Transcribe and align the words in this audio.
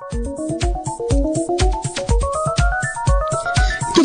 Good 0.00 0.20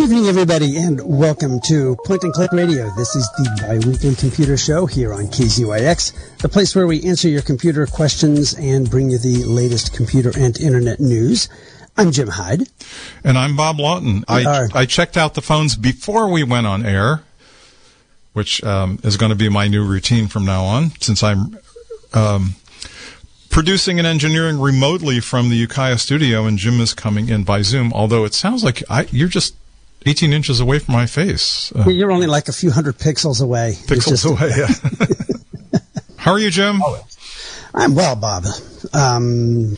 evening, 0.01 0.25
everybody, 0.25 0.77
and 0.77 0.99
welcome 1.05 1.59
to 1.67 1.95
Point 2.05 2.23
and 2.23 2.33
Click 2.33 2.51
Radio. 2.51 2.89
This 2.97 3.15
is 3.15 3.29
the 3.37 3.47
bi-weekly 3.61 4.15
computer 4.15 4.57
show 4.57 4.87
here 4.87 5.13
on 5.13 5.27
KZYX, 5.27 6.39
the 6.39 6.49
place 6.49 6.75
where 6.75 6.87
we 6.87 7.03
answer 7.03 7.29
your 7.29 7.43
computer 7.43 7.85
questions 7.85 8.55
and 8.55 8.89
bring 8.89 9.11
you 9.11 9.19
the 9.19 9.43
latest 9.43 9.93
computer 9.93 10.31
and 10.35 10.59
internet 10.59 10.99
news. 10.99 11.47
I'm 11.95 12.11
Jim 12.11 12.29
Hyde. 12.29 12.69
And 13.23 13.37
I'm 13.37 13.55
Bob 13.55 13.79
Lawton. 13.79 14.25
I, 14.27 14.69
I 14.73 14.87
checked 14.87 15.15
out 15.15 15.35
the 15.35 15.43
phones 15.43 15.75
before 15.75 16.27
we 16.27 16.43
went 16.43 16.65
on 16.65 16.83
air, 16.87 17.21
which 18.33 18.63
um, 18.63 18.97
is 19.03 19.15
going 19.15 19.29
to 19.29 19.35
be 19.35 19.47
my 19.47 19.67
new 19.67 19.85
routine 19.85 20.27
from 20.27 20.43
now 20.43 20.63
on, 20.63 20.89
since 21.01 21.21
I'm 21.21 21.59
um, 22.15 22.55
producing 23.53 23.99
and 23.99 24.07
engineering 24.07 24.59
remotely 24.59 25.19
from 25.19 25.49
the 25.49 25.55
Ukiah 25.55 25.99
studio, 25.99 26.45
and 26.45 26.57
Jim 26.57 26.81
is 26.81 26.93
coming 26.93 27.29
in 27.29 27.43
by 27.43 27.61
Zoom. 27.61 27.93
Although 27.93 28.25
it 28.25 28.33
sounds 28.33 28.63
like 28.63 28.83
I, 28.89 29.03
you're 29.11 29.29
just 29.29 29.55
18 30.07 30.33
inches 30.33 30.59
away 30.59 30.79
from 30.79 30.95
my 30.95 31.05
face. 31.05 31.71
Uh, 31.73 31.87
you're 31.89 32.11
only 32.11 32.27
like 32.27 32.47
a 32.47 32.51
few 32.51 32.71
hundred 32.71 32.97
pixels 32.97 33.41
away. 33.41 33.75
Pixels 33.85 34.25
away, 34.25 34.51
yeah. 34.57 35.79
How 36.17 36.31
are 36.31 36.39
you, 36.39 36.49
Jim? 36.49 36.81
Oh, 36.83 37.05
I'm 37.75 37.93
well, 37.93 38.15
Bob. 38.15 38.45
Um, 38.91 39.77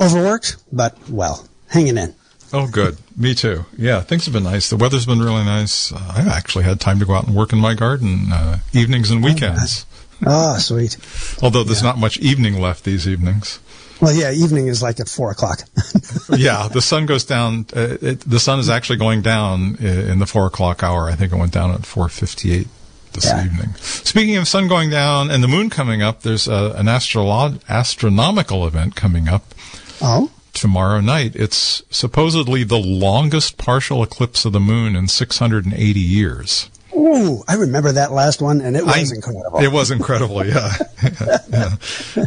overworked, 0.00 0.56
but 0.72 0.96
well, 1.10 1.46
hanging 1.68 1.98
in. 1.98 2.14
Oh, 2.52 2.68
good. 2.68 2.96
Me 3.16 3.34
too. 3.34 3.66
Yeah, 3.76 4.00
things 4.00 4.24
have 4.24 4.32
been 4.32 4.44
nice. 4.44 4.70
The 4.70 4.76
weather's 4.76 5.06
been 5.06 5.20
really 5.20 5.44
nice. 5.44 5.92
Uh, 5.92 6.14
I've 6.16 6.26
actually 6.26 6.64
had 6.64 6.80
time 6.80 6.98
to 6.98 7.04
go 7.04 7.14
out 7.14 7.26
and 7.26 7.36
work 7.36 7.52
in 7.52 7.58
my 7.60 7.74
garden 7.74 8.32
uh, 8.32 8.58
evenings 8.72 9.10
and 9.10 9.22
weekends. 9.22 9.84
Oh 10.26 10.58
sweet. 10.58 10.96
Although 11.42 11.64
there's 11.64 11.82
yeah. 11.82 11.88
not 11.88 11.98
much 11.98 12.18
evening 12.18 12.60
left 12.60 12.84
these 12.84 13.08
evenings. 13.08 13.58
Well, 14.00 14.14
yeah, 14.14 14.32
evening 14.32 14.68
is 14.68 14.82
like 14.82 14.98
at 14.98 15.08
four 15.08 15.30
o'clock. 15.30 15.60
yeah, 16.30 16.68
the 16.68 16.80
sun 16.80 17.04
goes 17.04 17.24
down. 17.24 17.66
Uh, 17.74 17.98
it, 18.00 18.20
the 18.20 18.40
sun 18.40 18.58
is 18.58 18.70
actually 18.70 18.98
going 18.98 19.20
down 19.20 19.76
uh, 19.82 19.86
in 19.86 20.18
the 20.18 20.26
four 20.26 20.46
o'clock 20.46 20.82
hour. 20.82 21.08
I 21.10 21.14
think 21.14 21.32
it 21.32 21.36
went 21.36 21.52
down 21.52 21.70
at 21.70 21.84
four 21.84 22.08
fifty-eight 22.08 22.68
this 23.12 23.26
yeah. 23.26 23.44
evening. 23.44 23.74
Speaking 23.76 24.36
of 24.36 24.48
sun 24.48 24.68
going 24.68 24.90
down 24.90 25.30
and 25.30 25.42
the 25.42 25.48
moon 25.48 25.70
coming 25.70 26.02
up, 26.02 26.22
there's 26.22 26.48
a, 26.48 26.74
an 26.76 26.86
astrolo- 26.86 27.60
astronomical 27.68 28.66
event 28.66 28.96
coming 28.96 29.28
up. 29.28 29.54
Oh. 30.00 30.30
Tomorrow 30.52 31.00
night. 31.00 31.36
It's 31.36 31.82
supposedly 31.90 32.64
the 32.64 32.78
longest 32.78 33.56
partial 33.56 34.02
eclipse 34.02 34.44
of 34.44 34.52
the 34.52 34.60
moon 34.60 34.96
in 34.96 35.08
680 35.08 36.00
years. 36.00 36.68
Ooh, 36.94 37.44
I 37.46 37.54
remember 37.54 37.92
that 37.92 38.10
last 38.10 38.42
one, 38.42 38.60
and 38.60 38.76
it 38.76 38.84
was 38.84 39.12
I, 39.12 39.14
incredible. 39.14 39.58
It 39.60 39.70
was 39.70 39.90
incredible, 39.90 40.44
yeah. 40.44 40.72
yeah. 41.48 41.76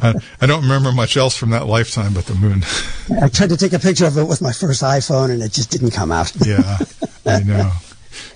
I, 0.02 0.14
I, 0.42 0.46
don't 0.46 0.62
remember 0.62 0.92
much 0.92 1.18
else 1.18 1.36
from 1.36 1.50
that 1.50 1.68
lifetime 1.68 2.14
but 2.14 2.26
the 2.26 2.36
moon. 2.36 2.64
I 3.22 3.28
tried 3.28 3.50
to 3.50 3.58
take 3.58 3.74
a 3.74 3.80
picture 3.80 4.06
of 4.06 4.18
it 4.18 4.24
with 4.24 4.42
my 4.42 4.54
first 4.54 4.82
iPhone, 4.82 5.32
and 5.32 5.42
it 5.42 5.52
just 5.52 5.70
didn't 5.70 5.92
come 5.92 6.12
out. 6.12 6.34
yeah, 6.46 6.78
I 7.26 7.44
know. 7.44 7.72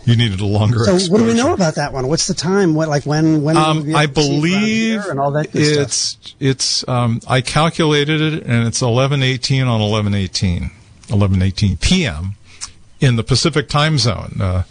You 0.03 0.15
needed 0.15 0.41
a 0.41 0.45
longer. 0.45 0.83
So, 0.83 0.95
exposure. 0.95 1.11
what 1.11 1.17
do 1.19 1.25
we 1.25 1.33
know 1.33 1.53
about 1.53 1.75
that 1.75 1.93
one? 1.93 2.07
What's 2.07 2.27
the 2.27 2.33
time? 2.33 2.75
What, 2.75 2.89
like 2.89 3.05
when? 3.05 3.43
When? 3.43 3.55
Um, 3.55 3.95
I 3.95 4.05
believe 4.05 5.05
and 5.05 5.19
all 5.19 5.31
that. 5.31 5.49
it's 5.53 5.95
stuff? 5.95 6.33
it's. 6.39 6.87
Um, 6.87 7.21
I 7.27 7.41
calculated 7.41 8.21
it, 8.21 8.43
and 8.43 8.67
it's 8.67 8.81
eleven 8.81 9.23
eighteen 9.23 9.67
on 9.67 9.79
eleven 9.79 10.13
eighteen, 10.13 10.71
eleven 11.09 11.41
eighteen 11.41 11.77
p.m. 11.77 12.35
in 12.99 13.15
the 13.15 13.23
Pacific 13.23 13.69
time 13.69 13.97
zone. 13.97 14.37
Uh, 14.41 14.63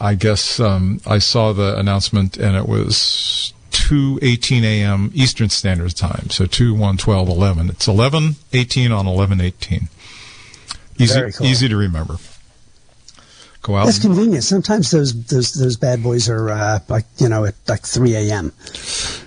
I 0.00 0.14
guess 0.14 0.60
um, 0.60 1.00
I 1.06 1.18
saw 1.18 1.52
the 1.52 1.78
announcement 1.78 2.36
and 2.36 2.56
it 2.56 2.68
was 2.68 3.52
2 3.70 4.20
18 4.22 4.64
a.m. 4.64 5.10
Eastern 5.14 5.48
Standard 5.48 5.96
Time. 5.96 6.30
So 6.30 6.46
2 6.46 6.74
1 6.74 6.96
12 6.96 7.28
11. 7.28 7.70
It's 7.70 7.88
11 7.88 8.36
18 8.52 8.92
on 8.92 9.06
11 9.06 9.40
18. 9.40 9.88
Easy, 10.98 11.32
cool. 11.32 11.46
easy 11.46 11.68
to 11.68 11.76
remember. 11.76 12.16
Go 13.62 13.76
out. 13.76 13.86
That's 13.86 13.98
convenient. 13.98 14.44
Sometimes 14.44 14.90
those 14.90 15.24
those 15.26 15.52
those 15.52 15.76
bad 15.76 16.02
boys 16.02 16.28
are 16.28 16.48
uh, 16.48 16.78
like 16.88 17.04
you 17.18 17.28
know 17.28 17.44
at 17.44 17.54
like 17.66 17.82
3 17.82 18.14
a.m. 18.14 18.52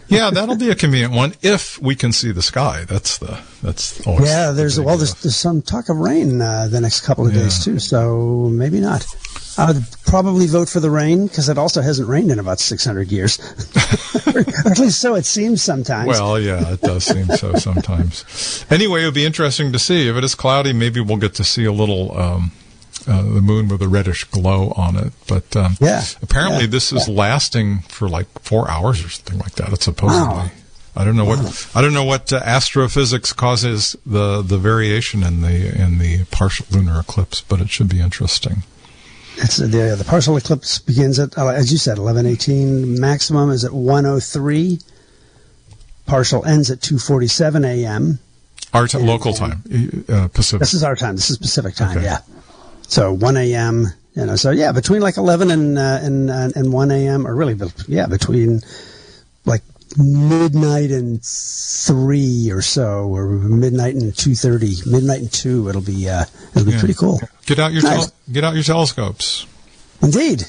yeah, 0.08 0.30
that'll 0.30 0.56
be 0.56 0.70
a 0.70 0.76
convenient 0.76 1.14
one 1.14 1.34
if 1.42 1.82
we 1.82 1.96
can 1.96 2.12
see 2.12 2.32
the 2.32 2.42
sky. 2.42 2.86
That's 2.86 3.18
the 3.18 3.42
that's 3.62 4.06
always 4.08 4.30
yeah. 4.30 4.52
There's 4.52 4.78
the 4.78 4.84
well, 4.84 4.98
there's, 4.98 5.16
there's 5.16 5.36
some 5.36 5.62
talk 5.62 5.90
of 5.90 5.98
rain 5.98 6.42
uh, 6.42 6.68
the 6.70 6.80
next 6.80 7.02
couple 7.02 7.28
of 7.28 7.34
yeah. 7.34 7.44
days 7.44 7.64
too, 7.64 7.78
so 7.80 8.50
maybe 8.50 8.80
not. 8.80 9.06
I'd 9.62 10.02
probably 10.06 10.48
vote 10.48 10.70
for 10.70 10.80
the 10.80 10.90
rain 10.90 11.28
because 11.28 11.50
it 11.50 11.58
also 11.58 11.82
hasn't 11.82 12.10
rained 12.10 12.32
in 12.32 12.40
about 12.40 12.60
600 12.60 13.12
years. 13.12 13.40
or 14.28 14.40
at 14.40 14.80
least 14.80 15.00
so 15.00 15.16
it 15.16 15.26
seems 15.26 15.62
sometimes. 15.62 16.08
Well, 16.08 16.40
yeah, 16.40 16.74
it 16.74 16.82
does 16.82 17.06
seem 17.06 17.26
so 17.28 17.54
sometimes. 17.56 18.66
Anyway, 18.70 19.04
it 19.04 19.06
would 19.06 19.14
be 19.14 19.26
interesting 19.26 19.72
to 19.72 19.80
see. 19.80 20.08
If 20.08 20.16
it 20.16 20.24
is 20.24 20.36
cloudy, 20.36 20.74
maybe 20.74 21.00
we'll 21.00 21.18
get 21.18 21.36
to 21.36 21.44
see 21.44 21.66
a 21.66 21.72
little. 21.72 22.18
Um, 22.18 22.52
uh, 23.08 23.24
the 23.24 23.42
moon 23.42 23.68
with 23.68 23.82
a 23.82 23.88
reddish 23.88 24.26
glow 24.26 24.74
on 24.78 24.96
it, 24.96 25.12
but 25.28 25.56
um, 25.56 25.76
yeah, 25.82 26.04
apparently 26.22 26.66
yeah, 26.66 26.70
this 26.70 26.94
is 26.94 27.08
yeah. 27.08 27.16
lasting 27.16 27.80
for 27.88 28.08
like 28.08 28.28
four 28.42 28.70
hours 28.70 29.04
or 29.04 29.10
something 29.10 29.40
like 29.40 29.54
that. 29.54 29.74
It's 29.74 29.86
supposedly. 29.86 30.22
Wow. 30.22 30.52
I 30.96 31.06
don't 31.06 31.16
know 31.16 31.26
what 31.26 31.40
wow. 31.40 31.52
I 31.74 31.82
don't 31.82 31.94
know 31.96 32.04
what 32.04 32.32
uh, 32.32 32.42
astrophysics 32.44 33.34
causes 33.34 33.96
the 34.06 34.44
the 34.44 34.60
variation 34.60 35.24
in 35.24 35.42
the 35.42 35.82
in 35.82 35.98
the 35.98 36.26
partial 36.26 36.68
lunar 36.70 37.00
eclipse, 37.00 37.42
but 37.42 37.60
it 37.60 37.72
should 37.72 37.90
be 37.90 38.02
interesting. 38.02 38.64
It's 39.38 39.58
the 39.58 39.96
the 39.98 40.06
partial 40.08 40.38
eclipse 40.38 40.80
begins 40.80 41.20
at 41.20 41.38
uh, 41.38 41.48
as 41.48 41.72
you 41.72 41.78
said 41.78 41.98
eleven 41.98 42.26
eighteen. 42.26 43.00
Maximum 43.00 43.50
is 43.50 43.64
at 43.64 43.72
one 43.72 44.06
oh 44.06 44.20
three. 44.20 44.80
Partial 46.06 46.46
ends 46.46 46.70
at 46.70 46.82
two 46.82 47.00
forty 47.00 47.28
seven 47.28 47.64
a.m. 47.64 48.20
Our 48.74 48.88
t- 48.88 48.98
and, 48.98 49.08
local 49.08 49.34
time, 49.34 49.64
uh, 50.10 50.28
Pacific. 50.30 50.60
This 50.60 50.74
is 50.74 50.84
our 50.84 50.96
time. 50.96 51.16
This 51.16 51.30
is 51.30 51.38
Pacific 51.38 51.76
time. 51.76 51.98
Okay. 51.98 52.06
Yeah. 52.06 52.20
So 52.88 53.14
one 53.14 53.38
a.m. 53.38 53.88
You 54.16 54.26
know, 54.26 54.36
so 54.36 54.52
yeah, 54.52 54.74
between 54.74 55.02
like 55.02 55.16
eleven 55.18 55.52
and 55.52 55.78
uh, 55.78 56.00
and 56.02 56.30
uh, 56.30 56.50
and 56.56 56.74
one 56.74 56.92
a.m. 56.92 57.26
or 57.26 57.34
really, 57.34 57.58
yeah, 57.88 58.08
between 58.08 58.62
midnight 59.98 60.92
and 60.92 61.22
three 61.24 62.50
or 62.52 62.62
so, 62.62 63.14
or 63.14 63.28
midnight 63.28 63.96
and 63.96 64.16
two 64.16 64.36
thirty, 64.36 64.74
midnight 64.86 65.22
and 65.22 65.32
two. 65.32 65.70
It'll 65.70 65.82
be 65.82 66.10
uh, 66.10 66.26
it'll 66.56 66.66
be 66.66 66.72
yeah. 66.72 66.80
pretty 66.80 66.94
cool. 66.94 67.20
Get 67.46 67.60
out 67.60 67.72
your 67.72 67.84
nice. 67.84 68.08
tel- 68.08 68.14
get 68.32 68.44
out 68.44 68.54
your 68.54 68.64
telescopes. 68.64 69.46
Indeed. 70.02 70.46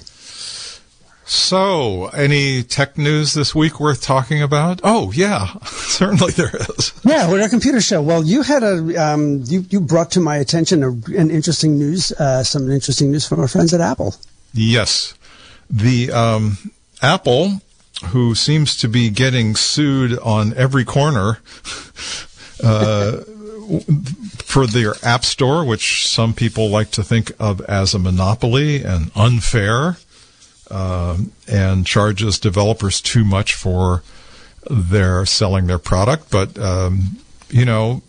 So, 1.25 2.09
any 2.09 2.63
tech 2.63 2.99
news 2.99 3.33
this 3.33 3.55
week 3.55 3.81
worth 3.81 4.03
talking 4.03 4.43
about? 4.43 4.81
Oh, 4.83 5.13
yeah, 5.13 5.47
certainly 5.65 6.33
there 6.33 6.51
is. 6.55 6.93
Yeah, 7.05 7.31
we're 7.31 7.41
a 7.41 7.49
computer 7.49 7.81
show. 7.81 8.03
Well, 8.03 8.25
you 8.25 8.43
had 8.43 8.63
a 8.63 8.97
um, 8.97 9.43
you 9.47 9.65
you 9.71 9.81
brought 9.81 10.11
to 10.13 10.21
my 10.21 10.37
attention 10.37 10.83
a, 10.83 10.91
an 11.17 11.31
interesting 11.31 11.79
news, 11.79 12.13
uh, 12.13 12.43
some 12.43 12.71
interesting 12.71 13.13
news 13.13 13.27
from 13.27 13.41
our 13.41 13.49
friends 13.49 13.73
at 13.73 13.81
Apple. 13.81 14.15
Yes, 14.53 15.15
the 15.71 16.11
um, 16.13 16.59
Apple 17.01 17.61
who 18.07 18.35
seems 18.35 18.77
to 18.79 18.89
be 18.89 19.11
getting 19.11 19.55
sued 19.55 20.19
on 20.19 20.55
every 20.55 20.85
corner 20.85 21.39
uh, 22.65 23.19
for 24.45 24.67
their 24.67 24.95
app 25.03 25.25
store, 25.25 25.65
which 25.65 26.07
some 26.07 26.35
people 26.35 26.69
like 26.69 26.91
to 26.93 27.03
think 27.03 27.33
of 27.39 27.61
as 27.63 27.95
a 27.95 27.99
monopoly 27.99 28.83
and 28.83 29.11
unfair, 29.15 29.97
uh, 30.71 31.19
and 31.49 31.87
charges 31.87 32.39
developers 32.39 33.01
too 33.01 33.25
much 33.25 33.55
for 33.55 34.03
their 34.71 35.25
selling 35.27 35.67
their 35.67 35.79
product. 35.79 36.31
But 36.31 36.59
um, 36.59 37.19
you 37.49 37.65
know, 37.65 38.03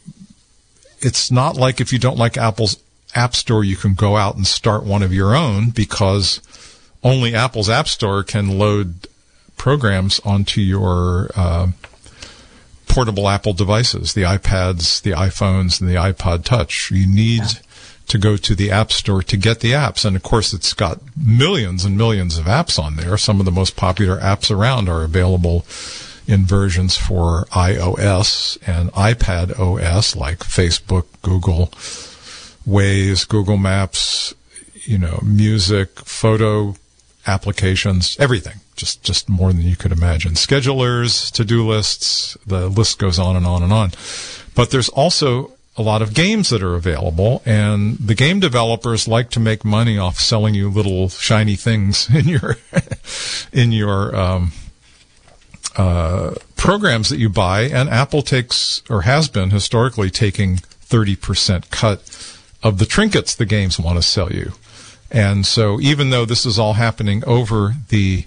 it's 0.99 1.31
not 1.31 1.55
like 1.55 1.81
if 1.81 1.93
you 1.93 1.99
don't 1.99 2.17
like 2.17 2.37
Apple's 2.37 2.77
app 3.15 3.35
store, 3.35 3.63
you 3.63 3.75
can 3.75 3.93
go 3.93 4.15
out 4.15 4.35
and 4.35 4.47
start 4.47 4.83
one 4.83 5.03
of 5.03 5.13
your 5.13 5.35
own 5.35 5.69
because 5.69 6.41
only 7.03 7.35
Apple's 7.35 7.69
app 7.69 7.87
store 7.87 8.23
can 8.23 8.57
load 8.57 9.07
programs 9.57 10.19
onto 10.21 10.61
your 10.61 11.29
uh, 11.35 11.67
portable 12.87 13.27
Apple 13.27 13.53
devices, 13.53 14.13
the 14.13 14.21
iPads, 14.21 15.01
the 15.01 15.11
iPhones, 15.11 15.81
and 15.81 15.89
the 15.89 15.95
iPod 15.95 16.43
Touch. 16.43 16.91
You 16.91 17.07
need 17.07 17.39
yeah. 17.39 17.61
to 18.07 18.17
go 18.17 18.37
to 18.37 18.55
the 18.55 18.69
App 18.69 18.91
Store 18.91 19.23
to 19.23 19.37
get 19.37 19.61
the 19.61 19.71
apps. 19.71 20.05
And 20.05 20.15
of 20.15 20.23
course, 20.23 20.53
it's 20.53 20.73
got 20.73 20.99
millions 21.17 21.85
and 21.85 21.97
millions 21.97 22.37
of 22.37 22.45
apps 22.45 22.77
on 22.77 22.95
there. 22.95 23.17
Some 23.17 23.39
of 23.39 23.45
the 23.45 23.51
most 23.51 23.75
popular 23.75 24.19
apps 24.19 24.51
around 24.55 24.89
are 24.89 25.03
available 25.03 25.65
in 26.27 26.45
versions 26.45 26.95
for 26.95 27.45
iOS 27.51 28.57
and 28.67 28.91
iPad 28.93 29.59
OS, 29.59 30.15
like 30.15 30.39
Facebook, 30.39 31.05
Google, 31.21 31.67
Waze, 32.67 33.27
Google 33.27 33.57
Maps, 33.57 34.33
you 34.85 34.97
know, 34.97 35.19
music, 35.23 35.99
photo 35.99 36.75
applications, 37.25 38.17
everything 38.19 38.59
just 38.75 39.03
just 39.03 39.29
more 39.29 39.53
than 39.53 39.63
you 39.63 39.75
could 39.75 39.91
imagine. 39.91 40.33
Schedulers, 40.33 41.31
to-do 41.31 41.67
lists, 41.67 42.37
the 42.45 42.67
list 42.67 42.99
goes 42.99 43.19
on 43.19 43.35
and 43.35 43.45
on 43.45 43.63
and 43.63 43.71
on. 43.71 43.91
But 44.55 44.71
there's 44.71 44.89
also 44.89 45.51
a 45.75 45.81
lot 45.81 46.01
of 46.01 46.13
games 46.13 46.49
that 46.49 46.61
are 46.61 46.75
available, 46.75 47.41
and 47.45 47.97
the 47.97 48.15
game 48.15 48.39
developers 48.39 49.07
like 49.07 49.29
to 49.31 49.39
make 49.39 49.65
money 49.65 49.97
off 49.97 50.19
selling 50.19 50.53
you 50.53 50.69
little 50.69 51.09
shiny 51.09 51.55
things 51.55 52.09
in 52.15 52.27
your 52.27 52.57
in 53.51 53.71
your 53.71 54.15
um, 54.15 54.51
uh, 55.75 56.35
programs 56.55 57.09
that 57.09 57.17
you 57.17 57.29
buy. 57.29 57.61
And 57.61 57.89
Apple 57.89 58.21
takes 58.21 58.83
or 58.89 59.01
has 59.03 59.29
been 59.29 59.49
historically 59.49 60.09
taking 60.09 60.57
30% 60.57 61.69
cut 61.71 61.99
of 62.61 62.77
the 62.77 62.85
trinkets 62.85 63.35
the 63.35 63.45
games 63.45 63.79
want 63.79 63.97
to 63.97 64.03
sell 64.03 64.31
you. 64.31 64.53
And 65.11 65.45
so 65.45 65.79
even 65.79 66.09
though 66.09 66.25
this 66.25 66.45
is 66.45 66.57
all 66.57 66.73
happening 66.73 67.23
over 67.25 67.75
the 67.89 68.25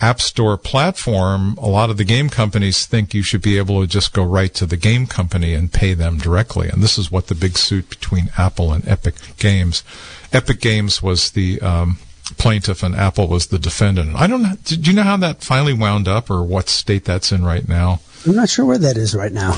App 0.00 0.20
Store 0.20 0.56
platform, 0.58 1.56
a 1.58 1.68
lot 1.68 1.88
of 1.88 1.96
the 1.96 2.04
game 2.04 2.28
companies 2.28 2.86
think 2.86 3.14
you 3.14 3.22
should 3.22 3.40
be 3.40 3.56
able 3.56 3.80
to 3.80 3.86
just 3.86 4.12
go 4.12 4.24
right 4.24 4.52
to 4.54 4.66
the 4.66 4.76
game 4.76 5.06
company 5.06 5.54
and 5.54 5.72
pay 5.72 5.94
them 5.94 6.18
directly. 6.18 6.68
And 6.68 6.82
this 6.82 6.98
is 6.98 7.10
what 7.12 7.28
the 7.28 7.36
big 7.36 7.56
suit 7.56 7.88
between 7.88 8.30
Apple 8.36 8.72
and 8.72 8.86
Epic 8.86 9.14
Games. 9.38 9.84
Epic 10.32 10.60
Games 10.60 11.02
was 11.02 11.30
the 11.30 11.60
um, 11.60 11.98
plaintiff 12.36 12.82
and 12.82 12.96
Apple 12.96 13.28
was 13.28 13.46
the 13.46 13.58
defendant. 13.60 14.16
I 14.16 14.26
don't 14.26 14.42
know. 14.42 14.54
Did 14.64 14.88
you 14.88 14.92
know 14.92 15.04
how 15.04 15.16
that 15.18 15.44
finally 15.44 15.72
wound 15.72 16.08
up 16.08 16.30
or 16.30 16.42
what 16.42 16.68
state 16.68 17.04
that's 17.04 17.30
in 17.30 17.44
right 17.44 17.68
now? 17.68 18.00
I'm 18.26 18.34
not 18.34 18.48
sure 18.48 18.64
where 18.64 18.78
that 18.78 18.96
is 18.96 19.14
right 19.14 19.32
now. 19.32 19.56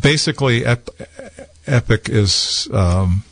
Basically, 0.00 0.64
Ep- 0.64 0.90
Epic 1.66 2.08
is 2.10 2.68
um, 2.72 3.24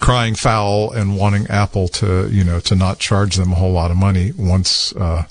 crying 0.00 0.34
foul 0.34 0.90
and 0.90 1.16
wanting 1.16 1.46
Apple 1.48 1.88
to, 1.88 2.28
you 2.30 2.44
know, 2.44 2.60
to 2.60 2.74
not 2.74 2.98
charge 2.98 3.36
them 3.36 3.52
a 3.52 3.54
whole 3.54 3.72
lot 3.72 3.90
of 3.90 3.96
money 3.96 4.32
once 4.36 4.94
uh, 4.96 5.24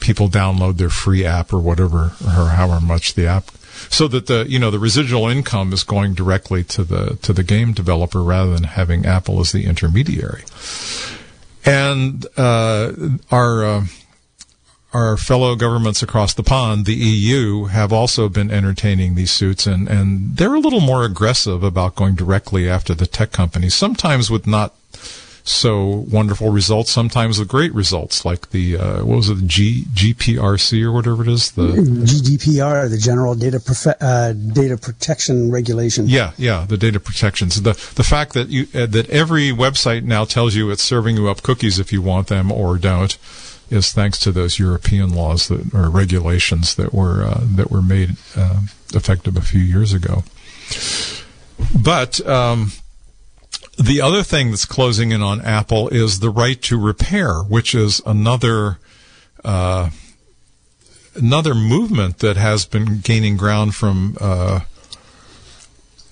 people 0.00 0.28
download 0.28 0.76
their 0.76 0.90
free 0.90 1.24
app 1.24 1.52
or 1.52 1.58
whatever, 1.58 2.12
or 2.24 2.48
however 2.50 2.80
much 2.84 3.14
the 3.14 3.26
app 3.26 3.50
so 3.90 4.08
that 4.08 4.26
the 4.26 4.44
you 4.48 4.58
know 4.58 4.70
the 4.70 4.78
residual 4.78 5.28
income 5.28 5.72
is 5.72 5.84
going 5.84 6.14
directly 6.14 6.64
to 6.64 6.84
the 6.84 7.16
to 7.22 7.32
the 7.32 7.44
game 7.44 7.72
developer 7.72 8.22
rather 8.22 8.52
than 8.52 8.64
having 8.64 9.06
Apple 9.06 9.40
as 9.40 9.52
the 9.52 9.64
intermediary. 9.64 10.42
And 11.64 12.26
uh, 12.36 12.92
our 13.30 13.64
uh, 13.64 13.86
our 14.92 15.16
fellow 15.16 15.54
governments 15.54 16.02
across 16.02 16.32
the 16.32 16.42
pond, 16.42 16.86
the 16.86 16.94
EU, 16.94 17.64
have 17.64 17.92
also 17.92 18.28
been 18.28 18.50
entertaining 18.50 19.14
these 19.14 19.30
suits, 19.30 19.66
and 19.66 19.88
and 19.88 20.36
they're 20.36 20.54
a 20.54 20.60
little 20.60 20.80
more 20.80 21.04
aggressive 21.04 21.62
about 21.62 21.94
going 21.94 22.14
directly 22.14 22.68
after 22.68 22.94
the 22.94 23.06
tech 23.06 23.30
companies, 23.30 23.74
sometimes 23.74 24.30
with 24.30 24.46
not 24.46 24.74
so 25.44 26.04
wonderful 26.10 26.50
results, 26.50 26.90
sometimes 26.90 27.38
with 27.38 27.48
great 27.48 27.72
results, 27.74 28.24
like 28.24 28.50
the 28.50 28.76
uh, 28.76 29.04
what 29.04 29.16
was 29.16 29.28
it, 29.28 29.46
G 29.46 29.84
GPRC 29.92 30.82
or 30.82 30.92
whatever 30.92 31.22
it 31.22 31.28
is, 31.28 31.52
the 31.52 31.68
GDPR, 31.68 32.88
the 32.88 32.98
General 32.98 33.34
Data 33.34 33.58
Profe- 33.58 33.96
uh, 34.00 34.32
Data 34.32 34.76
Protection 34.76 35.50
Regulation. 35.50 36.08
Yeah, 36.08 36.32
yeah, 36.38 36.64
the 36.66 36.76
data 36.76 37.00
protections. 37.00 37.60
The 37.60 37.72
the 37.94 38.04
fact 38.04 38.32
that 38.32 38.48
you 38.48 38.68
uh, 38.74 38.86
that 38.86 39.08
every 39.10 39.50
website 39.50 40.04
now 40.04 40.24
tells 40.24 40.54
you 40.54 40.70
it's 40.70 40.82
serving 40.82 41.16
you 41.16 41.28
up 41.28 41.42
cookies 41.42 41.78
if 41.78 41.92
you 41.92 42.00
want 42.00 42.28
them 42.28 42.50
or 42.50 42.78
don't 42.78 43.18
is 43.70 43.92
thanks 43.92 44.18
to 44.20 44.32
those 44.32 44.58
European 44.58 45.14
laws 45.14 45.48
that 45.48 45.74
or 45.74 45.90
regulations 45.90 46.74
that 46.76 46.92
were 46.92 47.22
uh, 47.22 47.40
that 47.42 47.70
were 47.70 47.82
made 47.82 48.16
uh, 48.36 48.62
effective 48.94 49.36
a 49.36 49.42
few 49.42 49.60
years 49.60 49.92
ago. 49.92 50.24
But 51.82 52.26
um, 52.26 52.72
the 53.78 54.00
other 54.00 54.22
thing 54.22 54.50
that's 54.50 54.64
closing 54.64 55.12
in 55.12 55.22
on 55.22 55.40
Apple 55.40 55.88
is 55.88 56.20
the 56.20 56.30
right 56.30 56.60
to 56.62 56.78
repair, 56.78 57.40
which 57.40 57.74
is 57.74 58.00
another 58.04 58.78
uh, 59.44 59.90
another 61.14 61.54
movement 61.54 62.18
that 62.18 62.36
has 62.36 62.66
been 62.66 63.00
gaining 63.00 63.36
ground 63.36 63.74
from 63.74 64.16
uh, 64.20 64.60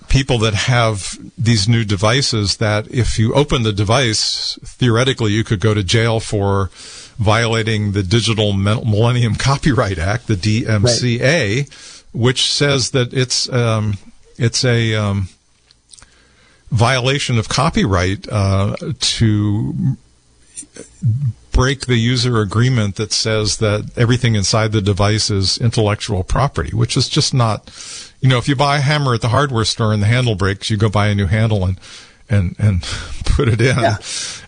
people 0.09 0.38
that 0.38 0.55
have 0.55 1.19
these 1.37 1.69
new 1.69 1.85
devices. 1.85 2.59
That 2.59 2.88
if 2.88 3.19
you 3.19 3.35
open 3.35 3.62
the 3.62 3.73
device, 3.73 4.59
theoretically, 4.62 5.32
you 5.32 5.44
could 5.44 5.61
go 5.61 5.75
to 5.75 5.82
jail 5.82 6.20
for 6.20 6.70
violating 7.19 7.93
the 7.93 8.03
Digital 8.03 8.53
Millennium 8.53 9.35
Copyright 9.35 9.99
Act, 9.99 10.27
the 10.27 10.35
DMCA, 10.35 11.57
right. 11.57 12.05
which 12.13 12.51
says 12.53 12.91
that 12.91 13.15
it's 13.15 13.51
um, 13.53 13.99
it's 14.37 14.65
a 14.65 14.95
um, 14.95 15.29
violation 16.71 17.39
of 17.39 17.49
copyright 17.49 18.29
uh, 18.31 18.77
to 19.01 19.97
break 21.53 21.87
the 21.87 21.97
user 21.97 22.41
agreement 22.41 22.97
that 22.97 23.13
says 23.13 23.57
that 23.59 23.91
everything 23.97 24.35
inside 24.35 24.73
the 24.73 24.83
device 24.83 25.31
is 25.31 25.57
intellectual 25.59 26.23
property, 26.23 26.77
which 26.77 26.97
is 26.97 27.09
just 27.09 27.33
not. 27.33 27.71
You 28.21 28.29
know, 28.29 28.39
if 28.39 28.49
you 28.49 28.57
buy 28.57 28.79
a 28.79 28.81
hammer 28.81 29.15
at 29.15 29.23
the 29.23 29.29
hardware 29.29 29.65
store 29.65 29.93
and 29.93 30.03
the 30.03 30.07
handle 30.07 30.35
breaks, 30.35 30.69
you 30.69 30.77
go 30.77 30.89
buy 30.89 31.09
a 31.09 31.15
new 31.15 31.27
handle 31.27 31.65
and 31.65 31.79
and 32.28 32.56
and 32.58 32.82
put 33.25 33.49
it 33.49 33.61
in, 33.61 33.78
yeah, 33.78 33.96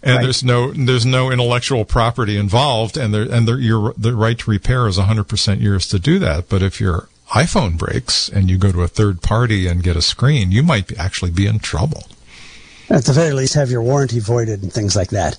and 0.02 0.16
right. 0.16 0.22
there's 0.22 0.42
no 0.42 0.72
there's 0.72 1.06
no 1.06 1.30
intellectual 1.30 1.84
property 1.84 2.36
involved, 2.36 2.96
and 2.96 3.12
there 3.12 3.22
and 3.22 3.46
there, 3.46 3.58
your 3.58 3.94
the 3.96 4.14
right 4.14 4.38
to 4.38 4.50
repair 4.50 4.86
is 4.86 4.98
100 4.98 5.24
percent 5.24 5.60
yours 5.60 5.86
to 5.88 5.98
do 5.98 6.18
that. 6.18 6.48
But 6.48 6.62
if 6.62 6.80
your 6.80 7.08
iPhone 7.30 7.76
breaks 7.76 8.28
and 8.28 8.50
you 8.50 8.58
go 8.58 8.72
to 8.72 8.82
a 8.82 8.88
third 8.88 9.22
party 9.22 9.66
and 9.66 9.82
get 9.82 9.96
a 9.96 10.02
screen, 10.02 10.50
you 10.50 10.62
might 10.62 10.88
be, 10.88 10.96
actually 10.96 11.30
be 11.30 11.46
in 11.46 11.58
trouble. 11.58 12.04
At 12.90 13.04
the 13.04 13.12
very 13.12 13.32
least, 13.32 13.54
have 13.54 13.70
your 13.70 13.82
warranty 13.82 14.18
voided 14.18 14.62
and 14.62 14.72
things 14.72 14.96
like 14.96 15.10
that. 15.10 15.38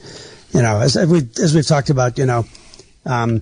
You 0.54 0.62
know, 0.62 0.80
as 0.80 0.96
we 0.96 1.28
as 1.42 1.56
we've 1.56 1.68
talked 1.68 1.90
about, 1.90 2.18
you 2.18 2.26
know. 2.26 2.46
Um, 3.06 3.42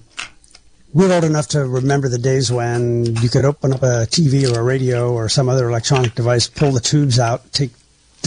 we're 0.93 1.13
old 1.13 1.25
enough 1.25 1.49
to 1.49 1.65
remember 1.65 2.07
the 2.07 2.17
days 2.17 2.51
when 2.51 3.05
you 3.17 3.29
could 3.29 3.45
open 3.45 3.73
up 3.73 3.83
a 3.83 4.07
TV 4.07 4.51
or 4.51 4.61
a 4.61 4.63
radio 4.63 5.13
or 5.13 5.29
some 5.29 5.49
other 5.49 5.69
electronic 5.69 6.15
device, 6.15 6.47
pull 6.47 6.71
the 6.71 6.79
tubes 6.79 7.19
out, 7.19 7.51
take 7.51 7.71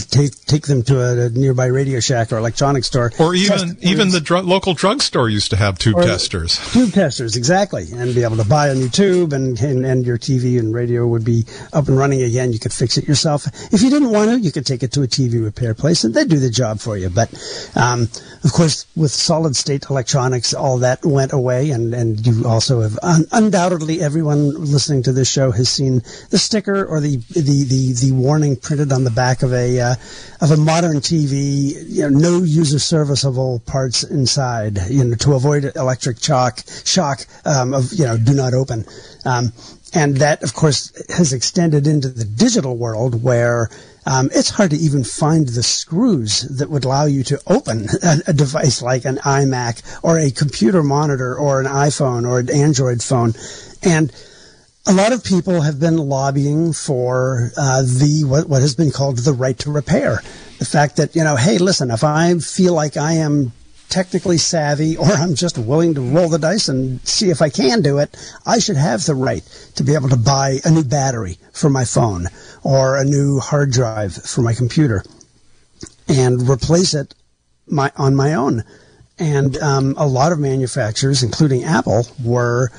take 0.09 0.33
take 0.45 0.67
them 0.67 0.83
to 0.83 0.99
a, 0.99 1.25
a, 1.25 1.29
nearby 1.29 1.67
Radio 1.67 1.99
Shack 1.99 2.31
or 2.31 2.37
electronics 2.37 2.87
store, 2.87 3.11
or 3.19 3.35
even 3.35 3.77
even 3.81 4.09
the 4.09 4.21
dr- 4.21 4.45
local 4.45 4.73
drugstore 4.73 5.29
used 5.29 5.49
to 5.51 5.55
have 5.55 5.77
tube 5.77 5.97
testers. 5.97 6.59
Tube 6.73 6.93
testers, 6.93 7.35
exactly, 7.35 7.87
and 7.93 8.15
be 8.15 8.23
able 8.23 8.37
to 8.37 8.45
buy 8.45 8.69
a 8.69 8.75
new 8.75 8.89
tube, 8.89 9.33
and, 9.33 9.59
and 9.61 9.85
and 9.85 10.05
your 10.05 10.17
TV 10.17 10.59
and 10.59 10.73
radio 10.73 11.05
would 11.05 11.25
be 11.25 11.45
up 11.73 11.87
and 11.87 11.97
running 11.97 12.21
again. 12.21 12.53
You 12.53 12.59
could 12.59 12.73
fix 12.73 12.97
it 12.97 13.07
yourself. 13.07 13.47
If 13.73 13.81
you 13.81 13.89
didn't 13.89 14.11
want 14.11 14.31
to, 14.31 14.39
you 14.39 14.51
could 14.51 14.65
take 14.65 14.83
it 14.83 14.91
to 14.93 15.03
a 15.03 15.07
TV 15.07 15.43
repair 15.43 15.73
place, 15.73 16.03
and 16.03 16.13
they'd 16.13 16.29
do 16.29 16.39
the 16.39 16.49
job 16.49 16.79
for 16.79 16.97
you. 16.97 17.09
But 17.09 17.33
um, 17.75 18.09
of 18.43 18.51
course, 18.53 18.85
with 18.95 19.11
solid 19.11 19.55
state 19.55 19.89
electronics, 19.89 20.53
all 20.53 20.79
that 20.79 21.05
went 21.05 21.33
away, 21.33 21.71
and 21.71 21.93
and 21.93 22.25
you 22.25 22.45
also 22.47 22.81
have 22.81 22.97
un- 23.03 23.25
undoubtedly 23.31 24.01
everyone 24.01 24.53
listening 24.53 25.03
to 25.03 25.11
this 25.11 25.29
show 25.29 25.51
has 25.51 25.69
seen 25.69 26.01
the 26.29 26.37
sticker 26.37 26.85
or 26.85 26.99
the 26.99 27.17
the 27.31 27.63
the, 27.63 27.93
the 27.93 28.11
warning 28.11 28.55
printed 28.55 28.91
on 28.91 29.03
the 29.03 29.11
back 29.11 29.43
of 29.43 29.53
a 29.53 29.79
uh, 29.79 29.90
of 30.41 30.51
a 30.51 30.57
modern 30.57 30.97
TV, 30.97 31.73
you 31.87 32.09
know, 32.09 32.09
no 32.09 32.43
user 32.43 32.79
serviceable 32.79 33.59
parts 33.65 34.03
inside, 34.03 34.79
you 34.89 35.03
know, 35.03 35.15
to 35.15 35.33
avoid 35.33 35.71
electric 35.75 36.21
shock, 36.21 36.61
shock 36.85 37.25
um, 37.45 37.73
of, 37.73 37.91
you 37.93 38.05
know, 38.05 38.17
do 38.17 38.33
not 38.33 38.53
open. 38.53 38.85
Um, 39.25 39.53
and 39.93 40.17
that, 40.17 40.41
of 40.43 40.53
course, 40.53 40.91
has 41.09 41.33
extended 41.33 41.85
into 41.85 42.07
the 42.07 42.23
digital 42.23 42.77
world 42.77 43.23
where 43.23 43.69
um, 44.05 44.29
it's 44.33 44.49
hard 44.49 44.71
to 44.71 44.77
even 44.77 45.03
find 45.03 45.47
the 45.47 45.63
screws 45.63 46.41
that 46.57 46.69
would 46.69 46.85
allow 46.85 47.05
you 47.05 47.23
to 47.25 47.41
open 47.47 47.87
a, 48.03 48.17
a, 48.27 48.33
device 48.33 48.81
like 48.81 49.05
an 49.05 49.17
iMac 49.17 49.99
or 50.03 50.17
a 50.17 50.31
computer 50.31 50.81
monitor 50.81 51.35
or 51.35 51.59
an 51.59 51.67
iPhone 51.67 52.27
or 52.27 52.39
an 52.39 52.49
Android 52.49 53.03
phone. 53.03 53.33
And 53.83 54.11
a 54.87 54.93
lot 54.93 55.13
of 55.13 55.23
people 55.23 55.61
have 55.61 55.79
been 55.79 55.97
lobbying 55.97 56.73
for 56.73 57.51
uh, 57.57 57.81
the 57.83 58.23
what, 58.25 58.49
what 58.49 58.61
has 58.61 58.75
been 58.75 58.91
called 58.91 59.19
the 59.19 59.33
right 59.33 59.57
to 59.59 59.71
repair. 59.71 60.21
The 60.59 60.65
fact 60.65 60.97
that 60.97 61.15
you 61.15 61.23
know, 61.23 61.35
hey, 61.35 61.57
listen, 61.57 61.91
if 61.91 62.03
I 62.03 62.37
feel 62.39 62.73
like 62.73 62.97
I 62.97 63.13
am 63.13 63.51
technically 63.89 64.37
savvy 64.37 64.97
or 64.97 65.05
I'm 65.05 65.35
just 65.35 65.57
willing 65.57 65.93
to 65.95 66.01
roll 66.01 66.29
the 66.29 66.39
dice 66.39 66.67
and 66.67 67.05
see 67.07 67.29
if 67.29 67.41
I 67.41 67.49
can 67.49 67.81
do 67.81 67.99
it, 67.99 68.15
I 68.45 68.59
should 68.59 68.77
have 68.77 69.05
the 69.05 69.15
right 69.15 69.43
to 69.75 69.83
be 69.83 69.93
able 69.93 70.09
to 70.09 70.17
buy 70.17 70.59
a 70.65 70.71
new 70.71 70.83
battery 70.83 71.37
for 71.53 71.69
my 71.69 71.85
phone 71.85 72.27
or 72.63 72.97
a 72.97 73.05
new 73.05 73.39
hard 73.39 73.71
drive 73.71 74.13
for 74.13 74.41
my 74.41 74.53
computer 74.53 75.03
and 76.07 76.49
replace 76.49 76.93
it 76.93 77.13
my, 77.67 77.91
on 77.97 78.15
my 78.15 78.33
own. 78.33 78.63
And 79.19 79.55
um, 79.57 79.93
a 79.97 80.07
lot 80.07 80.31
of 80.31 80.39
manufacturers, 80.39 81.21
including 81.21 81.63
Apple, 81.63 82.07
were 82.23 82.71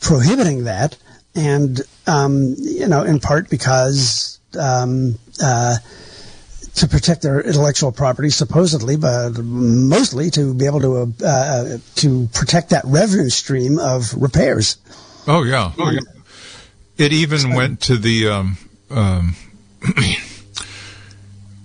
prohibiting 0.00 0.64
that 0.64 0.96
and 1.38 1.80
um, 2.06 2.54
you 2.58 2.88
know, 2.88 3.04
in 3.04 3.20
part 3.20 3.48
because 3.48 4.40
um, 4.58 5.18
uh, 5.42 5.76
to 6.74 6.88
protect 6.88 7.22
their 7.22 7.40
intellectual 7.40 7.92
property, 7.92 8.30
supposedly, 8.30 8.96
but 8.96 9.38
mostly 9.38 10.30
to 10.30 10.54
be 10.54 10.66
able 10.66 10.80
to 10.80 11.14
uh, 11.24 11.26
uh 11.26 11.78
to 11.96 12.28
protect 12.34 12.70
that 12.70 12.84
revenue 12.84 13.28
stream 13.28 13.78
of 13.78 14.12
repairs. 14.14 14.78
Oh 15.26 15.44
yeah, 15.44 15.72
oh 15.78 15.90
yeah. 15.90 16.00
It 16.96 17.12
even 17.12 17.38
so, 17.38 17.54
went 17.54 17.80
to 17.82 17.96
the. 17.96 18.28
Um, 18.28 18.58
um 18.90 19.36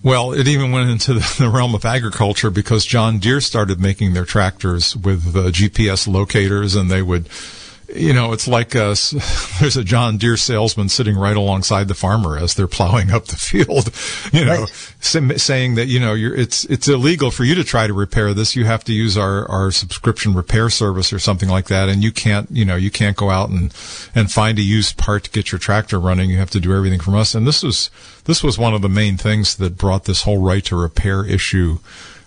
well, 0.03 0.33
it 0.33 0.47
even 0.47 0.71
went 0.71 0.89
into 0.91 1.15
the, 1.15 1.35
the, 1.39 1.49
realm 1.49 1.73
of 1.73 1.83
agriculture 1.83 2.51
because 2.51 2.85
John 2.85 3.17
Deere 3.17 3.41
started 3.41 3.79
making 3.79 4.13
their 4.13 4.25
tractors 4.25 4.95
with 4.95 5.35
uh, 5.35 5.49
GPS 5.49 6.07
locators, 6.07 6.75
and 6.75 6.91
they 6.91 7.01
would 7.01 7.27
you 7.95 8.13
know, 8.13 8.33
it's 8.33 8.47
like 8.47 8.75
uh, 8.75 8.95
there's 9.59 9.77
a 9.77 9.83
John 9.83 10.17
Deere 10.17 10.38
salesman 10.38 10.89
sitting 10.89 11.15
right 11.15 11.35
alongside 11.35 11.88
the 11.88 11.93
farmer 11.93 12.38
as 12.38 12.53
they're 12.53 12.67
plowing 12.67 13.12
up 13.12 13.25
the 13.25 13.35
field, 13.35 13.91
you 14.33 14.45
know, 14.45 14.62
right. 14.62 15.39
saying 15.39 15.75
that 15.75 15.88
you 15.88 16.00
know 16.00 16.15
it's 16.15 16.65
it's 16.65 16.88
illegal 16.88 17.31
for 17.31 17.43
you 17.43 17.55
to 17.55 17.63
try 17.63 17.88
to 17.88 17.93
repair 17.93 18.33
this. 18.33 18.55
You 18.55 18.65
have 18.65 18.83
to 18.85 18.93
use 18.93 19.17
our 19.17 19.50
our 19.50 19.71
subscription 19.71 20.33
repair 20.33 20.69
service 20.69 21.13
or 21.13 21.19
something 21.19 21.50
like 21.50 21.67
that, 21.67 21.89
and 21.89 22.03
you 22.03 22.12
can't 22.12 22.50
you 22.51 22.65
know 22.65 22.75
you 22.75 22.91
can't 22.91 23.17
go 23.17 23.29
out 23.29 23.50
and 23.50 23.73
and 24.15 24.31
find 24.31 24.57
a 24.59 24.63
used 24.63 24.97
part 24.97 25.25
to 25.25 25.31
get 25.31 25.51
your 25.51 25.59
tractor 25.59 26.00
running. 26.00 26.29
You 26.29 26.38
have 26.38 26.51
to 26.51 26.59
do 26.59 26.75
everything 26.75 27.00
from 27.00 27.15
us. 27.15 27.35
And 27.35 27.47
this 27.47 27.63
was 27.63 27.89
this 28.25 28.43
was 28.43 28.57
one 28.57 28.73
of 28.73 28.81
the 28.81 28.89
main 28.89 29.17
things 29.17 29.55
that 29.57 29.77
brought 29.77 30.05
this 30.05 30.23
whole 30.23 30.39
right 30.39 30.63
to 30.65 30.75
repair 30.75 31.25
issue 31.25 31.79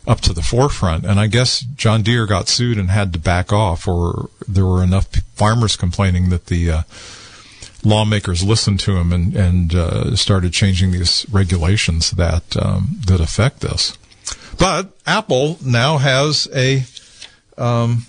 up 0.07 0.21
to 0.23 0.33
the 0.33 0.43
forefront. 0.43 1.05
And 1.05 1.19
I 1.19 1.27
guess 1.27 1.61
John 1.61 2.03
Deere 2.03 2.27
got 2.27 2.49
sued 2.49 2.79
and 2.79 2.91
had 2.91 3.13
to 3.13 3.19
back 3.19 3.53
off, 3.53 3.89
or 3.89 4.31
there 4.47 4.67
were 4.67 4.83
enough 4.83 5.07
farmers 5.35 5.77
complaining 5.77 6.31
that 6.31 6.47
the 6.47 6.71
uh, 6.71 6.83
lawmakers 7.83 8.43
listened 8.43 8.81
to 8.81 8.97
him 8.97 9.13
and 9.13 9.37
and 9.37 9.75
uh, 9.75 10.17
started 10.17 10.53
changing 10.53 10.93
these 10.93 11.27
regulations 11.31 12.13
that 12.13 12.57
um, 12.57 13.01
that 13.07 13.21
affect 13.21 13.61
this. 13.61 13.97
But 14.59 14.93
Apple 15.07 15.59
now 15.65 15.99
has 15.99 16.49
a 16.55 16.85
um, 17.59 18.07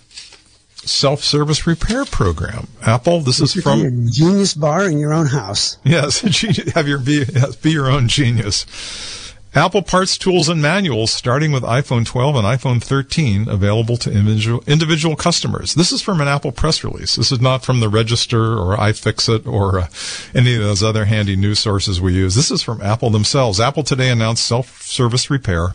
self-service 0.87 1.67
repair 1.67 2.05
program. 2.05 2.67
Apple, 2.81 3.19
this 3.19 3.39
is 3.39 3.53
from 3.53 4.07
Genius 4.09 4.53
Bar 4.53 4.89
in 4.89 4.97
your 4.97 5.13
own 5.13 5.27
house. 5.27 5.77
Yes, 5.83 6.21
have 6.73 6.87
your 6.87 6.99
be, 6.99 7.25
be 7.61 7.71
your 7.71 7.89
own 7.89 8.07
genius. 8.07 8.65
Apple 9.57 9.81
parts, 9.81 10.19
tools, 10.19 10.49
and 10.49 10.61
manuals 10.61 11.11
starting 11.11 11.51
with 11.51 11.63
iPhone 11.63 12.05
12 12.05 12.35
and 12.35 12.45
iPhone 12.45 12.79
13 12.81 13.49
available 13.49 13.97
to 13.97 14.11
individual, 14.11 15.15
customers. 15.15 15.73
This 15.73 15.91
is 15.91 15.99
from 15.99 16.21
an 16.21 16.27
Apple 16.27 16.51
press 16.51 16.83
release. 16.83 17.15
This 17.15 17.31
is 17.31 17.41
not 17.41 17.65
from 17.65 17.79
the 17.79 17.89
Register 17.89 18.53
or 18.53 18.77
iFixit 18.77 19.47
or 19.47 19.79
uh, 19.79 19.87
any 20.35 20.53
of 20.53 20.61
those 20.61 20.83
other 20.83 21.05
handy 21.05 21.35
news 21.35 21.57
sources 21.57 21.99
we 21.99 22.13
use. 22.13 22.35
This 22.35 22.51
is 22.51 22.61
from 22.61 22.83
Apple 22.83 23.09
themselves. 23.09 23.59
Apple 23.59 23.81
today 23.81 24.11
announced 24.11 24.45
self-service 24.45 25.31
repair, 25.31 25.69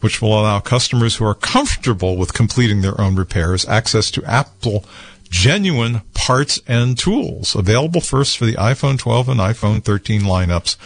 which 0.00 0.20
will 0.20 0.32
allow 0.32 0.58
customers 0.58 1.14
who 1.14 1.24
are 1.24 1.34
comfortable 1.34 2.16
with 2.16 2.34
completing 2.34 2.80
their 2.80 3.00
own 3.00 3.14
repairs 3.14 3.64
access 3.68 4.10
to 4.10 4.24
Apple 4.24 4.84
genuine 5.30 6.00
parts 6.12 6.60
and 6.66 6.98
tools 6.98 7.54
available 7.54 8.00
first 8.00 8.36
for 8.36 8.46
the 8.46 8.54
iPhone 8.54 8.98
12 8.98 9.28
and 9.28 9.38
iPhone 9.38 9.84
13 9.84 10.22
lineups 10.22 10.76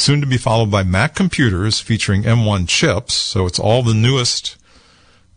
soon 0.00 0.20
to 0.20 0.26
be 0.26 0.38
followed 0.38 0.70
by 0.70 0.82
Mac 0.82 1.14
computers 1.14 1.80
featuring 1.80 2.22
M1 2.22 2.68
chips, 2.68 3.14
so 3.14 3.46
it's 3.46 3.58
all 3.58 3.82
the 3.82 3.94
newest 3.94 4.56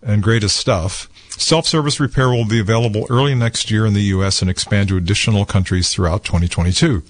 and 0.01 0.23
greatest 0.23 0.55
stuff. 0.57 1.09
Self-service 1.37 1.99
repair 1.99 2.29
will 2.29 2.45
be 2.45 2.59
available 2.59 3.05
early 3.09 3.35
next 3.35 3.69
year 3.71 3.85
in 3.85 3.93
the 3.93 4.03
US 4.15 4.41
and 4.41 4.49
expand 4.49 4.89
to 4.89 4.97
additional 4.97 5.45
countries 5.45 5.89
throughout 5.89 6.23
2022. 6.23 7.03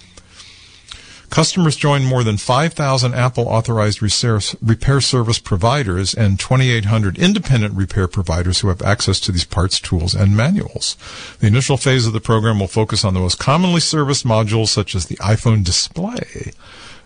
Customers 1.30 1.74
join 1.74 2.04
more 2.04 2.22
than 2.22 2.36
5,000 2.36 3.14
Apple 3.14 3.48
authorized 3.48 4.00
repair 4.00 5.00
service 5.00 5.38
providers 5.40 6.14
and 6.14 6.38
2,800 6.38 7.18
independent 7.18 7.74
repair 7.74 8.06
providers 8.06 8.60
who 8.60 8.68
have 8.68 8.82
access 8.82 9.18
to 9.20 9.32
these 9.32 9.44
parts, 9.44 9.80
tools, 9.80 10.14
and 10.14 10.36
manuals. 10.36 10.96
The 11.40 11.48
initial 11.48 11.76
phase 11.76 12.06
of 12.06 12.12
the 12.12 12.20
program 12.20 12.60
will 12.60 12.68
focus 12.68 13.04
on 13.04 13.14
the 13.14 13.20
most 13.20 13.38
commonly 13.40 13.80
serviced 13.80 14.24
modules 14.24 14.68
such 14.68 14.94
as 14.94 15.06
the 15.06 15.16
iPhone 15.16 15.64
display, 15.64 16.52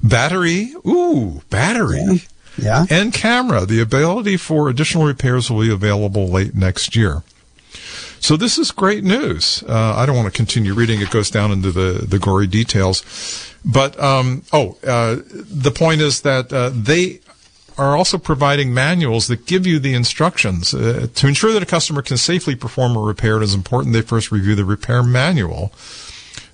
Battery, 0.03 0.73
ooh, 0.87 1.43
battery. 1.51 2.23
Yeah. 2.57 2.87
yeah. 2.91 2.99
And 2.99 3.13
camera. 3.13 3.67
The 3.67 3.81
ability 3.81 4.37
for 4.37 4.69
additional 4.69 5.07
repairs 5.07 5.51
will 5.51 5.63
be 5.63 5.73
available 5.73 6.29
late 6.29 6.55
next 6.55 6.97
year. 6.97 7.23
So 8.21 8.37
this 8.37 8.59
is 8.59 8.73
great 8.73 9.05
news. 9.05 9.63
Uh, 9.69 9.95
I 9.97 10.05
don't 10.05 10.17
want 10.17 10.27
to 10.27 10.37
continue 10.37 10.75
reading. 10.75 11.01
It 11.01 11.11
goes 11.11 11.31
down 11.31 11.53
into 11.53 11.71
the, 11.71 12.05
the 12.05 12.19
gory 12.19 12.47
details. 12.47 13.55
But, 13.65 13.99
um, 14.01 14.43
oh, 14.53 14.77
uh, 14.87 15.19
the 15.31 15.71
point 15.71 16.01
is 16.01 16.23
that 16.23 16.53
uh, 16.53 16.71
they 16.75 17.21
are 17.77 17.97
also 17.97 18.19
providing 18.19 18.75
manuals 18.75 19.29
that 19.29 19.47
give 19.47 19.67
you 19.67 19.79
the 19.79 19.95
instructions. 19.95 20.75
Uh, 20.75 21.07
to 21.15 21.29
ensure 21.29 21.53
that 21.53 21.63
a 21.63 21.67
customer 21.67 22.03
can 22.03 22.17
safely 22.17 22.57
perform 22.57 22.97
a 22.97 23.01
repair, 23.01 23.37
it 23.37 23.43
is 23.45 23.55
important 23.55 23.93
they 23.93 24.03
first 24.03 24.33
review 24.33 24.57
the 24.57 24.65
repair 24.65 25.03
manual 25.03 25.73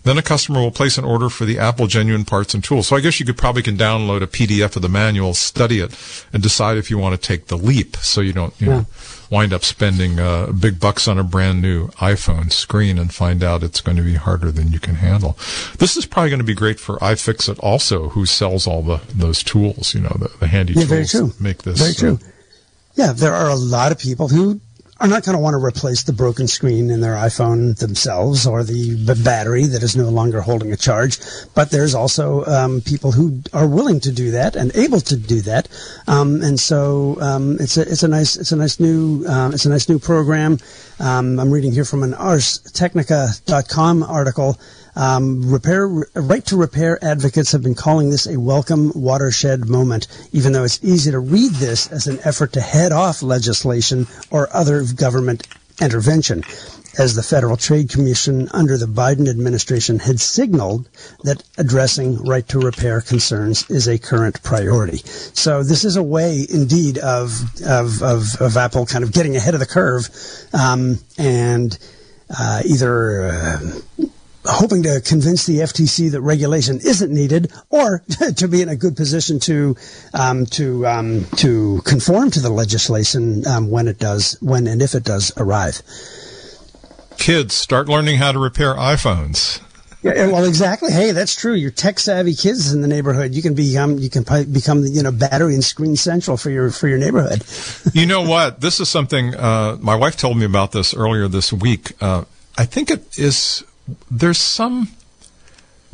then 0.04 0.18
a 0.18 0.22
customer 0.22 0.60
will 0.60 0.70
place 0.70 0.96
an 0.96 1.04
order 1.04 1.28
for 1.28 1.44
the 1.44 1.58
Apple 1.58 1.86
genuine 1.86 2.24
parts 2.24 2.54
and 2.54 2.62
tools. 2.62 2.88
So 2.88 2.96
I 2.96 3.00
guess 3.00 3.18
you 3.18 3.26
could 3.26 3.36
probably 3.36 3.62
can 3.62 3.76
download 3.76 4.22
a 4.22 4.26
PDF 4.26 4.76
of 4.76 4.82
the 4.82 4.88
manual, 4.88 5.34
study 5.34 5.80
it, 5.80 5.98
and 6.32 6.42
decide 6.42 6.76
if 6.76 6.90
you 6.90 6.98
want 6.98 7.20
to 7.20 7.26
take 7.26 7.46
the 7.46 7.56
leap, 7.56 7.96
so 7.96 8.20
you 8.20 8.32
don't 8.32 8.58
you 8.60 8.68
yeah. 8.68 8.76
know 8.78 8.86
wind 9.30 9.52
up 9.52 9.64
spending 9.64 10.20
uh, 10.20 10.52
big 10.52 10.78
bucks 10.78 11.08
on 11.08 11.18
a 11.18 11.24
brand 11.24 11.60
new 11.60 11.88
iPhone 11.88 12.52
screen 12.52 12.98
and 12.98 13.12
find 13.12 13.42
out 13.42 13.62
it's 13.62 13.80
going 13.80 13.96
to 13.96 14.02
be 14.02 14.14
harder 14.14 14.52
than 14.52 14.70
you 14.70 14.78
can 14.78 14.94
handle. 14.94 15.36
This 15.78 15.96
is 15.96 16.06
probably 16.06 16.30
going 16.30 16.38
to 16.38 16.44
be 16.44 16.54
great 16.54 16.78
for 16.78 16.98
iFixit 16.98 17.58
also, 17.60 18.10
who 18.10 18.26
sells 18.26 18.66
all 18.66 18.82
the 18.82 19.00
those 19.14 19.42
tools, 19.42 19.94
you 19.94 20.00
know, 20.00 20.16
the, 20.18 20.30
the 20.38 20.46
handy 20.46 20.74
yeah, 20.74 20.80
tools. 20.80 20.88
Very 20.88 21.06
true. 21.06 21.32
Make 21.40 21.62
this 21.62 21.80
very 21.80 21.94
true. 21.94 22.18
Uh, 22.22 22.30
yeah, 22.94 23.12
there 23.12 23.34
are 23.34 23.50
a 23.50 23.56
lot 23.56 23.90
of 23.90 23.98
people 23.98 24.28
who 24.28 24.60
are 25.00 25.08
not 25.08 25.24
going 25.24 25.36
to 25.36 25.42
want 25.42 25.54
to 25.54 25.64
replace 25.64 26.04
the 26.04 26.12
broken 26.12 26.46
screen 26.46 26.90
in 26.90 27.00
their 27.00 27.14
iPhone 27.14 27.76
themselves 27.76 28.46
or 28.46 28.62
the 28.62 29.20
battery 29.24 29.66
that 29.66 29.82
is 29.82 29.96
no 29.96 30.08
longer 30.08 30.40
holding 30.40 30.72
a 30.72 30.76
charge. 30.76 31.18
But 31.54 31.70
there's 31.70 31.94
also 31.94 32.44
um, 32.44 32.80
people 32.80 33.12
who 33.12 33.40
are 33.52 33.66
willing 33.66 34.00
to 34.00 34.12
do 34.12 34.30
that 34.32 34.54
and 34.56 34.74
able 34.76 35.00
to 35.00 35.16
do 35.16 35.40
that, 35.42 35.68
um, 36.06 36.42
and 36.42 36.58
so 36.58 37.16
um, 37.20 37.56
it's 37.60 37.76
a 37.76 37.82
it's 37.82 38.02
a 38.02 38.08
nice 38.08 38.36
it's 38.36 38.52
a 38.52 38.56
nice 38.56 38.78
new 38.78 39.24
uh, 39.26 39.50
it's 39.52 39.66
a 39.66 39.70
nice 39.70 39.88
new 39.88 39.98
program. 39.98 40.58
Um, 41.00 41.40
I'm 41.40 41.50
reading 41.50 41.72
here 41.72 41.84
from 41.84 42.02
an 42.02 42.12
ArsTechnica.com 42.12 44.02
article. 44.04 44.58
Um, 44.96 45.50
repair, 45.50 45.88
right 46.14 46.44
to 46.46 46.56
repair 46.56 47.02
advocates 47.04 47.52
have 47.52 47.62
been 47.62 47.74
calling 47.74 48.10
this 48.10 48.26
a 48.26 48.38
welcome 48.38 48.92
watershed 48.94 49.68
moment, 49.68 50.06
even 50.32 50.52
though 50.52 50.64
it's 50.64 50.82
easy 50.84 51.10
to 51.10 51.18
read 51.18 51.52
this 51.52 51.90
as 51.90 52.06
an 52.06 52.18
effort 52.24 52.52
to 52.52 52.60
head 52.60 52.92
off 52.92 53.22
legislation 53.22 54.06
or 54.30 54.48
other 54.54 54.84
government 54.84 55.48
intervention, 55.80 56.44
as 56.96 57.16
the 57.16 57.22
Federal 57.22 57.56
Trade 57.56 57.90
Commission 57.90 58.48
under 58.52 58.78
the 58.78 58.86
Biden 58.86 59.28
administration 59.28 59.98
had 59.98 60.20
signaled 60.20 60.88
that 61.24 61.42
addressing 61.58 62.22
right 62.22 62.46
to 62.48 62.60
repair 62.60 63.00
concerns 63.00 63.68
is 63.68 63.88
a 63.88 63.98
current 63.98 64.40
priority. 64.44 64.98
So 64.98 65.64
this 65.64 65.84
is 65.84 65.96
a 65.96 66.02
way, 66.02 66.46
indeed, 66.48 66.98
of 66.98 67.32
of 67.66 68.00
of, 68.02 68.40
of 68.40 68.56
Apple 68.56 68.86
kind 68.86 69.02
of 69.02 69.12
getting 69.12 69.34
ahead 69.34 69.54
of 69.54 69.60
the 69.60 69.66
curve, 69.66 70.08
um, 70.52 70.98
and 71.18 71.76
uh, 72.30 72.62
either. 72.64 73.24
Uh, 73.24 74.06
hoping 74.44 74.82
to 74.84 75.00
convince 75.00 75.46
the 75.46 75.58
FTC 75.58 76.10
that 76.12 76.20
regulation 76.20 76.76
isn't 76.76 77.12
needed, 77.12 77.52
or 77.70 78.02
to 78.36 78.48
be 78.48 78.62
in 78.62 78.68
a 78.68 78.76
good 78.76 78.96
position 78.96 79.38
to 79.40 79.76
um, 80.12 80.46
to 80.46 80.86
um, 80.86 81.24
to 81.36 81.80
conform 81.84 82.30
to 82.30 82.40
the 82.40 82.50
legislation 82.50 83.46
um, 83.46 83.70
when 83.70 83.88
it 83.88 83.98
does, 83.98 84.36
when 84.40 84.66
and 84.66 84.82
if 84.82 84.94
it 84.94 85.04
does 85.04 85.32
arrive. 85.36 85.80
Kids 87.18 87.54
start 87.54 87.88
learning 87.88 88.18
how 88.18 88.32
to 88.32 88.38
repair 88.38 88.74
iPhones. 88.74 89.60
Yeah, 90.04 90.26
well, 90.26 90.44
exactly. 90.44 90.92
Hey, 90.92 91.12
that's 91.12 91.34
true. 91.34 91.54
Your 91.54 91.70
tech 91.70 91.98
savvy 91.98 92.34
kids 92.34 92.74
in 92.74 92.82
the 92.82 92.88
neighborhood, 92.88 93.34
you 93.34 93.40
can 93.40 93.54
become 93.54 93.96
you 93.96 94.10
can 94.10 94.24
become 94.52 94.84
you 94.84 95.02
know 95.02 95.10
battery 95.10 95.54
and 95.54 95.64
screen 95.64 95.96
central 95.96 96.36
for 96.36 96.50
your 96.50 96.70
for 96.70 96.88
your 96.88 96.98
neighborhood. 96.98 97.42
you 97.94 98.04
know 98.04 98.20
what? 98.20 98.60
This 98.60 98.80
is 98.80 98.90
something 98.90 99.34
uh, 99.34 99.78
my 99.80 99.94
wife 99.94 100.16
told 100.16 100.36
me 100.36 100.44
about 100.44 100.72
this 100.72 100.92
earlier 100.92 101.26
this 101.26 101.54
week. 101.54 101.92
Uh, 102.02 102.24
I 102.58 102.66
think 102.66 102.90
it 102.90 103.18
is 103.18 103.64
there's 104.10 104.38
some 104.38 104.88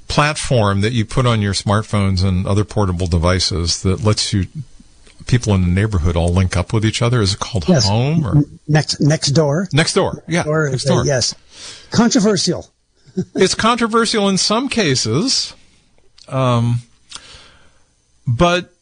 platform 0.09 0.81
that 0.81 0.93
you 0.93 1.05
put 1.05 1.27
on 1.27 1.41
your 1.41 1.55
smartphones 1.55 2.25
and 2.25 2.47
other 2.47 2.65
portable 2.65 3.07
devices 3.07 3.83
that 3.83 4.03
lets 4.03 4.33
you 4.33 4.47
people 5.27 5.55
in 5.55 5.63
the 5.63 5.69
neighborhood 5.69 6.17
all 6.17 6.33
link 6.33 6.57
up 6.57 6.73
with 6.73 6.85
each 6.85 7.01
other. 7.03 7.21
Is 7.21 7.35
it 7.35 7.41
called 7.41 7.69
yes. 7.69 7.89
Home 7.89 8.27
or 8.27 8.43
next 8.67 9.01
next 9.01 9.29
door? 9.29 9.69
Next 9.73 9.95
door, 9.95 10.25
yeah, 10.27 10.45
or, 10.47 10.69
next 10.71 10.85
door. 10.85 11.01
Uh, 11.01 11.05
yes, 11.05 11.35
controversial. 11.91 12.71
it's 13.35 13.55
controversial 13.55 14.29
in 14.29 14.39
some 14.39 14.69
cases, 14.69 15.55
um, 16.29 16.81
but 18.27 18.73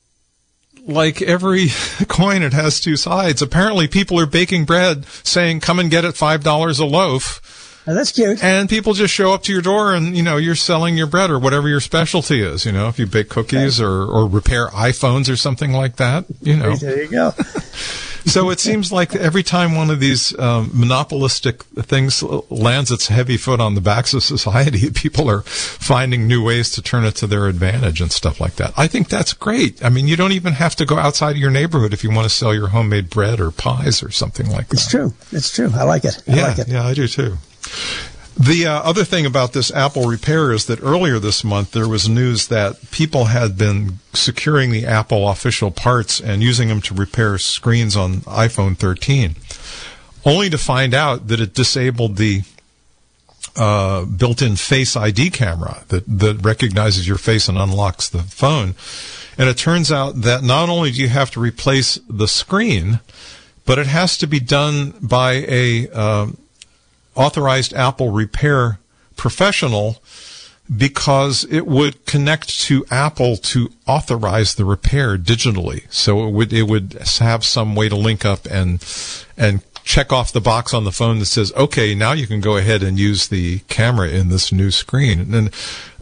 like 0.86 1.20
every 1.22 1.68
coin, 2.08 2.42
it 2.42 2.52
has 2.52 2.80
two 2.80 2.96
sides. 2.96 3.42
Apparently, 3.42 3.86
people 3.86 4.18
are 4.18 4.26
baking 4.26 4.64
bread, 4.64 5.06
saying, 5.24 5.60
"Come 5.60 5.78
and 5.78 5.90
get 5.90 6.04
it 6.04 6.16
five 6.16 6.42
dollars 6.42 6.78
a 6.78 6.86
loaf." 6.86 7.44
Oh, 7.88 7.94
that's 7.94 8.12
cute. 8.12 8.44
And 8.44 8.68
people 8.68 8.92
just 8.92 9.14
show 9.14 9.32
up 9.32 9.44
to 9.44 9.52
your 9.52 9.62
door 9.62 9.94
and, 9.94 10.14
you 10.14 10.22
know, 10.22 10.36
you're 10.36 10.54
selling 10.54 10.98
your 10.98 11.06
bread 11.06 11.30
or 11.30 11.38
whatever 11.38 11.70
your 11.70 11.80
specialty 11.80 12.42
is, 12.42 12.66
you 12.66 12.72
know, 12.72 12.88
if 12.88 12.98
you 12.98 13.06
bake 13.06 13.30
cookies 13.30 13.80
okay. 13.80 13.86
or, 13.86 14.04
or 14.04 14.28
repair 14.28 14.66
iPhones 14.68 15.32
or 15.32 15.36
something 15.36 15.72
like 15.72 15.96
that, 15.96 16.26
you 16.42 16.54
know. 16.54 16.76
There 16.76 17.02
you 17.02 17.08
go. 17.08 17.30
so 18.26 18.50
it 18.50 18.60
seems 18.60 18.92
like 18.92 19.16
every 19.16 19.42
time 19.42 19.74
one 19.74 19.88
of 19.88 20.00
these 20.00 20.38
um, 20.38 20.70
monopolistic 20.74 21.62
things 21.62 22.22
lands 22.22 22.90
its 22.90 23.08
heavy 23.08 23.38
foot 23.38 23.58
on 23.58 23.74
the 23.74 23.80
backs 23.80 24.12
of 24.12 24.22
society, 24.22 24.90
people 24.94 25.30
are 25.30 25.40
finding 25.40 26.28
new 26.28 26.44
ways 26.44 26.70
to 26.72 26.82
turn 26.82 27.06
it 27.06 27.12
to 27.16 27.26
their 27.26 27.46
advantage 27.46 28.02
and 28.02 28.12
stuff 28.12 28.38
like 28.38 28.56
that. 28.56 28.74
I 28.76 28.86
think 28.86 29.08
that's 29.08 29.32
great. 29.32 29.82
I 29.82 29.88
mean, 29.88 30.08
you 30.08 30.16
don't 30.16 30.32
even 30.32 30.52
have 30.52 30.76
to 30.76 30.84
go 30.84 30.98
outside 30.98 31.30
of 31.30 31.38
your 31.38 31.50
neighborhood 31.50 31.94
if 31.94 32.04
you 32.04 32.10
want 32.10 32.24
to 32.24 32.34
sell 32.34 32.52
your 32.52 32.68
homemade 32.68 33.08
bread 33.08 33.40
or 33.40 33.50
pies 33.50 34.02
or 34.02 34.10
something 34.10 34.50
like 34.50 34.68
that. 34.68 34.74
It's 34.74 34.90
true. 34.90 35.14
It's 35.32 35.54
true. 35.54 35.70
I 35.74 35.84
like 35.84 36.04
it. 36.04 36.22
I 36.28 36.36
yeah, 36.36 36.42
like 36.48 36.58
it. 36.58 36.68
Yeah, 36.68 36.86
I 36.86 36.92
do 36.92 37.08
too. 37.08 37.38
The 38.38 38.66
uh, 38.66 38.82
other 38.82 39.02
thing 39.02 39.26
about 39.26 39.52
this 39.52 39.72
Apple 39.72 40.06
repair 40.06 40.52
is 40.52 40.66
that 40.66 40.80
earlier 40.80 41.18
this 41.18 41.42
month 41.42 41.72
there 41.72 41.88
was 41.88 42.08
news 42.08 42.46
that 42.46 42.92
people 42.92 43.24
had 43.24 43.58
been 43.58 43.98
securing 44.12 44.70
the 44.70 44.86
Apple 44.86 45.28
official 45.28 45.72
parts 45.72 46.20
and 46.20 46.40
using 46.40 46.68
them 46.68 46.80
to 46.82 46.94
repair 46.94 47.38
screens 47.38 47.96
on 47.96 48.20
iPhone 48.20 48.76
13, 48.76 49.34
only 50.24 50.48
to 50.50 50.56
find 50.56 50.94
out 50.94 51.26
that 51.26 51.40
it 51.40 51.52
disabled 51.52 52.16
the 52.16 52.42
uh, 53.56 54.04
built-in 54.04 54.54
Face 54.54 54.94
ID 54.94 55.30
camera 55.30 55.82
that 55.88 56.04
that 56.06 56.44
recognizes 56.44 57.08
your 57.08 57.18
face 57.18 57.48
and 57.48 57.58
unlocks 57.58 58.08
the 58.08 58.22
phone. 58.22 58.76
And 59.36 59.48
it 59.48 59.58
turns 59.58 59.90
out 59.90 60.22
that 60.22 60.44
not 60.44 60.68
only 60.68 60.92
do 60.92 61.00
you 61.00 61.08
have 61.08 61.32
to 61.32 61.40
replace 61.40 61.98
the 62.08 62.28
screen, 62.28 63.00
but 63.66 63.78
it 63.78 63.88
has 63.88 64.16
to 64.18 64.28
be 64.28 64.38
done 64.38 64.94
by 65.00 65.44
a 65.48 65.88
uh, 65.92 66.28
authorized 67.18 67.74
Apple 67.74 68.10
repair 68.10 68.78
professional 69.16 69.98
because 70.74 71.44
it 71.50 71.66
would 71.66 72.04
connect 72.06 72.60
to 72.60 72.84
Apple 72.90 73.36
to 73.36 73.70
authorize 73.86 74.54
the 74.54 74.64
repair 74.64 75.16
digitally. 75.16 75.90
So 75.90 76.26
it 76.26 76.32
would 76.32 76.52
it 76.52 76.64
would 76.64 76.98
have 77.18 77.44
some 77.44 77.74
way 77.74 77.88
to 77.88 77.96
link 77.96 78.24
up 78.24 78.46
and 78.50 78.84
and 79.36 79.62
check 79.84 80.12
off 80.12 80.32
the 80.32 80.40
box 80.40 80.74
on 80.74 80.84
the 80.84 80.92
phone 80.92 81.18
that 81.18 81.26
says, 81.26 81.52
"Okay, 81.56 81.94
now 81.94 82.12
you 82.12 82.26
can 82.26 82.40
go 82.40 82.58
ahead 82.58 82.82
and 82.82 82.98
use 82.98 83.28
the 83.28 83.60
camera 83.68 84.08
in 84.08 84.28
this 84.28 84.52
new 84.52 84.70
screen." 84.70 85.34
And 85.34 85.50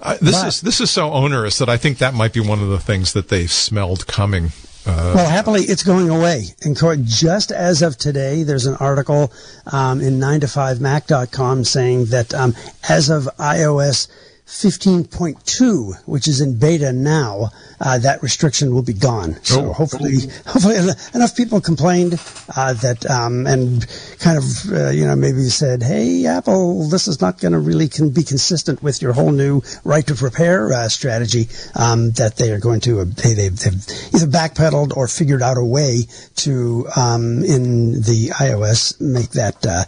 uh, 0.00 0.16
this 0.20 0.42
is 0.42 0.61
this 0.61 0.80
is 0.80 0.90
so 0.90 1.12
onerous 1.12 1.58
that 1.58 1.68
I 1.68 1.76
think 1.76 1.99
that 1.99 2.12
might 2.12 2.32
be 2.32 2.40
one 2.40 2.61
of 2.61 2.68
the 2.68 2.80
things 2.80 3.12
that 3.12 3.28
they 3.28 3.46
smelled 3.46 4.06
coming 4.08 4.50
uh, 4.87 5.12
well, 5.14 5.28
happily, 5.28 5.62
it's 5.62 5.83
going 5.83 6.09
away. 6.09 6.45
In 6.62 6.75
And 6.75 7.05
just 7.07 7.50
as 7.50 7.83
of 7.83 7.99
today, 7.99 8.45
there's 8.45 8.66
an 8.66 8.76
article 8.76 9.33
um, 9.73 10.00
in 10.00 10.21
9to5mac.com 10.21 11.64
saying 11.64 12.07
that 12.07 12.33
um, 12.33 12.55
as 12.88 13.11
of 13.11 13.28
iOS 13.38 14.09
15.2, 14.46 16.04
which 16.06 16.28
is 16.28 16.40
in 16.40 16.56
beta 16.56 16.92
now, 16.92 17.50
uh, 17.80 17.98
that 17.98 18.22
restriction 18.22 18.72
will 18.72 18.82
be 18.82 18.92
gone. 18.92 19.42
So 19.42 19.66
oh. 19.66 19.72
hopefully, 19.72 20.18
hopefully 20.46 20.76
enough 21.14 21.36
people 21.36 21.60
complained 21.60 22.14
uh, 22.56 22.74
that 22.74 23.04
um, 23.10 23.46
and 23.46 23.84
kind 24.20 24.38
of 24.38 24.44
uh, 24.72 24.90
you 24.90 25.04
know 25.04 25.16
maybe 25.16 25.42
said, 25.48 25.82
"Hey, 25.82 26.26
Apple, 26.26 26.88
this 26.88 27.08
is 27.08 27.20
not 27.20 27.40
going 27.40 27.52
to 27.52 27.58
really 27.58 27.88
can 27.88 28.10
be 28.10 28.22
consistent 28.22 28.82
with 28.84 29.02
your 29.02 29.12
whole 29.12 29.32
new 29.32 29.62
right 29.82 30.06
to 30.06 30.14
repair 30.14 30.72
uh, 30.72 30.88
strategy." 30.88 31.48
Um, 31.74 32.12
that 32.12 32.36
they 32.36 32.52
are 32.52 32.60
going 32.60 32.80
to 32.82 33.04
they, 33.04 33.34
they've, 33.34 33.58
they've, 33.58 34.14
either 34.14 34.26
backpedaled 34.26 34.96
or 34.96 35.08
figured 35.08 35.42
out 35.42 35.58
a 35.58 35.64
way 35.64 36.02
to 36.36 36.86
um, 36.96 37.42
in 37.42 37.94
the 37.94 38.30
iOS 38.38 39.00
make 39.00 39.30
that 39.30 39.66
uh, 39.66 39.84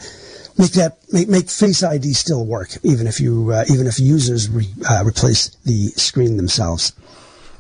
make 0.58 0.72
that 0.72 0.98
make, 1.12 1.28
make 1.28 1.48
Face 1.48 1.82
ID 1.82 2.12
still 2.12 2.44
work, 2.44 2.70
even 2.82 3.06
if 3.06 3.20
you 3.20 3.52
uh, 3.52 3.64
even 3.70 3.86
if 3.86 3.98
users 3.98 4.50
re, 4.50 4.68
uh, 4.88 5.04
replace 5.06 5.48
the 5.64 5.88
screen 5.96 6.36
themselves. 6.36 6.92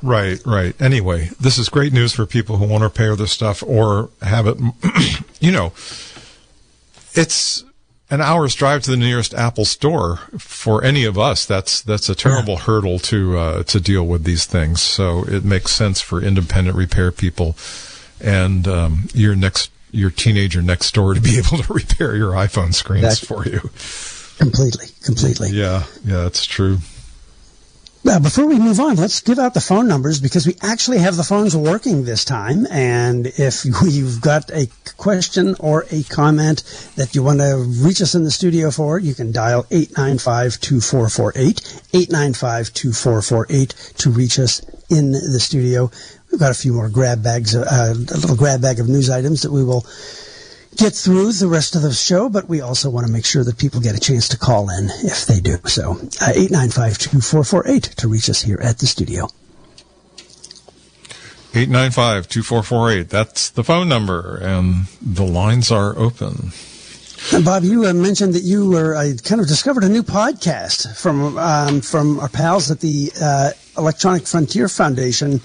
Right, 0.02 0.40
right. 0.46 0.80
Anyway, 0.80 1.30
this 1.40 1.58
is 1.58 1.68
great 1.68 1.92
news 1.92 2.12
for 2.12 2.24
people 2.26 2.58
who 2.58 2.66
want 2.66 2.82
to 2.82 2.86
repair 2.86 3.16
their 3.16 3.26
stuff 3.26 3.62
or 3.64 4.10
have 4.22 4.46
it. 4.46 4.56
you 5.40 5.50
know, 5.50 5.72
it's 7.14 7.64
an 8.10 8.20
hour's 8.20 8.54
drive 8.54 8.82
to 8.84 8.90
the 8.90 8.96
nearest 8.96 9.34
Apple 9.34 9.64
store 9.64 10.18
for 10.38 10.84
any 10.84 11.04
of 11.04 11.18
us. 11.18 11.44
That's 11.46 11.82
that's 11.82 12.08
a 12.08 12.14
terrible 12.14 12.54
yeah. 12.54 12.60
hurdle 12.60 12.98
to 13.00 13.38
uh, 13.38 13.62
to 13.64 13.80
deal 13.80 14.06
with 14.06 14.24
these 14.24 14.44
things. 14.44 14.80
So 14.80 15.24
it 15.24 15.44
makes 15.44 15.72
sense 15.72 16.00
for 16.00 16.22
independent 16.22 16.76
repair 16.76 17.10
people 17.10 17.56
and 18.20 18.66
um, 18.66 19.08
your 19.14 19.36
next 19.36 19.70
your 19.90 20.10
teenager 20.10 20.62
next 20.62 20.94
door 20.94 21.14
to 21.14 21.20
be 21.20 21.38
able 21.38 21.58
to 21.62 21.72
repair 21.72 22.16
your 22.16 22.32
iPhone 22.32 22.74
screens 22.74 23.02
that's 23.02 23.24
for 23.24 23.46
you. 23.46 23.60
Completely, 24.38 24.86
completely. 25.02 25.50
Yeah, 25.50 25.84
yeah, 26.04 26.22
that's 26.22 26.44
true. 26.44 26.78
Uh, 28.08 28.20
before 28.20 28.46
we 28.46 28.58
move 28.58 28.80
on, 28.80 28.96
let's 28.96 29.20
give 29.20 29.38
out 29.38 29.52
the 29.54 29.60
phone 29.60 29.88
numbers 29.88 30.20
because 30.20 30.46
we 30.46 30.54
actually 30.62 30.98
have 30.98 31.16
the 31.16 31.24
phones 31.24 31.56
working 31.56 32.04
this 32.04 32.24
time. 32.24 32.64
And 32.70 33.26
if 33.26 33.64
you've 33.64 34.20
got 34.20 34.48
a 34.50 34.68
question 34.96 35.56
or 35.58 35.84
a 35.90 36.04
comment 36.04 36.62
that 36.96 37.12
you 37.14 37.24
want 37.24 37.40
to 37.40 37.56
reach 37.82 38.00
us 38.00 38.14
in 38.14 38.22
the 38.24 38.30
studio 38.30 38.70
for, 38.70 39.00
you 39.00 39.14
can 39.14 39.32
dial 39.32 39.64
895-2448, 39.64 41.92
895-2448 41.92 43.96
to 43.96 44.10
reach 44.10 44.38
us 44.38 44.62
in 44.88 45.10
the 45.10 45.40
studio. 45.40 45.90
We've 46.30 46.40
got 46.40 46.50
a 46.50 46.54
few 46.54 46.74
more 46.74 46.88
grab 46.88 47.22
bags, 47.22 47.56
uh, 47.56 47.94
a 47.94 47.94
little 47.94 48.36
grab 48.36 48.60
bag 48.60 48.80
of 48.80 48.88
news 48.88 49.08
items 49.08 49.42
that 49.42 49.50
we 49.50 49.64
will 49.64 49.86
get 50.76 50.94
through 50.94 51.32
the 51.32 51.48
rest 51.48 51.74
of 51.74 51.82
the 51.82 51.92
show, 51.92 52.28
but 52.28 52.48
we 52.48 52.60
also 52.60 52.90
want 52.90 53.06
to 53.06 53.12
make 53.12 53.24
sure 53.24 53.42
that 53.42 53.58
people 53.58 53.80
get 53.80 53.96
a 53.96 54.00
chance 54.00 54.28
to 54.28 54.38
call 54.38 54.70
in 54.70 54.88
if 55.02 55.26
they 55.26 55.40
do. 55.40 55.56
So, 55.64 55.92
uh, 55.92 56.32
895-2448 56.34 57.94
to 57.96 58.08
reach 58.08 58.30
us 58.30 58.42
here 58.42 58.58
at 58.62 58.78
the 58.78 58.86
studio. 58.86 59.28
895-2448. 61.52 63.08
That's 63.08 63.50
the 63.50 63.64
phone 63.64 63.88
number, 63.88 64.36
and 64.36 64.84
the 65.00 65.24
lines 65.24 65.72
are 65.72 65.98
open. 65.98 66.52
And 67.32 67.44
Bob, 67.44 67.64
you 67.64 67.86
uh, 67.86 67.92
mentioned 67.92 68.34
that 68.34 68.44
you 68.44 68.70
were 68.70 68.94
I 68.94 69.14
kind 69.24 69.40
of 69.40 69.48
discovered 69.48 69.82
a 69.82 69.88
new 69.88 70.04
podcast 70.04 70.96
from 70.96 71.36
um, 71.36 71.80
from 71.80 72.20
our 72.20 72.28
pals 72.28 72.70
at 72.70 72.78
the 72.80 73.10
uh, 73.20 73.50
Electronic 73.76 74.26
Frontier 74.26 74.68
Foundation 74.68 75.40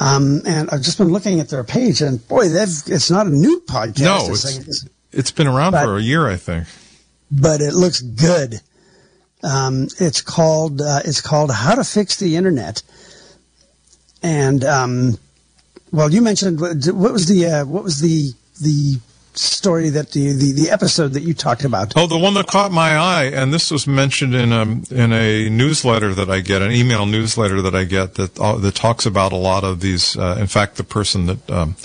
um, 0.00 0.40
and 0.46 0.70
I've 0.70 0.80
just 0.80 0.96
been 0.96 1.12
looking 1.12 1.40
at 1.40 1.50
their 1.50 1.62
page, 1.62 2.00
and 2.00 2.26
boy, 2.26 2.44
it's 2.46 3.10
not 3.10 3.26
a 3.26 3.30
new 3.30 3.60
podcast. 3.60 4.00
No, 4.00 4.32
it's, 4.32 4.56
it's, 4.66 4.88
it's 5.12 5.30
been 5.30 5.46
around 5.46 5.72
but, 5.72 5.84
for 5.84 5.98
a 5.98 6.00
year, 6.00 6.26
I 6.26 6.36
think. 6.36 6.66
But 7.30 7.60
it 7.60 7.74
looks 7.74 8.00
good. 8.00 8.62
Um, 9.44 9.88
it's 9.98 10.22
called 10.22 10.80
uh, 10.80 11.00
it's 11.04 11.20
called 11.20 11.52
How 11.52 11.74
to 11.74 11.84
Fix 11.84 12.16
the 12.16 12.36
Internet, 12.36 12.82
and 14.22 14.64
um, 14.64 15.18
well, 15.92 16.10
you 16.10 16.22
mentioned 16.22 16.60
what 16.60 17.12
was 17.12 17.26
the 17.26 17.46
uh, 17.46 17.64
what 17.66 17.84
was 17.84 18.00
the 18.00 18.32
the 18.62 18.98
story 19.40 19.88
that 19.90 20.12
the, 20.12 20.32
the, 20.32 20.52
the 20.52 20.70
episode 20.70 21.12
that 21.14 21.22
you 21.22 21.34
talked 21.34 21.64
about. 21.64 21.92
Oh, 21.96 22.06
the 22.06 22.18
one 22.18 22.34
that 22.34 22.46
caught 22.46 22.72
my 22.72 22.96
eye, 22.96 23.24
and 23.24 23.52
this 23.52 23.70
was 23.70 23.86
mentioned 23.86 24.34
in 24.34 24.52
a 24.52 24.62
in 24.62 25.12
a 25.12 25.48
newsletter 25.48 26.14
that 26.14 26.30
I 26.30 26.40
get, 26.40 26.62
an 26.62 26.72
email 26.72 27.06
newsletter 27.06 27.62
that 27.62 27.74
I 27.74 27.84
get 27.84 28.14
that 28.14 28.38
uh, 28.38 28.56
that 28.56 28.74
talks 28.74 29.06
about 29.06 29.32
a 29.32 29.36
lot 29.36 29.64
of 29.64 29.80
these. 29.80 30.16
Uh, 30.16 30.36
in 30.38 30.46
fact, 30.46 30.76
the 30.76 30.84
person 30.84 31.26
that 31.26 31.50
um, 31.50 31.76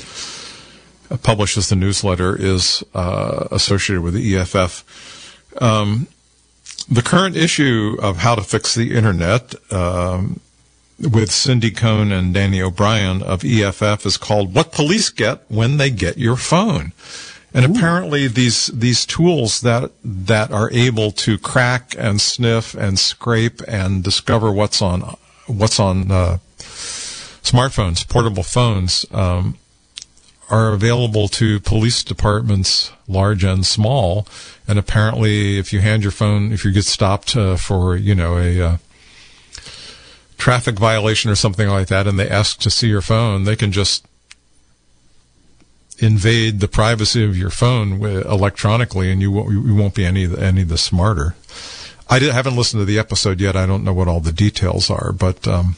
publishes 1.24 1.70
the 1.70 1.76
newsletter 1.76 2.36
is 2.36 2.84
uh, 2.94 3.48
associated 3.52 4.02
with 4.02 4.14
the 4.14 4.36
EFF. 4.36 5.62
Um, 5.62 6.08
the 6.90 7.02
current 7.02 7.36
issue 7.36 7.98
of 8.02 8.18
how 8.18 8.36
to 8.36 8.42
fix 8.42 8.76
the 8.76 8.94
internet. 8.94 9.56
Um, 9.72 10.42
with 10.98 11.30
Cindy 11.30 11.72
Cohn 11.72 12.14
and 12.14 12.34
Danny 12.34 12.62
O'Brien 12.62 13.22
of 13.22 13.44
EFF 13.44 14.06
is 14.06 14.16
called 14.16 14.56
What 14.56 14.72
Police 14.72 15.10
Get 15.10 15.44
When 15.50 15.76
They 15.76 15.90
Get 15.90 16.18
Your 16.18 16.38
Phone. 16.38 16.94
And 17.56 17.66
Ooh. 17.66 17.72
apparently 17.72 18.28
these 18.28 18.68
these 18.68 19.06
tools 19.06 19.62
that 19.62 19.90
that 20.04 20.52
are 20.52 20.70
able 20.72 21.12
to 21.12 21.38
crack 21.38 21.96
and 21.98 22.20
sniff 22.20 22.76
and 22.76 23.00
scrape 23.00 23.62
and 23.66 24.04
discover 24.04 24.52
what's 24.52 24.82
on 24.82 25.16
what's 25.48 25.80
on 25.80 26.12
uh, 26.12 26.40
smartphones, 26.60 28.08
portable 28.10 28.44
phones, 28.44 29.06
um, 29.14 29.58
are 30.50 30.74
available 30.74 31.30
to 31.30 31.62
police 31.62 32.04
departments, 32.04 32.92
large 33.08 33.46
and 33.46 33.66
small. 33.66 34.28
And 34.68 34.78
apparently, 34.78 35.58
if 35.58 35.72
you 35.72 35.80
hand 35.80 36.04
your 36.04 36.12
phone, 36.12 36.52
if 36.52 36.66
you 36.66 36.72
get 36.72 36.84
stopped 36.84 37.38
uh, 37.38 37.56
for 37.56 37.96
you 37.96 38.16
know 38.16 38.38
a 38.38 38.62
uh, 38.62 38.78
traffic 40.38 40.78
violation 40.78 41.32
or 41.32 41.36
something 41.36 41.70
like 41.70 41.88
that, 41.88 42.06
and 42.06 42.20
they 42.20 42.28
ask 42.28 42.60
to 42.60 42.70
see 42.70 42.90
your 42.90 43.02
phone, 43.02 43.46
they 43.46 43.56
can 43.56 43.72
just 43.72 44.06
invade 46.00 46.60
the 46.60 46.68
privacy 46.68 47.24
of 47.24 47.38
your 47.38 47.50
phone 47.50 48.04
electronically, 48.04 49.12
and 49.12 49.22
you 49.22 49.32
won't, 49.32 49.52
you 49.52 49.76
won't 49.76 49.96
be 49.96 50.06
any 50.06 50.26
any 50.38 50.64
the 50.64 50.78
smarter. 50.78 51.36
I 52.10 52.20
haven't 52.20 52.56
listened 52.56 52.82
to 52.82 52.86
the 52.86 53.00
episode 53.00 53.42
yet. 53.42 53.56
I 53.56 53.66
don't 53.66 53.84
know 53.84 53.94
what 53.94 54.08
all 54.08 54.20
the 54.20 54.32
details 54.32 54.92
are, 54.92 55.12
but 55.12 55.48
um, 55.48 55.76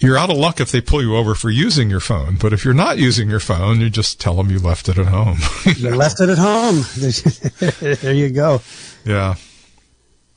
you're 0.00 0.16
out 0.16 0.30
of 0.30 0.36
luck 0.36 0.60
if 0.60 0.72
they 0.72 0.80
pull 0.80 1.02
you 1.02 1.16
over 1.16 1.34
for 1.34 1.50
using 1.50 1.90
your 1.90 2.00
phone. 2.00 2.36
But 2.40 2.52
if 2.52 2.64
you're 2.64 2.74
not 2.74 2.98
using 2.98 3.28
your 3.28 3.40
phone, 3.40 3.80
you 3.80 3.90
just 3.90 4.20
tell 4.20 4.34
them 4.34 4.50
you 4.50 4.58
left 4.58 4.88
it 4.88 4.98
at 4.98 5.06
home. 5.06 5.38
you 5.76 5.94
left 5.94 6.20
it 6.20 6.30
at 6.30 6.38
home. 6.38 6.82
there 8.00 8.14
you 8.14 8.30
go. 8.30 8.62
Yeah. 9.04 9.34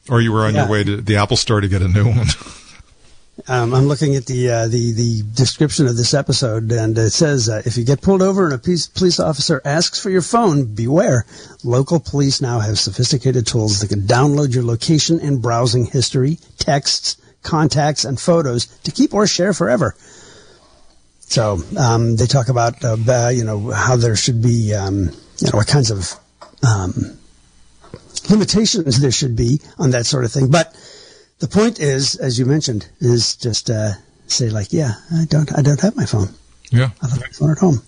Or 0.09 0.19
you 0.19 0.33
were 0.33 0.45
on 0.45 0.53
yeah. 0.53 0.63
your 0.63 0.71
way 0.71 0.83
to 0.83 0.97
the 0.97 1.15
Apple 1.15 1.37
store 1.37 1.61
to 1.61 1.67
get 1.69 1.81
a 1.81 1.87
new 1.87 2.09
one. 2.09 2.27
Um, 3.47 3.73
I'm 3.73 3.87
looking 3.87 4.15
at 4.15 4.27
the 4.27 4.49
uh, 4.49 4.67
the 4.67 4.93
the 4.93 5.23
description 5.33 5.87
of 5.87 5.97
this 5.97 6.13
episode, 6.13 6.71
and 6.71 6.95
it 6.95 7.09
says 7.09 7.49
uh, 7.49 7.63
if 7.65 7.77
you 7.77 7.83
get 7.83 8.01
pulled 8.01 8.21
over 8.21 8.45
and 8.45 8.53
a 8.53 8.59
police, 8.59 8.85
police 8.85 9.19
officer 9.19 9.59
asks 9.65 9.99
for 9.99 10.11
your 10.11 10.21
phone, 10.21 10.65
beware. 10.65 11.25
Local 11.63 11.99
police 11.99 12.41
now 12.41 12.59
have 12.59 12.77
sophisticated 12.77 13.47
tools 13.47 13.79
that 13.79 13.87
can 13.87 14.01
download 14.01 14.53
your 14.53 14.63
location 14.63 15.19
and 15.19 15.41
browsing 15.41 15.85
history, 15.85 16.37
texts, 16.59 17.17
contacts, 17.41 18.05
and 18.05 18.19
photos 18.19 18.67
to 18.83 18.91
keep 18.91 19.15
or 19.15 19.25
share 19.25 19.53
forever. 19.53 19.95
So 21.21 21.63
um, 21.79 22.15
they 22.17 22.27
talk 22.27 22.49
about 22.49 22.85
uh, 22.85 23.29
you 23.33 23.43
know 23.43 23.71
how 23.71 23.95
there 23.95 24.15
should 24.15 24.43
be 24.43 24.75
um, 24.75 25.09
you 25.39 25.47
know 25.51 25.57
what 25.57 25.67
kinds 25.67 25.89
of 25.89 26.13
um, 26.63 27.17
limitations 28.29 29.01
there 29.01 29.11
should 29.11 29.35
be 29.35 29.59
on 29.79 29.89
that 29.89 30.05
sort 30.05 30.23
of 30.23 30.31
thing. 30.31 30.51
But 30.51 30.75
the 31.39 31.47
point 31.47 31.79
is, 31.79 32.15
as 32.15 32.39
you 32.39 32.45
mentioned, 32.45 32.89
is 32.99 33.35
just 33.35 33.69
uh, 33.69 33.91
say 34.27 34.49
like, 34.49 34.71
yeah, 34.71 34.93
I 35.11 35.25
don't, 35.25 35.51
I 35.57 35.61
don't 35.61 35.81
have 35.81 35.95
my 35.95 36.05
phone. 36.05 36.29
Yeah, 36.71 36.89
I 37.01 37.07
have 37.09 37.19
my 37.19 37.27
phone 37.27 37.51
at 37.51 37.57
home. 37.59 37.81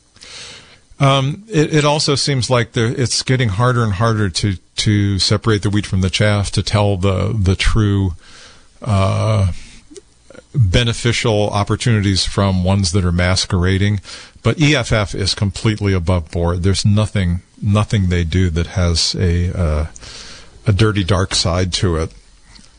Um, 1.00 1.44
it, 1.48 1.74
it, 1.74 1.86
also 1.86 2.16
seems 2.16 2.50
like 2.50 2.72
there, 2.72 2.88
it's 2.88 3.22
getting 3.22 3.50
harder 3.50 3.84
and 3.84 3.94
harder 3.94 4.30
to, 4.30 4.56
to 4.56 5.20
separate 5.20 5.62
the 5.62 5.70
wheat 5.70 5.86
from 5.86 6.02
the 6.02 6.10
chaff, 6.10 6.52
to 6.52 6.64
tell 6.64 6.96
the 6.96 7.36
the 7.38 7.56
true 7.56 8.12
uh, 8.82 9.52
beneficial 10.54 11.50
opportunities 11.50 12.26
from 12.26 12.64
ones 12.64 12.94
that 12.94 13.04
are 13.04 13.12
masquerading. 13.12 14.00
But 14.42 14.62
EFF 14.62 15.16
is 15.16 15.34
completely 15.36 15.92
above 15.94 16.32
board. 16.32 16.64
There's 16.64 16.86
nothing 16.86 17.42
nothing 17.62 18.08
they 18.08 18.24
do 18.24 18.50
that 18.52 18.68
has 18.68 19.16
a 19.16 19.58
uh, 19.58 19.88
a 20.66 20.72
dirty 20.72 21.04
dark 21.04 21.36
side 21.36 21.74
to 21.74 21.98
it. 21.98 22.14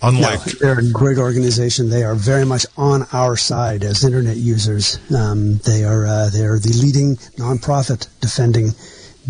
Unlike 0.07 0.47
no, 0.47 0.53
they're 0.61 0.79
a 0.79 0.90
great 0.92 1.19
organization. 1.19 1.90
They 1.90 2.05
are 2.05 2.14
very 2.14 2.47
much 2.47 2.64
on 2.77 3.07
our 3.12 3.37
side 3.37 3.83
as 3.83 4.05
internet 4.05 4.37
users. 4.37 5.01
Um, 5.12 5.59
they 5.59 5.85
are 5.85 6.07
uh, 6.07 6.31
they 6.31 6.45
are 6.45 6.59
the 6.59 6.73
leading 6.81 7.16
nonprofit 7.37 8.07
defending 8.21 8.71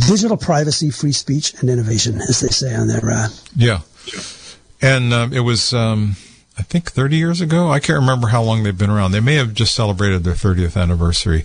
digital 0.06 0.36
privacy, 0.36 0.90
free 0.90 1.12
speech, 1.12 1.54
and 1.60 1.70
innovation, 1.70 2.20
as 2.20 2.40
they 2.40 2.48
say 2.48 2.74
on 2.74 2.88
their. 2.88 3.08
Uh, 3.10 3.28
yeah, 3.56 3.80
and 4.82 5.14
um, 5.14 5.32
it 5.32 5.40
was. 5.40 5.72
Um, 5.72 6.16
I 6.58 6.62
think 6.62 6.90
30 6.90 7.16
years 7.16 7.42
ago. 7.42 7.70
I 7.70 7.80
can't 7.80 8.00
remember 8.00 8.28
how 8.28 8.42
long 8.42 8.62
they've 8.62 8.76
been 8.76 8.88
around. 8.88 9.12
They 9.12 9.20
may 9.20 9.34
have 9.34 9.52
just 9.52 9.74
celebrated 9.74 10.24
their 10.24 10.32
30th 10.32 10.80
anniversary. 10.80 11.44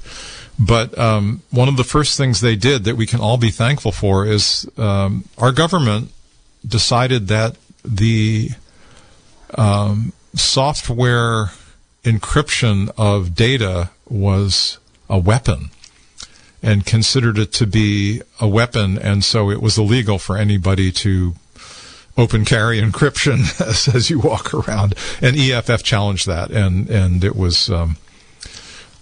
But 0.58 0.98
um, 0.98 1.42
one 1.50 1.68
of 1.68 1.76
the 1.76 1.84
first 1.84 2.18
things 2.18 2.40
they 2.40 2.56
did 2.56 2.86
that 2.86 2.96
we 2.96 3.06
can 3.06 3.20
all 3.20 3.38
be 3.38 3.50
thankful 3.50 3.92
for 3.92 4.26
is 4.26 4.70
um, 4.78 5.26
our 5.38 5.52
government 5.52 6.12
decided 6.66 7.28
that 7.28 7.58
the 7.84 8.52
um, 9.58 10.14
software 10.36 11.52
encryption 12.04 12.92
of 12.98 13.36
data 13.36 13.90
was 14.10 14.78
a 15.10 15.20
weapon 15.20 15.70
and 16.64 16.86
considered 16.86 17.38
it 17.38 17.52
to 17.54 17.66
be 17.66 18.22
a 18.40 18.48
weapon, 18.48 18.98
and 18.98 19.24
so 19.24 19.50
it 19.50 19.62
was 19.62 19.78
illegal 19.78 20.20
for 20.20 20.38
anybody 20.38 20.92
to 20.92 21.34
open 22.18 22.46
carry 22.46 22.80
encryption 22.80 23.40
as, 23.96 24.10
you 24.10 24.20
walk 24.20 24.54
around. 24.54 24.94
And 25.22 25.36
EFF 25.38 25.84
challenged 25.84 26.28
that, 26.28 26.52
and 26.52 26.90
and 26.90 27.24
it 27.24 27.36
was. 27.36 27.70
Um, 27.70 27.98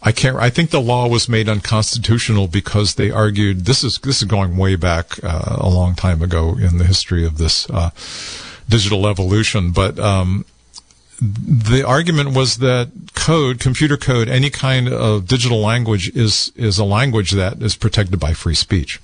I 0.02 0.14
can't. 0.14 0.38
I 0.38 0.50
think 0.50 0.70
the 0.70 0.80
law 0.80 1.10
was 1.10 1.28
made 1.28 1.50
unconstitutional 1.50 2.48
because 2.48 2.96
they 2.96 3.12
argued 3.12 3.66
this 3.66 3.84
is 3.84 4.00
this 4.00 4.22
is 4.22 4.28
going 4.28 4.56
way 4.56 4.78
back 4.78 5.22
uh, 5.22 5.58
a 5.60 5.70
long 5.70 5.96
time 5.96 6.22
ago 6.22 6.58
in 6.58 6.78
the 6.78 6.86
history 6.86 7.26
of 7.26 7.38
this 7.38 7.70
uh, 7.70 7.90
digital 8.70 9.08
evolution. 9.08 9.72
But 9.72 10.00
um, 10.00 10.46
the 11.22 11.84
argument 11.86 12.36
was 12.36 12.58
that 12.58 12.92
code, 13.16 13.60
computer 13.60 13.98
code, 13.98 14.30
any 14.30 14.50
kind 14.50 14.88
of 14.88 15.28
digital 15.28 15.60
language 15.60 16.10
is 16.16 16.52
is 16.56 16.78
a 16.78 16.86
language 16.86 17.32
that 17.32 17.62
is 17.62 17.76
protected 17.76 18.20
by 18.20 18.34
free 18.34 18.56
speech. 18.56 19.02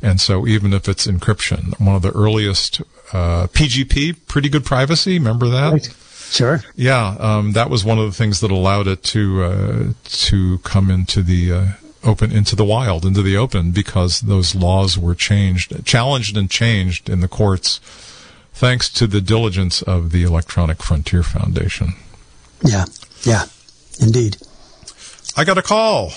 And 0.00 0.20
so 0.20 0.46
even 0.46 0.72
if 0.72 0.88
it's 0.88 1.06
encryption, 1.06 1.78
one 1.78 1.94
of 1.94 2.02
the 2.02 2.10
earliest 2.10 2.80
uh, 3.12 3.46
PGP, 3.48 4.26
pretty 4.26 4.48
good 4.48 4.64
privacy. 4.64 5.18
Remember 5.18 5.48
that? 5.48 5.72
Right. 5.72 5.96
Sure. 6.30 6.60
Yeah, 6.74 7.16
um, 7.20 7.52
that 7.52 7.68
was 7.68 7.84
one 7.84 7.98
of 7.98 8.06
the 8.06 8.16
things 8.16 8.40
that 8.40 8.50
allowed 8.50 8.88
it 8.88 9.02
to 9.04 9.42
uh, 9.42 9.92
to 10.02 10.58
come 10.58 10.90
into 10.90 11.22
the 11.22 11.52
uh, 11.52 11.66
open 12.02 12.32
into 12.32 12.56
the 12.56 12.64
wild, 12.64 13.04
into 13.04 13.22
the 13.22 13.36
open, 13.36 13.70
because 13.70 14.22
those 14.22 14.54
laws 14.54 14.96
were 14.96 15.14
changed, 15.14 15.84
challenged, 15.84 16.36
and 16.38 16.50
changed 16.50 17.10
in 17.10 17.20
the 17.20 17.28
courts 17.28 17.80
thanks 18.62 18.88
to 18.88 19.08
the 19.08 19.20
diligence 19.20 19.82
of 19.82 20.12
the 20.12 20.22
Electronic 20.22 20.80
Frontier 20.84 21.24
Foundation. 21.24 21.94
Yeah, 22.64 22.84
yeah, 23.24 23.46
indeed. 24.00 24.36
I 25.36 25.42
got 25.42 25.58
a 25.58 25.62
call. 25.62 26.12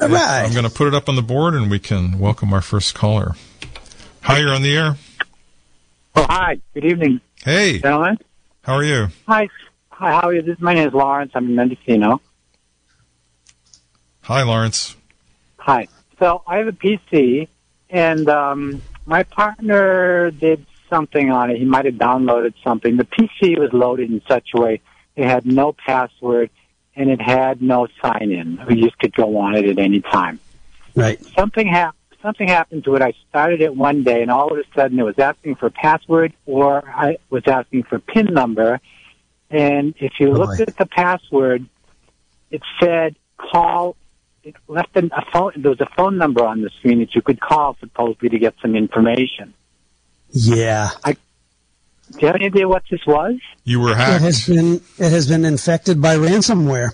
All 0.00 0.08
right. 0.08 0.42
I'm 0.42 0.52
going 0.52 0.64
to 0.64 0.70
put 0.70 0.88
it 0.88 0.94
up 0.94 1.10
on 1.10 1.16
the 1.16 1.22
board 1.22 1.52
and 1.52 1.70
we 1.70 1.78
can 1.78 2.18
welcome 2.18 2.54
our 2.54 2.62
first 2.62 2.94
caller. 2.94 3.32
Hi, 4.22 4.38
you're 4.38 4.54
on 4.54 4.62
the 4.62 4.74
air. 4.74 4.96
Oh, 6.16 6.24
hi. 6.26 6.60
Good 6.72 6.86
evening. 6.86 7.20
Hey. 7.44 7.80
Gentlemen. 7.80 8.16
How 8.62 8.72
are 8.72 8.84
you? 8.84 9.08
Hi. 9.28 9.50
Hi, 9.90 10.12
how 10.12 10.28
are 10.28 10.34
you? 10.34 10.40
This, 10.40 10.58
my 10.60 10.72
name 10.72 10.88
is 10.88 10.94
Lawrence. 10.94 11.32
I'm 11.34 11.44
in 11.44 11.56
Mendocino. 11.56 12.22
Hi, 14.22 14.42
Lawrence. 14.44 14.96
Hi. 15.58 15.88
So 16.18 16.42
I 16.46 16.56
have 16.56 16.68
a 16.68 16.72
PC, 16.72 17.48
and 17.90 18.30
um, 18.30 18.80
my 19.04 19.24
partner 19.24 20.30
did 20.30 20.64
something 20.92 21.30
on 21.30 21.50
it. 21.50 21.56
He 21.58 21.64
might 21.64 21.86
have 21.86 21.94
downloaded 21.94 22.54
something. 22.62 22.96
The 22.96 23.04
PC 23.04 23.58
was 23.58 23.72
loaded 23.72 24.10
in 24.10 24.20
such 24.28 24.50
a 24.54 24.60
way 24.60 24.80
it 25.16 25.24
had 25.24 25.46
no 25.46 25.72
password 25.72 26.50
and 26.94 27.10
it 27.10 27.20
had 27.20 27.62
no 27.62 27.88
sign 28.02 28.30
in. 28.30 28.60
You 28.68 28.84
just 28.84 28.98
could 28.98 29.14
go 29.14 29.38
on 29.38 29.54
it 29.54 29.66
at 29.66 29.78
any 29.78 30.00
time. 30.00 30.40
Right. 30.94 31.22
Something 31.38 31.66
happened. 31.66 31.98
Something 32.20 32.48
happened 32.48 32.84
to 32.84 32.94
it. 32.94 33.02
I 33.02 33.14
started 33.28 33.60
it 33.62 33.74
one 33.74 34.04
day, 34.04 34.22
and 34.22 34.30
all 34.30 34.52
of 34.52 34.56
a 34.56 34.62
sudden, 34.76 34.96
it 34.96 35.02
was 35.02 35.18
asking 35.18 35.56
for 35.56 35.66
a 35.66 35.70
password, 35.72 36.32
or 36.46 36.88
I 36.88 37.16
was 37.30 37.42
asking 37.48 37.82
for 37.82 37.96
a 37.96 38.00
PIN 38.00 38.26
number. 38.26 38.80
And 39.50 39.94
if 39.98 40.12
you 40.20 40.28
oh 40.28 40.38
looked 40.38 40.60
at 40.60 40.76
the 40.76 40.86
password, 40.86 41.66
it 42.52 42.62
said 42.80 43.16
call. 43.36 43.96
It 44.44 44.54
left 44.68 44.96
a 44.96 45.10
phone. 45.32 45.52
There 45.56 45.70
was 45.70 45.80
a 45.80 45.88
phone 45.96 46.16
number 46.16 46.44
on 46.44 46.62
the 46.62 46.70
screen 46.78 47.00
that 47.00 47.12
you 47.14 47.22
could 47.22 47.40
call, 47.40 47.76
supposedly 47.80 48.28
to 48.28 48.38
get 48.38 48.54
some 48.62 48.76
information. 48.76 49.52
Yeah. 50.32 50.90
I, 51.04 51.12
do 51.12 51.18
you 52.20 52.26
have 52.26 52.36
any 52.36 52.46
idea 52.46 52.68
what 52.68 52.82
this 52.90 53.06
was? 53.06 53.36
You 53.64 53.80
were 53.80 53.94
hacked. 53.94 54.22
It 54.22 54.24
has 54.24 54.46
been 54.46 54.74
it 54.98 55.10
has 55.10 55.28
been 55.28 55.44
infected 55.44 56.02
by 56.02 56.16
ransomware. 56.16 56.90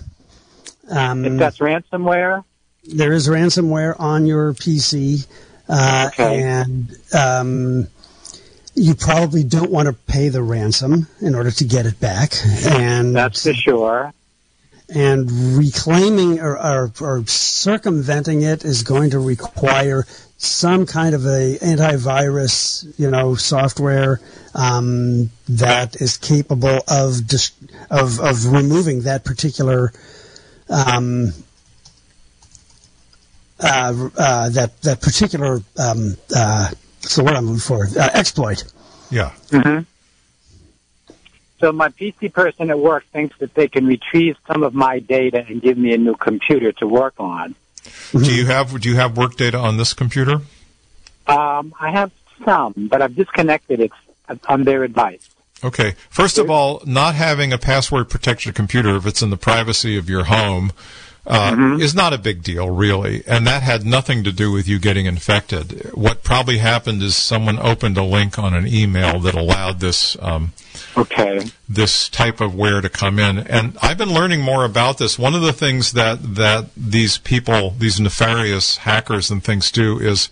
Um, 0.89 1.25
if 1.25 1.37
that's 1.37 1.59
ransomware, 1.59 2.43
there 2.83 3.11
is 3.11 3.27
ransomware 3.27 3.99
on 3.99 4.25
your 4.25 4.53
PC, 4.53 5.27
uh, 5.67 6.09
okay. 6.13 6.41
and 6.41 6.95
um, 7.13 7.87
you 8.75 8.95
probably 8.95 9.43
don't 9.43 9.71
want 9.71 9.87
to 9.87 9.93
pay 9.93 10.29
the 10.29 10.41
ransom 10.41 11.07
in 11.21 11.35
order 11.35 11.51
to 11.51 11.63
get 11.65 11.85
it 11.85 11.99
back. 11.99 12.33
And 12.65 13.15
that's 13.15 13.43
for 13.43 13.53
sure. 13.53 14.13
And 14.93 15.29
reclaiming 15.57 16.39
or, 16.39 16.57
or, 16.57 16.91
or 16.99 17.25
circumventing 17.27 18.41
it 18.41 18.65
is 18.65 18.81
going 18.81 19.11
to 19.11 19.19
require 19.19 20.05
some 20.37 20.85
kind 20.85 21.13
of 21.13 21.25
a 21.25 21.57
antivirus, 21.61 22.91
you 22.97 23.11
know, 23.11 23.35
software 23.35 24.19
um, 24.55 25.29
that 25.49 26.01
is 26.01 26.17
capable 26.17 26.79
of 26.87 27.27
dis- 27.27 27.51
of 27.91 28.19
of 28.19 28.51
removing 28.51 29.01
that 29.01 29.25
particular 29.25 29.91
um, 30.69 31.33
uh, 33.59 34.09
uh, 34.17 34.49
that 34.49 34.81
that 34.81 35.01
particular 35.01 35.61
um, 35.77 36.15
uh, 36.35 36.69
what's 37.01 37.15
the 37.15 37.23
word 37.23 37.35
I'm 37.35 37.45
looking 37.45 37.59
for 37.59 37.87
uh, 37.99 38.09
exploit. 38.13 38.63
Yeah. 39.11 39.31
Mm-hmm. 39.49 39.83
So 41.59 41.71
my 41.71 41.89
PC 41.89 42.31
person 42.31 42.69
at 42.69 42.79
work 42.79 43.05
thinks 43.11 43.37
that 43.39 43.53
they 43.53 43.67
can 43.67 43.85
retrieve 43.85 44.37
some 44.47 44.63
of 44.63 44.73
my 44.73 44.99
data 44.99 45.45
and 45.47 45.61
give 45.61 45.77
me 45.77 45.93
a 45.93 45.97
new 45.97 46.15
computer 46.15 46.71
to 46.73 46.87
work 46.87 47.15
on. 47.19 47.55
Do 48.11 48.33
you 48.33 48.45
have 48.45 48.79
Do 48.79 48.89
you 48.89 48.95
have 48.95 49.17
work 49.17 49.35
data 49.35 49.57
on 49.57 49.77
this 49.77 49.93
computer? 49.93 50.41
Um, 51.27 51.73
I 51.79 51.91
have 51.91 52.11
some, 52.45 52.73
but 52.89 53.01
I've 53.01 53.15
disconnected 53.15 53.79
it 53.79 53.91
on 54.47 54.63
their 54.63 54.83
advice. 54.83 55.29
Okay. 55.63 55.95
First 56.09 56.37
of 56.37 56.49
all, 56.49 56.81
not 56.85 57.15
having 57.15 57.51
a 57.51 57.57
password 57.57 58.09
protected 58.09 58.55
computer, 58.55 58.95
if 58.95 59.05
it's 59.05 59.21
in 59.21 59.29
the 59.29 59.37
privacy 59.37 59.97
of 59.97 60.09
your 60.09 60.25
home, 60.25 60.71
uh, 61.29 61.51
mm-hmm. 61.51 61.79
is 61.79 61.93
not 61.93 62.11
a 62.11 62.17
big 62.17 62.41
deal, 62.41 62.71
really. 62.71 63.23
And 63.27 63.45
that 63.45 63.61
had 63.61 63.85
nothing 63.85 64.23
to 64.23 64.31
do 64.31 64.51
with 64.51 64.67
you 64.67 64.79
getting 64.79 65.05
infected. 65.05 65.93
What 65.93 66.23
probably 66.23 66.57
happened 66.57 67.03
is 67.03 67.15
someone 67.15 67.59
opened 67.59 67.99
a 67.99 68.03
link 68.03 68.39
on 68.39 68.55
an 68.55 68.65
email 68.65 69.19
that 69.19 69.35
allowed 69.35 69.79
this. 69.79 70.17
Um, 70.21 70.53
okay. 70.97 71.41
This 71.69 72.09
type 72.09 72.41
of 72.41 72.55
ware 72.55 72.81
to 72.81 72.89
come 72.89 73.19
in, 73.19 73.37
and 73.37 73.77
I've 73.79 73.99
been 73.99 74.11
learning 74.11 74.41
more 74.41 74.65
about 74.65 74.97
this. 74.97 75.19
One 75.19 75.35
of 75.35 75.43
the 75.43 75.53
things 75.53 75.93
that 75.93 76.35
that 76.35 76.69
these 76.75 77.19
people, 77.19 77.75
these 77.77 77.99
nefarious 77.99 78.77
hackers 78.77 79.29
and 79.29 79.43
things, 79.43 79.71
do 79.71 79.99
is 79.99 80.29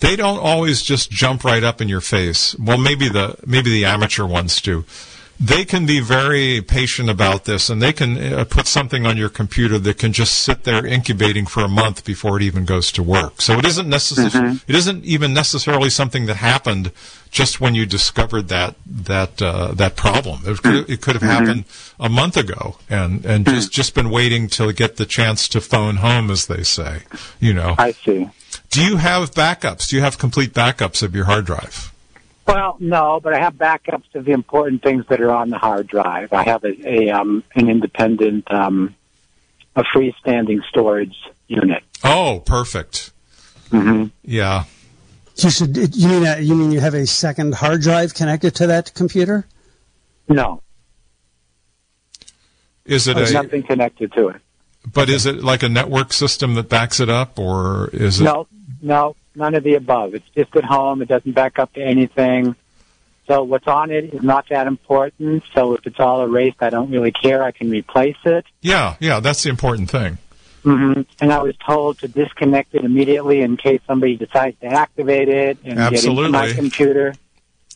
they 0.00 0.14
don't 0.14 0.40
always 0.40 0.82
just 0.82 1.10
jump 1.10 1.42
right 1.42 1.64
up 1.64 1.80
in 1.80 1.88
your 1.88 2.02
face. 2.02 2.54
Well, 2.58 2.76
maybe 2.76 3.08
the 3.08 3.36
maybe 3.46 3.70
the 3.70 3.86
amateur 3.86 4.26
ones 4.26 4.60
do 4.60 4.84
they 5.40 5.64
can 5.64 5.86
be 5.86 6.00
very 6.00 6.60
patient 6.60 7.08
about 7.08 7.44
this 7.44 7.70
and 7.70 7.80
they 7.80 7.92
can 7.92 8.18
uh, 8.18 8.44
put 8.44 8.66
something 8.66 9.06
on 9.06 9.16
your 9.16 9.28
computer 9.28 9.78
that 9.78 9.96
can 9.96 10.12
just 10.12 10.40
sit 10.40 10.64
there 10.64 10.84
incubating 10.84 11.46
for 11.46 11.62
a 11.62 11.68
month 11.68 12.04
before 12.04 12.36
it 12.36 12.42
even 12.42 12.64
goes 12.64 12.90
to 12.92 13.02
work. 13.02 13.40
So 13.40 13.56
it 13.58 13.64
isn't 13.64 13.88
necessarily 13.88 14.30
mm-hmm. 14.30 14.70
it 14.70 14.74
isn't 14.74 15.04
even 15.04 15.32
necessarily 15.32 15.90
something 15.90 16.26
that 16.26 16.36
happened 16.36 16.90
just 17.30 17.60
when 17.60 17.76
you 17.76 17.86
discovered 17.86 18.48
that 18.48 18.74
that 18.86 19.40
uh, 19.40 19.74
that 19.74 19.94
problem. 19.94 20.40
It 20.44 20.62
could, 20.62 20.90
it 20.90 21.00
could 21.02 21.14
have 21.14 21.22
mm-hmm. 21.22 21.44
happened 21.44 21.64
a 22.00 22.08
month 22.08 22.36
ago 22.36 22.76
and 22.90 23.24
and 23.24 23.44
mm-hmm. 23.44 23.54
just 23.54 23.70
just 23.70 23.94
been 23.94 24.10
waiting 24.10 24.48
to 24.48 24.72
get 24.72 24.96
the 24.96 25.06
chance 25.06 25.48
to 25.50 25.60
phone 25.60 25.96
home 25.96 26.30
as 26.32 26.46
they 26.48 26.64
say, 26.64 27.02
you 27.38 27.54
know. 27.54 27.76
I 27.78 27.92
see. 27.92 28.28
Do 28.70 28.84
you 28.84 28.96
have 28.96 29.30
backups? 29.30 29.88
Do 29.88 29.96
you 29.96 30.02
have 30.02 30.18
complete 30.18 30.52
backups 30.52 31.02
of 31.02 31.14
your 31.14 31.26
hard 31.26 31.46
drive? 31.46 31.92
Well, 32.48 32.76
no, 32.80 33.20
but 33.22 33.34
I 33.34 33.40
have 33.40 33.54
backups 33.54 34.14
of 34.14 34.24
the 34.24 34.32
important 34.32 34.82
things 34.82 35.04
that 35.10 35.20
are 35.20 35.30
on 35.30 35.50
the 35.50 35.58
hard 35.58 35.86
drive. 35.86 36.32
I 36.32 36.44
have 36.44 36.64
a, 36.64 36.88
a 36.88 37.10
um, 37.10 37.44
an 37.54 37.68
independent, 37.68 38.50
um, 38.50 38.94
a 39.76 39.82
freestanding 39.94 40.60
storage 40.70 41.14
unit. 41.46 41.82
Oh, 42.02 42.42
perfect. 42.46 43.12
hmm 43.70 44.06
Yeah. 44.22 44.64
You 45.36 45.50
should. 45.50 45.76
You 45.94 46.08
mean 46.08 46.26
uh, 46.26 46.36
you 46.40 46.54
mean 46.56 46.72
you 46.72 46.80
have 46.80 46.94
a 46.94 47.06
second 47.06 47.54
hard 47.54 47.82
drive 47.82 48.14
connected 48.14 48.54
to 48.56 48.66
that 48.68 48.94
computer? 48.94 49.46
No, 50.28 50.62
Is 52.84 53.06
it 53.08 53.14
there's 53.16 53.30
a? 53.30 53.34
nothing 53.34 53.62
connected 53.62 54.12
to 54.14 54.28
it. 54.28 54.40
But 54.90 55.10
is 55.10 55.26
it 55.26 55.42
like 55.44 55.62
a 55.62 55.68
network 55.68 56.12
system 56.12 56.54
that 56.54 56.68
backs 56.68 56.98
it 56.98 57.08
up, 57.10 57.38
or 57.38 57.88
is 57.92 58.20
it? 58.20 58.24
No, 58.24 58.46
no, 58.82 59.16
none 59.38 59.54
of 59.54 59.62
the 59.64 59.74
above. 59.74 60.14
It's 60.14 60.28
just 60.34 60.54
at 60.56 60.64
home. 60.64 61.00
It 61.00 61.08
doesn't 61.08 61.32
back 61.32 61.58
up 61.58 61.72
to 61.74 61.82
anything. 61.82 62.54
So 63.26 63.42
what's 63.42 63.66
on 63.66 63.90
it 63.90 64.12
is 64.14 64.22
not 64.22 64.46
that 64.50 64.66
important. 64.66 65.44
So 65.54 65.74
if 65.74 65.86
it's 65.86 66.00
all 66.00 66.22
erased, 66.24 66.56
I 66.62 66.70
don't 66.70 66.90
really 66.90 67.12
care. 67.12 67.42
I 67.42 67.52
can 67.52 67.70
replace 67.70 68.16
it. 68.24 68.44
Yeah, 68.62 68.96
yeah. 69.00 69.20
That's 69.20 69.42
the 69.42 69.50
important 69.50 69.90
thing. 69.90 70.18
hmm 70.62 71.02
And 71.20 71.32
I 71.32 71.42
was 71.42 71.54
told 71.66 71.98
to 72.00 72.08
disconnect 72.08 72.74
it 72.74 72.84
immediately 72.84 73.42
in 73.42 73.56
case 73.56 73.80
somebody 73.86 74.16
decides 74.16 74.58
to 74.60 74.66
activate 74.66 75.28
it 75.28 75.58
and 75.64 75.76
get 75.76 76.04
into 76.04 76.28
my 76.30 76.52
computer. 76.52 77.14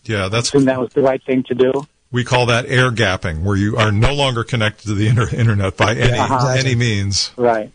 Yeah, 0.04 0.28
that's 0.28 0.48
Assume 0.48 0.64
that 0.64 0.80
was 0.80 0.90
the 0.94 1.02
right 1.02 1.22
thing 1.22 1.42
to 1.44 1.54
do. 1.54 1.86
we 2.10 2.24
call 2.24 2.46
that 2.46 2.66
air 2.66 2.90
gapping, 2.90 3.42
where 3.42 3.56
you 3.56 3.76
are 3.76 3.92
no 3.92 4.14
longer 4.14 4.42
connected 4.44 4.86
to 4.88 4.94
the 4.94 5.06
inter- 5.06 5.28
internet 5.28 5.76
by 5.76 5.94
any 5.94 6.18
Uh-huh. 6.18 6.48
Any 6.58 6.74
means. 6.74 7.30
Right. 7.36 7.70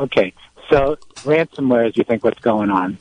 Okay. 0.00 0.32
So 0.70 0.96
ransomware 1.24 1.88
is 1.88 1.96
you 1.96 2.04
think 2.04 2.24
what's 2.24 2.40
going 2.40 2.70
on? 2.70 2.98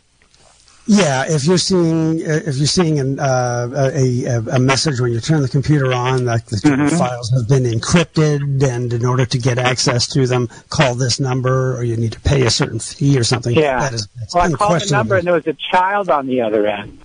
Yeah, 0.88 1.26
if 1.28 1.46
you're 1.46 1.58
seeing 1.58 2.22
uh, 2.22 2.42
if 2.46 2.58
you're 2.58 2.68
seeing 2.68 3.00
an, 3.00 3.20
uh, 3.20 3.70
a, 3.96 4.24
a 4.26 4.40
a 4.58 4.60
message 4.60 5.00
when 5.00 5.12
you 5.14 5.20
turn 5.20 5.42
the 5.42 5.48
computer 5.48 5.92
on, 5.92 6.26
like 6.26 6.46
the 6.46 6.58
Mhm. 6.58 6.96
files 6.98 7.32
have 7.32 7.48
been 7.48 7.64
encrypted, 7.64 8.62
and 8.64 8.94
in 8.94 9.04
order 9.04 9.26
to 9.26 9.38
get 9.40 9.58
access 9.58 10.06
to 10.10 10.28
them, 10.28 10.48
call 10.70 10.94
this 10.94 11.20
number, 11.20 11.76
or 11.76 11.84
you 11.84 11.98
need 11.98 12.12
to 12.12 12.20
pay 12.20 12.44
a 12.46 12.52
certain 12.52 12.78
fee 12.80 13.18
or 13.18 13.24
something. 13.24 13.56
Yeah. 13.56 13.80
that 13.80 13.94
is 13.94 14.08
Well, 14.34 14.44
I 14.44 14.52
called 14.52 14.82
the 14.82 14.92
number 14.92 15.16
and 15.16 15.26
there 15.26 15.34
was 15.34 15.48
a 15.48 15.58
child 15.72 16.10
on 16.10 16.28
the 16.28 16.42
other 16.42 16.68
end. 16.68 17.00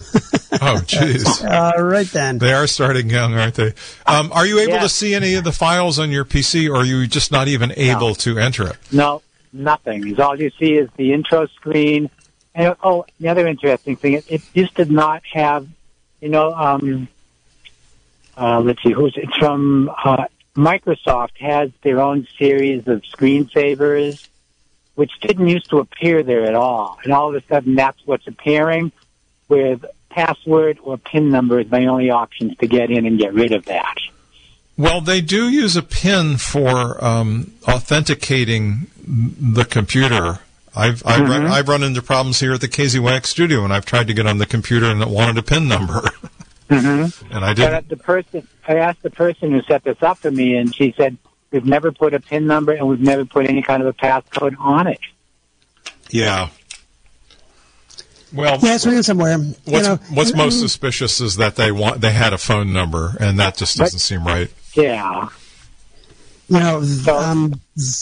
Oh, 0.50 0.80
jeez. 0.86 1.44
All 1.46 1.82
right 1.82 2.06
then. 2.06 2.38
They 2.38 2.54
are 2.54 2.66
starting 2.66 3.10
young, 3.10 3.34
aren't 3.34 3.54
they? 3.56 3.74
Um, 4.06 4.32
are 4.32 4.46
you 4.46 4.58
able 4.60 4.72
Yeah. 4.74 4.80
to 4.82 4.88
see 4.88 5.14
any 5.14 5.34
of 5.34 5.44
the 5.44 5.52
files 5.52 5.98
on 5.98 6.10
your 6.10 6.24
PC, 6.24 6.70
or 6.70 6.76
are 6.76 6.84
you 6.86 7.06
just 7.06 7.30
not 7.30 7.48
even 7.48 7.70
able 7.76 8.14
to 8.14 8.38
enter 8.38 8.66
it? 8.66 8.76
No, 8.90 9.20
nothing. 9.52 10.18
All 10.18 10.40
you 10.40 10.50
see 10.58 10.72
is 10.72 10.88
the 10.96 11.12
intro 11.12 11.46
screen. 11.48 12.08
And 12.58 12.74
oh, 12.82 13.06
the 13.20 13.28
other 13.28 13.46
interesting 13.46 13.94
thing, 13.94 14.14
it, 14.14 14.24
it 14.28 14.42
used 14.52 14.74
to 14.76 14.84
not 14.84 15.22
have, 15.32 15.68
you 16.20 16.28
know, 16.28 16.52
um, 16.52 17.06
uh, 18.36 18.58
let's 18.60 18.82
see, 18.82 18.90
who's 18.90 19.14
it's 19.16 19.36
from 19.36 19.88
uh, 20.04 20.24
Microsoft 20.56 21.38
has 21.38 21.70
their 21.82 22.00
own 22.00 22.26
series 22.36 22.88
of 22.88 23.02
screensavers, 23.02 24.26
which 24.96 25.12
didn't 25.20 25.46
used 25.46 25.70
to 25.70 25.78
appear 25.78 26.24
there 26.24 26.46
at 26.46 26.56
all. 26.56 26.98
And 27.04 27.12
all 27.12 27.28
of 27.28 27.36
a 27.36 27.46
sudden, 27.46 27.76
that's 27.76 28.04
what's 28.04 28.26
appearing 28.26 28.90
with 29.48 29.84
password 30.10 30.80
or 30.82 30.98
PIN 30.98 31.30
number 31.30 31.60
is 31.60 31.70
my 31.70 31.86
only 31.86 32.10
options 32.10 32.56
to 32.56 32.66
get 32.66 32.90
in 32.90 33.06
and 33.06 33.20
get 33.20 33.34
rid 33.34 33.52
of 33.52 33.66
that. 33.66 33.98
Well, 34.76 35.00
they 35.00 35.20
do 35.20 35.48
use 35.48 35.76
a 35.76 35.82
PIN 35.82 36.38
for 36.38 37.02
um, 37.04 37.52
authenticating 37.68 38.88
the 39.06 39.64
computer. 39.64 40.40
I've 40.78 41.02
I've, 41.04 41.28
run, 41.28 41.42
Mhm. 41.42 41.50
I've 41.50 41.68
run 41.68 41.82
into 41.82 42.00
problems 42.02 42.38
here 42.40 42.52
at 42.54 42.60
the 42.60 42.68
KZYX 42.68 43.26
studio, 43.26 43.64
and 43.64 43.72
I've 43.72 43.84
tried 43.84 44.06
to 44.06 44.14
get 44.14 44.26
on 44.26 44.38
the 44.38 44.46
computer 44.46 44.86
and 44.86 45.02
it 45.02 45.08
wanted 45.08 45.36
a 45.36 45.42
PIN 45.42 45.66
number, 45.68 46.00
Mm-hmm. 46.70 47.34
and 47.34 47.44
I 47.44 47.52
didn't. 47.54 47.88
the 47.88 47.96
person, 47.96 48.46
I 48.66 48.76
asked 48.76 49.02
the 49.02 49.10
person 49.10 49.50
who 49.52 49.62
set 49.62 49.82
this 49.84 50.02
up 50.02 50.18
for 50.18 50.30
me, 50.30 50.54
and 50.56 50.72
she 50.74 50.94
said, 50.96 51.16
"We've 51.50 51.64
never 51.64 51.90
put 51.92 52.14
a 52.14 52.20
PIN 52.20 52.46
number, 52.46 52.72
and 52.72 52.86
we've 52.86 53.00
never 53.00 53.24
put 53.24 53.46
any 53.48 53.62
kind 53.62 53.82
of 53.82 53.88
a 53.88 53.92
passcode 53.94 54.54
on 54.60 54.86
it." 54.86 55.00
Yeah. 56.10 56.48
Well, 58.32 58.58
Yeah, 58.62 58.74
it's 58.74 58.84
ransomware. 58.84 59.42
You 59.66 59.72
what's 59.72 59.88
know, 59.88 59.98
what's 60.12 60.34
most 60.34 60.60
suspicious 60.60 61.20
is 61.20 61.36
that 61.36 61.56
they 61.56 61.72
want 61.72 62.02
they 62.02 62.12
had 62.12 62.32
a 62.34 62.38
phone 62.38 62.72
number, 62.72 63.16
and 63.18 63.40
that 63.40 63.56
just 63.56 63.78
doesn't 63.78 64.00
seem 64.00 64.24
right. 64.24 64.50
Yeah, 64.74 65.28
You 66.50 66.58
know, 66.60 66.78
um, 67.12 67.60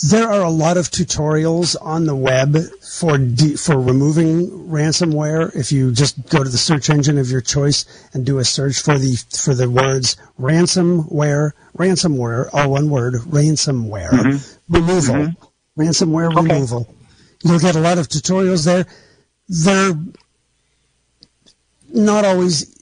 there 0.09 0.29
are 0.31 0.43
a 0.43 0.51
lot 0.51 0.77
of 0.77 0.89
tutorials 0.89 1.75
on 1.81 2.07
the 2.07 2.15
web 2.15 2.57
for 2.97 3.19
de- 3.19 3.57
for 3.57 3.77
removing 3.81 4.49
ransomware. 4.69 5.55
If 5.57 5.73
you 5.73 5.91
just 5.91 6.29
go 6.29 6.45
to 6.45 6.49
the 6.49 6.57
search 6.57 6.89
engine 6.89 7.19
of 7.19 7.29
your 7.29 7.41
choice 7.41 7.85
and 8.15 8.25
do 8.25 8.39
a 8.39 8.45
search 8.45 8.81
for 8.81 8.99
the 8.99 9.17
for 9.37 9.53
the 9.53 9.69
words 9.69 10.17
ransomware, 10.39 11.53
ransomware, 11.77 12.49
all 12.53 12.71
one 12.71 12.89
word, 12.89 13.15
ransomware 13.15 14.41
removal, 14.69 15.35
ransomware 15.77 16.31
Okay. 16.33 16.43
removal. 16.43 16.95
You'll 17.43 17.59
get 17.59 17.75
a 17.75 17.81
lot 17.81 17.99
of 17.99 18.07
tutorials 18.09 18.65
there. 18.65 18.87
They're 19.49 19.95
not 21.93 22.25
always 22.25 22.76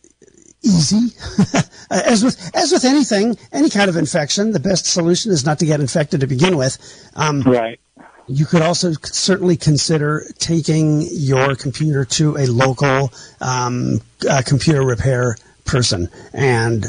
easy. 0.64 1.14
as 1.90 2.24
with 2.24 2.50
as 2.54 2.72
with 2.72 2.84
anything, 2.84 3.36
any 3.52 3.70
kind 3.70 3.88
of 3.88 3.96
infection, 3.96 4.52
the 4.52 4.60
best 4.60 4.86
solution 4.86 5.30
is 5.30 5.44
not 5.44 5.58
to 5.60 5.66
get 5.66 5.80
infected 5.80 6.20
to 6.20 6.26
begin 6.26 6.56
with. 6.56 6.78
Um, 7.14 7.42
right. 7.42 7.78
you 8.26 8.46
could 8.46 8.62
also 8.62 8.92
certainly 9.02 9.56
consider 9.56 10.24
taking 10.38 11.06
your 11.10 11.54
computer 11.54 12.04
to 12.04 12.36
a 12.36 12.46
local 12.46 13.12
um, 13.40 14.00
uh, 14.28 14.42
computer 14.44 14.82
repair 14.82 15.36
person 15.64 16.08
and. 16.32 16.86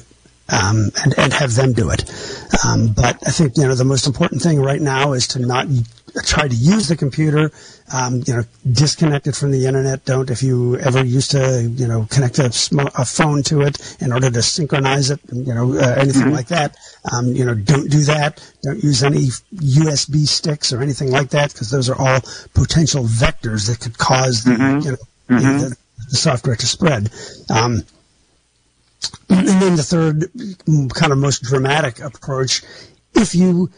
Um, 0.48 0.92
and, 1.04 1.18
and 1.18 1.34
have 1.34 1.56
them 1.56 1.74
do 1.74 1.90
it. 1.90 2.08
Um, 2.64 2.94
but 2.96 3.18
I 3.26 3.32
think, 3.32 3.58
you 3.58 3.64
know, 3.64 3.74
the 3.74 3.84
most 3.84 4.06
important 4.06 4.44
thing 4.44 4.62
right 4.62 4.80
now 4.80 5.14
is 5.14 5.30
to 5.30 5.40
not 5.40 5.66
try 6.24 6.48
to 6.48 6.56
use 6.56 6.88
the 6.88 6.96
computer, 6.96 7.52
um, 7.94 8.24
you 8.26 8.36
know, 8.36 8.44
disconnect 8.72 9.28
it 9.28 9.36
from 9.36 9.52
the 9.52 9.66
internet. 9.66 10.06
Don't, 10.06 10.30
if 10.30 10.42
you 10.42 10.78
ever 10.78 11.04
used 11.04 11.32
to, 11.32 11.64
you 11.76 11.88
know, 11.88 12.08
connect 12.10 12.40
a, 12.40 12.52
sm- 12.52 12.80
a 12.96 13.06
phone 13.06 13.44
to 13.44 13.62
it 13.62 13.98
in 14.00 14.12
order 14.14 14.30
to 14.32 14.42
synchronize 14.42 15.10
it, 15.12 15.20
you 15.32 15.54
know, 15.54 15.74
uh, 15.78 15.96
anything 15.98 16.32
like 16.32 16.48
that, 16.48 16.78
um, 17.12 17.28
you 17.28 17.46
know, 17.46 17.54
don't 17.54 17.90
do 17.90 18.04
that. 18.04 18.42
Don't 18.64 18.84
use 18.84 19.04
any 19.04 19.28
USB 19.56 20.28
sticks 20.28 20.72
or 20.72 20.82
anything 20.82 21.12
like 21.12 21.30
that 21.32 21.52
because 21.52 21.70
those 21.70 21.90
are 21.90 22.00
all 22.00 22.20
potential 22.54 23.04
vectors 23.04 23.68
that 23.68 23.80
could 23.82 23.98
cause 23.98 24.44
the, 24.44 24.52
you 24.84 24.92
know, 24.92 24.98
the, 25.60 25.76
the 26.10 26.16
software 26.18 26.56
to 26.56 26.66
spread. 26.68 27.10
Um, 27.50 27.84
and 29.30 29.48
then 29.48 29.76
the 29.76 29.84
third, 29.84 30.20
mm, 30.68 30.94
kind 30.94 31.12
of 31.12 31.18
most 31.18 31.44
dramatic 31.44 32.00
approach, 32.00 32.64
if 33.14 33.36
you 33.36 33.70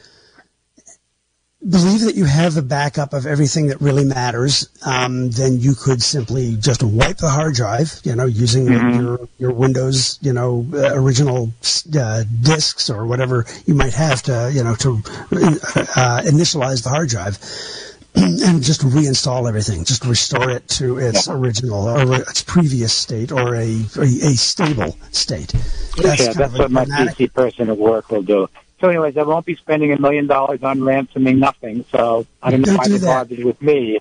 believe 1.65 2.01
that 2.01 2.15
you 2.15 2.25
have 2.25 2.55
a 2.57 2.61
backup 2.61 3.13
of 3.13 3.25
everything 3.25 3.67
that 3.67 3.81
really 3.81 4.05
matters, 4.05 4.69
um, 4.85 5.31
then 5.31 5.59
you 5.59 5.73
could 5.73 6.01
simply 6.01 6.55
just 6.55 6.83
wipe 6.83 7.17
the 7.17 7.29
hard 7.29 7.55
drive, 7.55 7.99
you 8.03 8.15
know, 8.15 8.25
using 8.25 8.67
your, 8.67 9.27
your 9.37 9.51
Windows, 9.51 10.19
you 10.21 10.33
know, 10.33 10.65
uh, 10.73 10.91
original 10.93 11.51
uh, 11.97 12.23
disks 12.41 12.89
or 12.89 13.05
whatever 13.07 13.45
you 13.65 13.73
might 13.73 13.93
have 13.93 14.21
to, 14.23 14.51
you 14.53 14.63
know, 14.63 14.75
to 14.75 14.91
uh, 14.91 16.21
initialize 16.25 16.83
the 16.83 16.89
hard 16.89 17.09
drive. 17.09 17.37
And 18.17 18.63
just 18.63 18.81
reinstall 18.81 19.47
everything. 19.47 19.85
Just 19.85 20.03
restore 20.03 20.49
it 20.49 20.67
to 20.69 20.97
its 20.97 21.27
original 21.27 21.87
or 21.87 22.15
its 22.15 22.41
previous 22.41 22.91
state 22.91 23.31
or 23.31 23.53
a 23.53 23.85
a, 23.95 24.01
a 24.01 24.33
stable 24.33 24.97
state. 25.11 25.53
yeah, 25.97 26.15
that's 26.15 26.37
of 26.39 26.55
a 26.55 26.57
what 26.57 26.71
my 26.71 26.85
PC 26.85 27.31
person 27.31 27.69
at 27.69 27.77
work 27.77 28.09
will 28.09 28.23
do. 28.23 28.49
So, 28.79 28.89
anyways, 28.89 29.17
I 29.17 29.23
won't 29.23 29.45
be 29.45 29.55
spending 29.55 29.91
a 29.91 29.99
million 29.99 30.27
dollars 30.27 30.61
on 30.63 30.83
ransoming 30.83 31.39
nothing. 31.39 31.83
So 31.91 32.25
I 32.43 32.51
don't 32.51 32.61
know 32.61 32.65
Don't 32.67 32.77
why 32.77 32.83
do 32.85 32.97
they 32.97 33.05
bothered 33.07 33.43
with 33.43 33.61
me. 33.61 33.99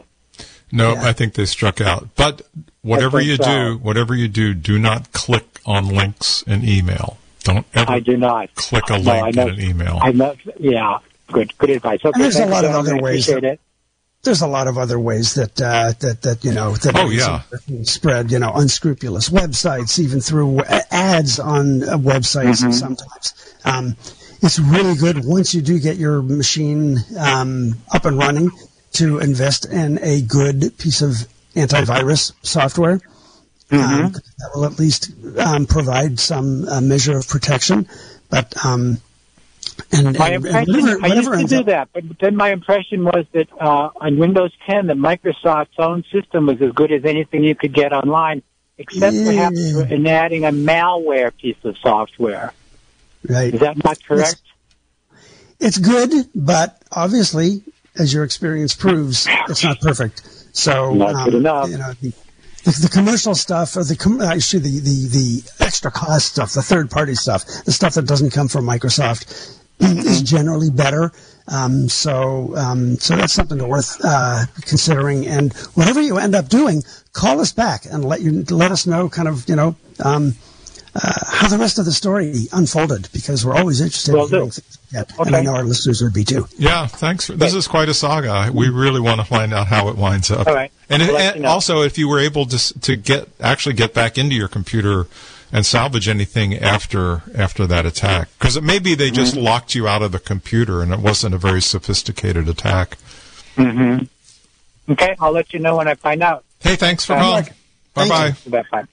No, 0.71 0.93
Yeah. 0.93 1.03
I 1.05 1.13
think 1.13 1.35
they 1.35 1.47
struck 1.47 1.81
out. 1.81 2.09
But 2.17 2.43
whatever 2.83 3.21
you 3.21 3.37
so. 3.37 3.45
do, 3.45 3.79
whatever 3.79 4.15
you 4.15 4.29
do, 4.29 4.53
do 4.53 4.79
not 4.79 5.13
click 5.13 5.61
on 5.65 5.89
links 5.89 6.43
in 6.43 6.63
email. 6.69 7.17
Don't 7.45 7.65
ever 7.75 7.91
I 7.93 8.01
do 8.01 8.17
not. 8.17 8.55
click 8.55 8.91
a 8.91 8.99
No, 8.99 9.13
I 9.13 9.23
link 9.31 9.37
know. 9.37 9.43
in 9.47 9.55
an 9.55 9.61
email. 9.61 9.99
I 10.03 10.13
know. 10.13 10.35
Yeah, 10.59 10.99
good, 11.33 11.57
good 11.59 11.71
advice. 11.71 12.01
Okay, 12.05 12.11
And 12.15 12.23
there's 12.25 12.35
a 12.37 12.41
thank 12.41 12.49
you, 12.51 12.55
lot 12.55 12.65
of 12.65 12.73
other 12.73 12.99
ways 13.01 13.29
Appreciate 13.29 13.53
it. 13.53 13.61
there's 14.25 14.43
a 14.43 14.47
lot 14.49 14.67
of 14.67 14.77
other 14.77 14.99
ways 14.99 15.35
that 15.35 15.59
uh, 15.63 15.93
that 16.01 16.23
that 16.23 16.45
you 16.45 16.53
know 16.53 16.73
that 16.75 16.97
Oh, 16.97 17.09
yeah. 17.11 17.43
spread 17.85 18.31
you 18.33 18.41
know 18.41 18.53
unscrupulous 18.53 19.29
websites 19.29 19.99
even 20.01 20.21
through 20.21 20.61
ads 20.91 21.39
on 21.39 21.85
uh, 21.85 21.97
websites 21.97 22.61
Mm-hmm. 22.63 22.73
sometimes. 22.73 23.55
Um, 23.65 23.97
it's 24.47 24.59
really 24.59 24.95
good 24.97 25.25
once 25.25 25.55
you 25.55 25.61
do 25.63 25.79
get 25.79 25.97
your 25.97 26.23
machine 26.23 26.99
um, 27.19 27.75
up 27.93 28.05
and 28.05 28.17
running 28.19 28.51
to 28.93 29.19
invest 29.19 29.67
in 29.67 29.99
a 30.03 30.23
good 30.23 30.77
piece 30.79 31.03
of 31.03 31.11
antivirus 31.55 32.33
software. 32.43 33.01
Mm-hmm. 33.71 34.05
Um, 34.07 34.13
that 34.13 34.51
will 34.55 34.65
at 34.65 34.79
least 34.79 35.11
um, 35.39 35.67
provide 35.67 36.21
some 36.21 36.69
uh, 36.69 36.81
measure 36.81 37.17
of 37.19 37.27
protection, 37.27 37.89
but 38.31 38.55
um, 38.65 38.99
and, 39.91 40.17
My 40.17 40.29
and- 40.31 40.47
and 40.47 40.69
impression, 40.69 40.73
whatever- 40.83 41.05
I 41.05 41.09
whatever 41.09 41.35
used 41.39 41.49
to 41.49 41.55
do 41.57 41.61
up- 41.61 41.67
that, 41.67 41.89
but 41.93 42.05
then 42.21 42.37
my 42.37 42.53
impression 42.53 43.05
was 43.05 43.27
that 43.33 43.49
uh, 43.61 43.91
on 43.97 44.19
Windows 44.19 44.53
10, 44.67 44.87
that 44.87 44.97
Microsoft's 44.97 45.75
own 45.79 46.05
system 46.13 46.47
was 46.47 46.63
as 46.63 46.71
good 46.73 46.93
as 46.93 47.05
anything 47.05 47.43
you 47.43 47.57
could 47.57 47.75
get 47.75 47.93
online. 47.93 48.43
except 48.79 49.17
perhaps 49.17 49.57
Yeah. 49.59 49.87
in 49.89 50.07
adding 50.07 50.45
a 50.45 50.53
malware 50.53 51.33
piece 51.37 51.57
of 51.65 51.77
software. 51.79 52.53
Right. 53.29 53.55
Is 53.55 53.61
that 53.61 53.83
not 53.83 54.03
correct? 54.05 54.41
It's 55.59 55.79
good, 55.79 56.29
but 56.35 56.83
obviously, 56.93 57.63
as 57.99 58.13
your 58.13 58.25
experience 58.25 58.75
proves, 58.75 59.27
it's 59.49 59.65
not 59.65 59.81
perfect. 59.81 60.23
So, 60.53 60.91
um, 60.93 60.99
Not 60.99 61.25
good 61.27 61.35
enough. 61.35 61.69
you 61.71 61.79
know, 61.79 61.93
the, 62.01 62.13
the, 62.65 62.91
commercial 62.93 63.35
stuff, 63.35 63.77
or 63.77 63.85
the 63.85 63.97
com- 63.97 64.21
actually 64.21 64.61
the, 64.61 64.81
the 64.81 65.09
the 65.09 65.65
extra 65.65 65.91
cost 65.91 66.33
stuff, 66.33 66.53
the 66.53 66.63
third 66.63 66.91
party 66.91 67.15
stuff, 67.15 67.45
the 67.65 67.73
stuff 67.73 67.95
that 67.95 68.07
doesn't 68.07 68.31
come 68.31 68.49
from 68.49 68.65
Microsoft, 68.65 69.57
is 69.81 70.23
generally 70.23 70.71
better. 70.71 71.13
Um, 71.49 71.89
so, 71.89 72.57
um, 72.57 72.97
so 72.97 73.17
that's 73.17 73.33
something 73.33 73.59
to 73.59 73.67
worth 73.67 74.01
uh, 74.03 74.47
considering. 74.63 75.27
And 75.27 75.53
whatever 75.75 76.01
you 76.01 76.19
end 76.19 76.35
up 76.35 76.49
doing, 76.49 76.83
call 77.13 77.41
us 77.41 77.53
back 77.53 77.85
and 77.85 78.05
let 78.05 78.21
you 78.21 78.43
let 78.51 78.73
us 78.73 78.87
know, 78.87 79.09
kind 79.09 79.29
of, 79.29 79.49
you 79.49 79.57
know. 79.57 79.77
Um, 80.03 80.35
uh, 81.03 81.13
how 81.29 81.49
the 81.49 81.59
rest 81.59 81.79
of 81.79 81.85
the 81.85 81.93
story 81.93 82.33
unfolded 82.53 83.09
because 83.13 83.45
we're 83.45 83.55
always 83.57 83.81
interested 83.81 84.15
Will 84.15 84.25
in 84.25 84.31
hearing 84.31 84.45
do. 84.47 84.51
things. 84.53 84.79
Yeah, 84.93 85.05
and 85.19 85.37
I 85.37 85.43
know 85.43 85.55
our 85.55 85.65
listeners 85.65 86.01
would 86.03 86.15
be 86.15 86.25
too. 86.25 86.47
Yeah, 86.57 86.87
thanks. 86.87 87.27
For, 87.27 87.33
this 87.35 87.55
is 87.55 87.69
quite 87.69 87.89
a 87.89 87.95
saga. 87.95 88.51
We 88.53 88.69
really 88.71 89.01
want 89.01 89.21
to 89.21 89.27
find 89.27 89.53
out 89.53 89.67
how 89.67 89.89
it 89.89 89.97
winds 89.97 90.31
up. 90.31 90.47
All 90.47 90.55
right. 90.55 90.73
And, 90.89 91.03
I'll 91.03 91.15
it, 91.17 91.21
and 91.21 91.37
you 91.37 91.43
know. 91.43 91.49
also, 91.49 91.83
if 91.83 91.99
you 91.99 92.09
were 92.09 92.21
able 92.21 92.47
to 92.47 92.81
to 92.81 92.97
get 92.97 93.29
actually 93.41 93.75
get 93.75 93.93
back 93.95 94.17
into 94.17 94.35
your 94.35 94.49
computer 94.49 95.07
and 95.53 95.65
salvage 95.67 96.09
anything 96.09 96.55
after 96.57 97.23
after 97.35 97.67
that 97.67 97.85
attack, 97.87 98.29
because 98.39 98.57
it 98.57 98.63
may 98.65 98.79
be 98.79 98.95
they 98.95 99.11
just 99.11 99.35
Mm-hmm. 99.35 99.45
locked 99.45 99.75
you 99.75 99.87
out 99.89 100.03
of 100.03 100.13
the 100.13 100.19
computer 100.21 100.83
and 100.83 100.93
it 100.93 101.01
wasn't 101.01 101.35
a 101.35 101.39
very 101.39 101.61
sophisticated 101.63 102.49
attack. 102.49 102.97
Mm-hmm. 103.57 104.05
Okay, 104.93 105.17
I'll 105.21 105.33
let 105.33 105.53
you 105.53 105.59
know 105.59 105.77
when 105.77 105.89
I 105.89 105.95
find 105.95 106.23
out. 106.23 106.45
Hey, 106.61 106.77
thanks 106.77 107.05
for 107.05 107.15
Bye. 107.15 107.21
calling. 107.21 107.45
Bye 107.95 108.09
Thank 108.09 108.71
bye. 108.71 108.87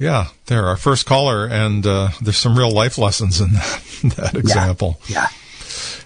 Yeah, 0.00 0.28
there, 0.46 0.64
our 0.64 0.78
first 0.78 1.04
caller, 1.04 1.46
and 1.46 1.86
uh, 1.86 2.08
there's 2.22 2.38
some 2.38 2.56
real 2.56 2.72
life 2.72 2.96
lessons 2.96 3.38
in 3.38 3.52
that, 3.52 4.14
that 4.16 4.34
example. 4.34 4.98
Yeah. 5.06 5.26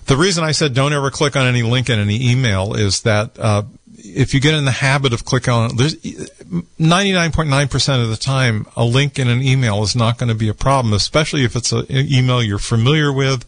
The 0.07 0.17
reason 0.17 0.43
I 0.43 0.51
said 0.51 0.75
don't 0.75 0.93
ever 0.93 1.13
click 1.13 1.37
on 1.37 1.47
any 1.47 1.63
link 1.63 1.89
in 1.89 2.01
any 2.01 2.31
email 2.31 2.75
is 2.75 3.03
that 3.03 3.39
uh, 3.39 3.63
if 3.97 4.35
you 4.35 4.41
get 4.41 4.55
in 4.55 4.65
the 4.65 4.73
habit 4.73 5.13
of 5.13 5.25
clicking 5.25 5.53
on, 5.53 5.77
there's 5.77 5.95
99.9% 5.95 8.03
of 8.03 8.11
the 8.11 8.17
time, 8.17 8.67
a 8.77 8.85
link 8.85 9.21
in 9.21 9.29
an 9.29 9.41
email 9.41 9.85
is 9.85 9.95
not 9.95 10.19
going 10.19 10.29
to 10.29 10.35
be 10.35 10.49
a 10.49 10.55
problem, 10.55 10.93
especially 10.93 11.45
if 11.45 11.55
it's 11.55 11.71
an 11.71 11.87
email 11.89 12.43
you're 12.43 12.59
familiar 12.59 13.13
with 13.13 13.47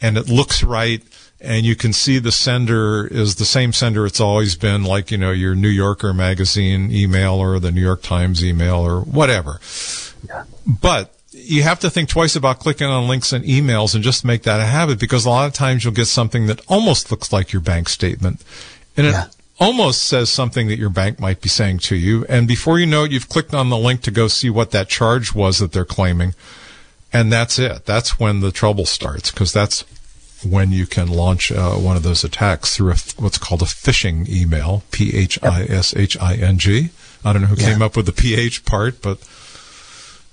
and 0.00 0.16
it 0.16 0.28
looks 0.28 0.64
right 0.64 1.02
and 1.40 1.66
you 1.66 1.76
can 1.76 1.92
see 1.92 2.18
the 2.18 2.32
sender 2.32 3.06
is 3.06 3.36
the 3.36 3.44
same 3.44 3.72
sender 3.72 4.06
it's 4.06 4.20
always 4.20 4.56
been, 4.56 4.84
like, 4.84 5.10
you 5.10 5.18
know, 5.18 5.32
your 5.32 5.54
New 5.54 5.68
Yorker 5.68 6.14
magazine 6.14 6.90
email 6.90 7.34
or 7.34 7.58
the 7.60 7.70
New 7.72 7.80
York 7.82 8.02
Times 8.02 8.44
email 8.44 8.76
or 8.76 9.00
whatever. 9.00 9.60
But 10.66 11.12
you 11.32 11.62
have 11.62 11.78
to 11.80 11.90
think 11.90 12.08
twice 12.08 12.34
about 12.34 12.58
clicking 12.60 12.86
on 12.86 13.06
links 13.08 13.32
and 13.32 13.44
emails 13.44 13.94
and 13.94 14.02
just 14.02 14.24
make 14.24 14.42
that 14.44 14.60
a 14.60 14.64
habit 14.64 14.98
because 14.98 15.24
a 15.26 15.30
lot 15.30 15.46
of 15.46 15.52
times 15.52 15.84
you'll 15.84 15.92
get 15.92 16.06
something 16.06 16.46
that 16.46 16.60
almost 16.66 17.10
looks 17.10 17.32
like 17.32 17.52
your 17.52 17.62
bank 17.62 17.88
statement. 17.88 18.42
And 18.96 19.06
it 19.06 19.10
Yeah. 19.12 19.26
almost 19.60 20.02
says 20.02 20.30
something 20.30 20.68
that 20.68 20.78
your 20.78 20.88
bank 20.90 21.20
might 21.20 21.40
be 21.42 21.48
saying 21.48 21.78
to 21.80 21.96
you. 21.96 22.24
And 22.28 22.48
before 22.48 22.78
you 22.78 22.86
know 22.86 23.04
it, 23.04 23.12
you've 23.12 23.28
clicked 23.28 23.54
on 23.54 23.68
the 23.68 23.76
link 23.76 24.00
to 24.02 24.10
go 24.10 24.28
see 24.28 24.50
what 24.50 24.70
that 24.70 24.88
charge 24.88 25.34
was 25.34 25.58
that 25.58 25.72
they're 25.72 25.84
claiming. 25.84 26.34
And 27.12 27.32
that's 27.32 27.58
it. 27.58 27.84
That's 27.86 28.18
when 28.18 28.40
the 28.40 28.50
trouble 28.50 28.84
starts 28.86 29.30
because 29.30 29.52
that's 29.52 29.84
when 30.44 30.70
you 30.72 30.86
can 30.86 31.08
launch 31.08 31.50
uh, 31.50 31.72
one 31.72 31.96
of 31.96 32.02
those 32.02 32.24
attacks 32.24 32.76
through 32.76 32.92
a, 32.92 32.96
what's 33.18 33.38
called 33.38 33.62
a 33.62 33.66
phishing 33.66 34.28
email, 34.28 34.82
P 34.90 35.16
H 35.16 35.42
I 35.42 35.62
S 35.64 35.94
H 35.96 36.16
I 36.20 36.34
N 36.34 36.58
G. 36.58 36.90
I 37.24 37.32
don't 37.32 37.42
know 37.42 37.48
who 37.48 37.56
Yeah. 37.56 37.72
came 37.72 37.82
up 37.82 37.96
with 37.96 38.06
the 38.06 38.12
PH 38.12 38.64
part, 38.64 39.00
but 39.02 39.18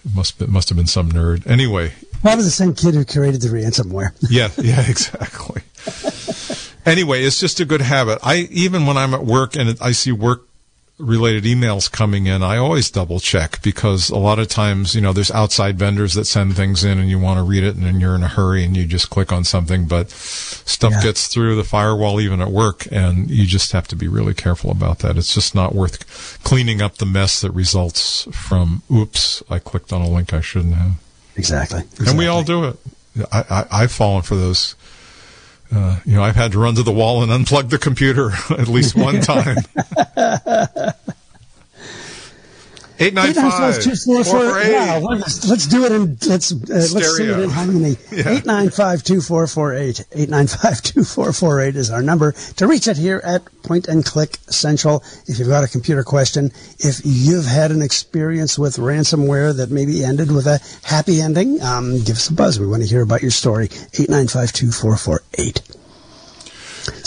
it 0.05 0.13
must 0.15 0.37
be, 0.39 0.45
must 0.47 0.69
have 0.69 0.77
been 0.77 0.87
some 0.87 1.11
nerd. 1.11 1.47
Anyway, 1.47 1.93
Probably 2.21 2.43
the 2.45 2.51
same 2.51 2.73
kid 2.73 2.93
who 2.95 3.03
created 3.05 3.41
the 3.41 3.49
ransomware. 3.49 4.11
yeah, 4.29 4.49
yeah, 4.61 4.81
exactly. 4.89 5.61
anyway, 6.85 7.21
it's 7.23 7.39
just 7.39 7.59
a 7.59 7.65
good 7.65 7.81
habit. 7.81 8.19
I 8.23 8.47
even 8.51 8.85
when 8.85 8.97
I'm 8.97 9.13
at 9.13 9.25
work 9.25 9.55
and 9.55 9.77
I 9.81 9.91
see 9.91 10.11
work 10.11 10.47
related 10.99 11.43
emails 11.43 11.91
coming 11.91 12.27
in, 12.27 12.43
I 12.43 12.57
always 12.57 12.91
double 12.91 13.19
check 13.19 13.61
because 13.61 14.09
a 14.09 14.17
lot 14.17 14.37
of 14.39 14.47
times, 14.47 14.93
you 14.93 15.01
know, 15.01 15.11
there's 15.11 15.31
outside 15.31 15.77
vendors 15.77 16.13
that 16.13 16.25
send 16.25 16.55
things 16.55 16.83
in 16.83 16.99
and 16.99 17.09
you 17.09 17.19
want 17.19 17.39
to 17.39 17.43
read 17.43 17.63
it 17.63 17.75
and 17.75 17.83
then 17.83 17.99
you're 17.99 18.15
in 18.15 18.23
a 18.23 18.27
hurry 18.27 18.63
and 18.63 18.77
you 18.77 18.85
just 18.85 19.09
click 19.09 19.31
on 19.31 19.43
something, 19.43 19.85
but 19.85 20.11
stuff 20.11 20.93
Yeah. 20.93 21.01
gets 21.03 21.27
through 21.27 21.55
the 21.55 21.63
firewall 21.63 22.21
even 22.21 22.41
at 22.41 22.51
work 22.51 22.87
and 22.91 23.29
you 23.29 23.45
just 23.45 23.71
have 23.71 23.87
to 23.89 23.95
be 23.95 24.07
really 24.07 24.33
careful 24.35 24.69
about 24.71 24.99
that. 24.99 25.17
It's 25.17 25.33
just 25.33 25.55
not 25.55 25.73
worth 25.73 26.39
cleaning 26.43 26.81
up 26.81 26.97
the 26.99 27.05
mess 27.07 27.41
that 27.41 27.51
results 27.51 28.27
from, 28.31 28.83
oops, 28.91 29.41
I 29.49 29.59
clicked 29.59 29.91
on 29.91 30.01
a 30.01 30.07
link 30.09 30.31
I 30.33 30.41
shouldn't 30.41 30.75
have. 30.75 30.91
Exactly. 31.35 31.81
And 32.05 32.17
we 32.17 32.27
all 32.27 32.43
do 32.43 32.65
it. 32.65 32.77
I, 33.31 33.43
I, 33.49 33.65
I've 33.83 33.91
fallen 33.91 34.21
for 34.21 34.35
those. 34.35 34.75
Uh, 35.75 35.99
you 36.05 36.13
know, 36.15 36.23
I've 36.23 36.35
had 36.35 36.51
to 36.51 36.59
run 36.59 36.75
to 36.75 36.83
the 36.83 36.91
wall 36.91 37.23
and 37.23 37.31
unplug 37.31 37.69
the 37.69 37.79
computer 37.79 38.31
at 38.51 38.67
least 38.67 38.95
one 38.95 39.21
time. 39.21 39.57
895 42.99 43.83
244 43.83 44.71
Yeah, 44.71 44.99
let's, 45.01 45.47
let's 45.47 45.67
do 45.67 45.85
it 45.85 45.91
in 45.91 46.17
let's 46.27 46.51
uh, 46.51 46.55
let's 46.69 47.17
sing 47.17 47.29
it 47.29 47.39
in 47.39 47.49
harmony. 47.49 47.97
Yeah. 48.11 48.39
895-2448. 48.41 50.27
895-2448 50.27 51.75
is 51.75 51.89
our 51.89 52.01
number 52.01 52.31
to 52.31 52.67
reach 52.67 52.87
it 52.87 52.97
here 52.97 53.21
at 53.23 53.43
Point 53.63 53.87
and 53.87 54.05
Click 54.05 54.37
Central. 54.47 55.03
If 55.27 55.39
you've 55.39 55.47
got 55.47 55.63
a 55.63 55.67
computer 55.67 56.03
question, 56.03 56.51
if 56.79 57.01
you've 57.03 57.45
had 57.45 57.71
an 57.71 57.81
experience 57.81 58.59
with 58.59 58.77
ransomware 58.77 59.55
that 59.57 59.71
maybe 59.71 60.03
ended 60.03 60.31
with 60.31 60.45
a 60.45 60.59
happy 60.83 61.21
ending, 61.21 61.61
um, 61.61 61.97
give 62.03 62.17
us 62.17 62.29
a 62.29 62.33
buzz. 62.33 62.59
We 62.59 62.67
want 62.67 62.83
to 62.83 62.87
hear 62.87 63.01
about 63.01 63.21
your 63.21 63.31
story. 63.31 63.69
895-2448. 63.69 65.77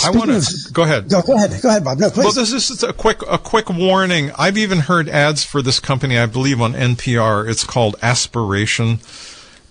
I 0.05 0.11
want 0.11 0.31
to 0.31 0.73
go 0.73 0.83
ahead. 0.83 1.09
Go, 1.09 1.23
go 1.23 1.35
ahead. 1.37 1.61
Go 1.63 1.69
ahead, 1.69 1.85
Bob. 1.85 1.99
No, 1.99 2.11
please. 2.11 2.25
Well, 2.25 2.33
this 2.33 2.53
is 2.53 2.83
a 2.83 2.93
quick 2.93 3.23
a 3.29 3.39
quick 3.39 3.71
warning. 3.71 4.31
I've 4.39 4.59
even 4.59 4.81
heard 4.81 5.09
ads 5.09 5.45
for 5.45 5.63
this 5.63 5.81
company. 5.81 6.19
I 6.19 6.27
believe 6.27 6.61
on 6.61 6.73
NPR. 6.75 7.49
It's 7.49 7.65
called 7.65 7.97
Aspiration, 8.03 8.99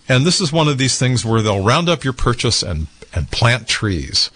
and 0.10 0.26
this 0.26 0.42
is 0.42 0.52
one 0.52 0.68
of 0.68 0.78
these 0.78 0.98
things 0.98 1.24
where 1.26 1.42
they'll 1.42 1.64
round 1.64 1.90
up 1.90 2.04
your 2.04 2.14
purchase 2.14 2.64
and 2.64 2.88
and 3.14 3.30
plant 3.32 3.68
trees. 3.68 4.30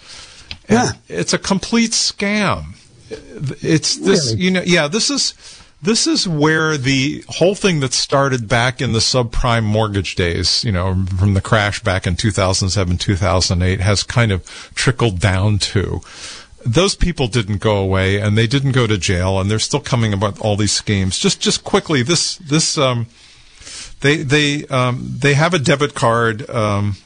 And 0.68 0.78
Yeah. 0.78 0.92
it's 1.16 1.32
a 1.32 1.38
complete 1.38 1.90
scam. 1.90 2.74
It's 3.10 3.96
this, 3.96 4.30
Really? 4.30 4.42
you 4.44 4.50
know, 4.52 4.62
yeah. 4.64 4.86
This 4.88 5.10
is 5.10 5.34
this 5.82 6.06
is 6.06 6.28
where 6.28 6.76
the 6.76 7.24
whole 7.28 7.54
thing 7.54 7.80
that 7.80 7.94
started 7.94 8.48
back 8.48 8.82
in 8.82 8.92
the 8.92 8.98
subprime 8.98 9.64
mortgage 9.64 10.14
days, 10.14 10.62
you 10.62 10.72
know, 10.72 11.06
from 11.18 11.34
the 11.34 11.40
crash 11.40 11.82
back 11.82 12.06
in 12.06 12.16
2007, 12.16 12.98
2008, 12.98 13.80
has 13.80 14.02
kind 14.02 14.30
of 14.30 14.44
trickled 14.74 15.18
down 15.18 15.58
to. 15.58 16.00
Those 16.66 16.94
people 16.94 17.28
didn't 17.28 17.58
go 17.58 17.78
away, 17.78 18.20
and 18.20 18.36
they 18.36 18.46
didn't 18.46 18.72
go 18.72 18.86
to 18.86 18.98
jail, 18.98 19.40
and 19.40 19.50
they're 19.50 19.58
still 19.58 19.80
coming 19.80 20.12
about 20.12 20.38
all 20.40 20.56
these 20.56 20.72
schemes. 20.72 21.18
Just, 21.18 21.40
just 21.40 21.64
quickly, 21.64 22.02
this, 22.02 22.36
this, 22.36 22.76
um, 22.76 23.06
they, 24.00 24.18
they, 24.18 24.66
um, 24.66 25.02
they 25.18 25.32
have 25.32 25.54
a 25.54 25.58
debit 25.58 25.94
card, 25.94 26.48
um, 26.50 26.96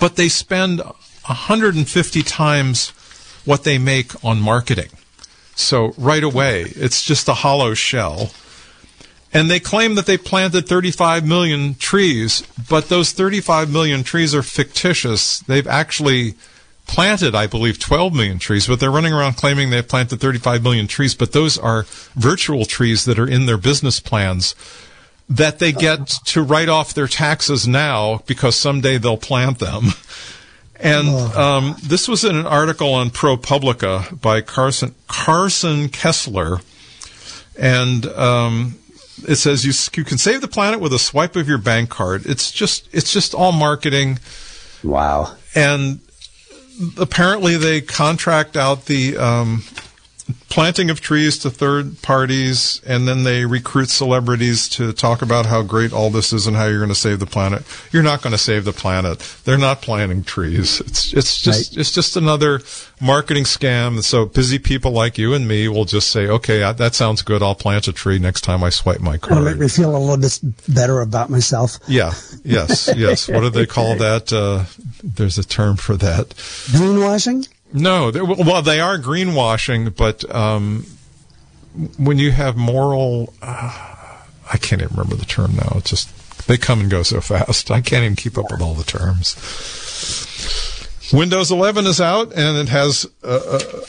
but 0.00 0.16
they 0.16 0.28
spend 0.28 0.80
150 0.80 2.22
times 2.22 2.88
what 3.44 3.62
they 3.62 3.78
make 3.78 4.24
on 4.24 4.40
marketing. 4.40 4.90
So 5.56 5.94
right 5.96 6.22
away, 6.22 6.66
it's 6.76 7.02
just 7.02 7.28
a 7.28 7.34
hollow 7.34 7.74
shell. 7.74 8.30
And 9.32 9.50
they 9.50 9.58
claim 9.58 9.96
that 9.96 10.06
they 10.06 10.16
planted 10.16 10.68
35 10.68 11.26
million 11.26 11.74
trees, 11.74 12.42
but 12.70 12.88
those 12.88 13.12
35 13.12 13.72
million 13.72 14.04
trees 14.04 14.34
are 14.34 14.42
fictitious. 14.42 15.40
They've 15.40 15.66
actually 15.66 16.34
planted, 16.86 17.34
I 17.34 17.46
believe, 17.46 17.78
12 17.78 18.14
million 18.14 18.38
trees, 18.38 18.66
but 18.66 18.80
they're 18.80 18.90
running 18.90 19.12
around 19.12 19.34
claiming 19.34 19.70
they've 19.70 19.86
planted 19.86 20.20
35 20.20 20.62
million 20.62 20.86
trees, 20.86 21.14
but 21.14 21.32
those 21.32 21.58
are 21.58 21.84
virtual 22.14 22.64
trees 22.64 23.04
that 23.06 23.18
are 23.18 23.28
in 23.28 23.46
their 23.46 23.58
business 23.58 23.98
plans 23.98 24.54
that 25.28 25.58
they 25.58 25.72
get 25.72 26.06
to 26.26 26.42
write 26.42 26.68
off 26.68 26.94
their 26.94 27.08
taxes 27.08 27.66
now 27.66 28.22
because 28.26 28.54
someday 28.54 28.98
they'll 28.98 29.16
plant 29.16 29.58
them. 29.58 29.86
And 30.78 31.08
um, 31.08 31.76
this 31.82 32.06
was 32.08 32.24
in 32.24 32.36
an 32.36 32.46
article 32.46 32.92
on 32.92 33.10
ProPublica 33.10 34.20
by 34.20 34.42
Carson 34.42 34.94
Carson 35.08 35.88
Kessler, 35.88 36.60
and 37.58 38.06
um, 38.06 38.78
it 39.26 39.36
says 39.36 39.64
you 39.64 39.72
you 39.98 40.04
can 40.04 40.18
save 40.18 40.42
the 40.42 40.48
planet 40.48 40.80
with 40.80 40.92
a 40.92 40.98
swipe 40.98 41.34
of 41.36 41.48
your 41.48 41.58
bank 41.58 41.88
card. 41.88 42.26
It's 42.26 42.50
just 42.52 42.88
it's 42.92 43.12
just 43.12 43.34
all 43.34 43.52
marketing, 43.52 44.18
wow. 44.84 45.34
and 45.54 46.00
apparently 46.98 47.56
they 47.56 47.80
contract 47.80 48.56
out 48.56 48.84
the 48.84 49.16
um, 49.16 49.62
planting 50.48 50.90
of 50.90 51.00
trees 51.00 51.38
to 51.38 51.50
third 51.50 52.00
parties, 52.02 52.80
and 52.86 53.06
then 53.06 53.24
they 53.24 53.44
recruit 53.44 53.88
celebrities 53.90 54.68
to 54.70 54.92
talk 54.92 55.22
about 55.22 55.46
how 55.46 55.62
great 55.62 55.92
all 55.92 56.10
this 56.10 56.32
is 56.32 56.46
and 56.46 56.56
how 56.56 56.66
you're 56.66 56.78
going 56.78 56.88
to 56.88 56.94
save 56.94 57.20
the 57.20 57.26
planet. 57.26 57.62
You're 57.92 58.02
not 58.02 58.22
going 58.22 58.32
to 58.32 58.38
save 58.38 58.64
the 58.64 58.72
planet. 58.72 59.18
They're 59.44 59.58
not 59.58 59.82
planting 59.82 60.24
trees. 60.24 60.80
It's 60.80 61.12
it's 61.12 61.40
just 61.40 61.72
right. 61.72 61.80
it's 61.80 61.92
just 61.92 62.16
another 62.16 62.60
marketing 63.00 63.44
scam. 63.44 64.02
So 64.02 64.26
busy 64.26 64.58
people 64.58 64.92
like 64.92 65.18
you 65.18 65.34
and 65.34 65.46
me 65.46 65.68
will 65.68 65.84
just 65.84 66.10
say, 66.10 66.26
"Okay, 66.26 66.60
that 66.72 66.94
sounds 66.94 67.22
good. 67.22 67.42
I'll 67.42 67.54
plant 67.54 67.86
a 67.88 67.92
tree 67.92 68.18
next 68.18 68.40
time 68.40 68.64
I 68.64 68.70
swipe 68.70 69.00
my 69.00 69.18
card." 69.18 69.32
It'll 69.32 69.44
make 69.44 69.58
me 69.58 69.68
feel 69.68 69.94
a 69.94 69.98
little 69.98 70.16
bit 70.16 70.40
better 70.68 71.00
about 71.00 71.30
myself. 71.30 71.78
Yeah. 71.86 72.12
Yes. 72.44 72.90
Yes. 72.96 73.28
what 73.28 73.40
do 73.40 73.50
they 73.50 73.66
call 73.66 73.94
that? 73.98 74.32
Uh, 74.32 74.64
there's 75.04 75.38
a 75.38 75.44
term 75.44 75.76
for 75.76 75.96
that. 75.96 76.30
Greenwashing. 76.30 77.46
No, 77.72 78.10
well, 78.14 78.62
they 78.62 78.80
are 78.80 78.98
greenwashing, 78.98 79.94
but 79.94 80.24
um, 80.34 80.86
when 81.98 82.18
you 82.18 82.30
have 82.30 82.56
moral, 82.56 83.34
uh, 83.42 84.18
I 84.52 84.56
can't 84.58 84.80
even 84.80 84.96
remember 84.96 85.16
the 85.16 85.24
term 85.24 85.56
now. 85.56 85.72
It's 85.76 85.90
just 85.90 86.46
they 86.46 86.56
come 86.56 86.80
and 86.80 86.90
go 86.90 87.02
so 87.02 87.20
fast. 87.20 87.70
I 87.70 87.80
can't 87.80 88.04
even 88.04 88.16
keep 88.16 88.38
up 88.38 88.50
with 88.50 88.62
all 88.62 88.74
the 88.74 88.84
terms. 88.84 89.34
Windows 91.12 91.50
11 91.50 91.86
is 91.86 92.00
out, 92.00 92.32
and 92.32 92.56
it 92.56 92.68
has 92.68 93.06
uh, 93.22 93.40
uh, 93.44 93.80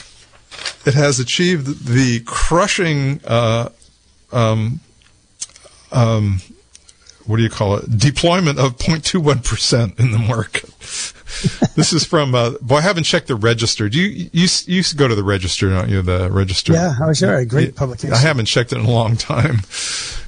it 0.86 0.94
has 0.94 1.20
achieved 1.20 1.88
the 1.88 2.22
crushing. 2.26 3.22
Uh, 3.26 3.70
um, 4.32 4.80
um, 5.92 6.42
what 7.26 7.38
do 7.38 7.44
you 7.44 7.50
call 7.50 7.78
it? 7.78 7.98
Deployment 7.98 8.60
of 8.60 8.78
0.21% 8.78 10.00
in 10.00 10.12
the 10.12 10.20
market 10.20 10.70
this 11.76 11.94
is 11.94 12.06
from. 12.06 12.36
Uh, 12.36 12.52
boy, 12.62 12.78
I 12.78 12.82
haven't 12.82 13.04
checked 13.04 13.28
the 13.28 13.36
register. 13.36 13.90
Do 13.90 14.00
you, 14.00 14.30
you 14.32 14.48
you 14.66 14.76
used 14.76 14.92
to 14.92 14.98
go 14.98 15.08
to 15.08 15.16
the 15.16 15.24
register, 15.24 15.70
don't 15.70 15.90
you? 15.90 16.02
The 16.02 16.30
register. 16.32 16.74
Yeah, 16.74 16.94
oh 17.02 17.14
sure, 17.14 17.36
a 17.36 17.46
great 17.46 17.76
publication. 17.76 18.14
I 18.14 18.18
haven't 18.18 18.46
checked 18.46 18.72
it 18.72 18.80
in 18.80 18.86
a 18.86 18.92
long 18.92 19.18
time, 19.18 19.62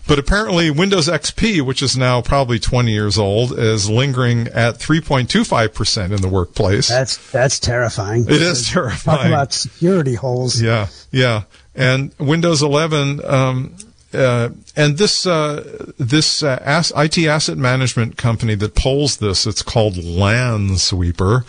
but 0.08 0.20
apparently 0.20 0.72
Windows 0.72 1.08
XP, 1.08 1.62
which 1.62 1.82
is 1.82 1.98
now 1.98 2.22
probably 2.22 2.60
20 2.60 2.92
years 2.92 3.18
old, 3.18 3.58
is 3.58 3.90
lingering 3.90 4.48
at 4.50 4.76
3.25 4.76 5.74
percent 5.74 6.14
in 6.14 6.22
the 6.22 6.30
workplace. 6.30 6.88
That's 6.88 7.32
that's 7.32 7.60
terrifying. 7.60 8.24
It 8.24 8.42
is 8.42 8.70
terrifying. 8.70 9.18
Talk 9.18 9.28
about 9.28 9.54
security 9.54 10.16
holes. 10.16 10.62
Yeah, 10.62 10.88
yeah, 11.12 11.44
and 11.76 12.14
Windows 12.20 12.62
11. 12.62 13.26
Um, 13.26 13.76
uh, 14.14 14.50
and 14.76 14.98
this 14.98 15.26
uh, 15.26 15.92
this 15.98 16.42
uh, 16.42 16.84
IT 16.96 17.18
asset 17.20 17.58
management 17.58 18.18
company 18.18 18.56
that 18.56 18.76
polls 18.76 19.18
this, 19.18 19.46
it's 19.46 19.62
called 19.62 19.94
Lansweeper, 19.96 21.44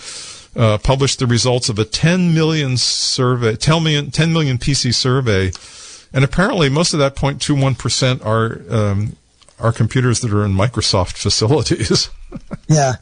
uh, 0.56 0.78
published 0.78 1.20
the 1.20 1.26
results 1.26 1.68
of 1.68 1.78
a 1.78 1.84
10 1.84 2.34
million 2.34 2.76
survey, 2.76 3.56
10 3.56 3.82
million, 3.82 4.10
10 4.10 4.32
million 4.32 4.58
PC 4.58 4.94
survey, 4.94 5.52
and 6.12 6.24
apparently 6.24 6.68
most 6.68 6.92
of 6.92 6.98
that 6.98 7.16
0.21 7.16 7.78
percent 7.78 8.22
are 8.22 8.60
um, 8.68 9.16
are 9.58 9.72
computers 9.72 10.20
that 10.20 10.32
are 10.32 10.44
in 10.44 10.52
Microsoft 10.52 11.16
facilities. 11.16 12.10
yeah. 12.68 12.94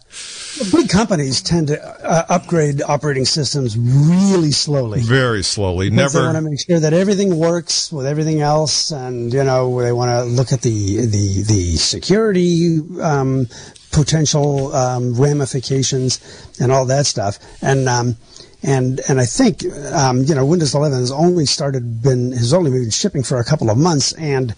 Big 0.72 0.88
companies 0.88 1.40
tend 1.42 1.68
to 1.68 1.80
uh, 1.82 2.24
upgrade 2.28 2.82
operating 2.82 3.24
systems 3.24 3.76
really 3.78 4.50
slowly. 4.50 5.00
Very 5.00 5.42
slowly. 5.42 5.90
Never. 5.90 6.18
They 6.18 6.24
want 6.24 6.36
to 6.36 6.42
make 6.42 6.60
sure 6.60 6.80
that 6.80 6.92
everything 6.92 7.38
works 7.38 7.92
with 7.92 8.06
everything 8.06 8.40
else, 8.40 8.90
and 8.90 9.32
you 9.32 9.44
know 9.44 9.80
they 9.80 9.92
want 9.92 10.10
to 10.10 10.24
look 10.24 10.52
at 10.52 10.62
the 10.62 11.06
the 11.06 11.42
the 11.42 11.76
security 11.76 12.80
um, 13.00 13.46
potential 13.92 14.74
um, 14.74 15.14
ramifications 15.14 16.20
and 16.60 16.72
all 16.72 16.86
that 16.86 17.06
stuff. 17.06 17.38
And 17.62 17.88
um, 17.88 18.16
and 18.62 19.00
and 19.08 19.20
I 19.20 19.26
think 19.26 19.64
um, 19.92 20.22
you 20.22 20.34
know 20.34 20.44
Windows 20.44 20.74
11 20.74 20.98
has 20.98 21.12
only 21.12 21.46
started 21.46 22.02
been 22.02 22.32
has 22.32 22.52
only 22.52 22.70
been 22.70 22.90
shipping 22.90 23.22
for 23.22 23.38
a 23.38 23.44
couple 23.44 23.70
of 23.70 23.78
months, 23.78 24.12
and 24.12 24.54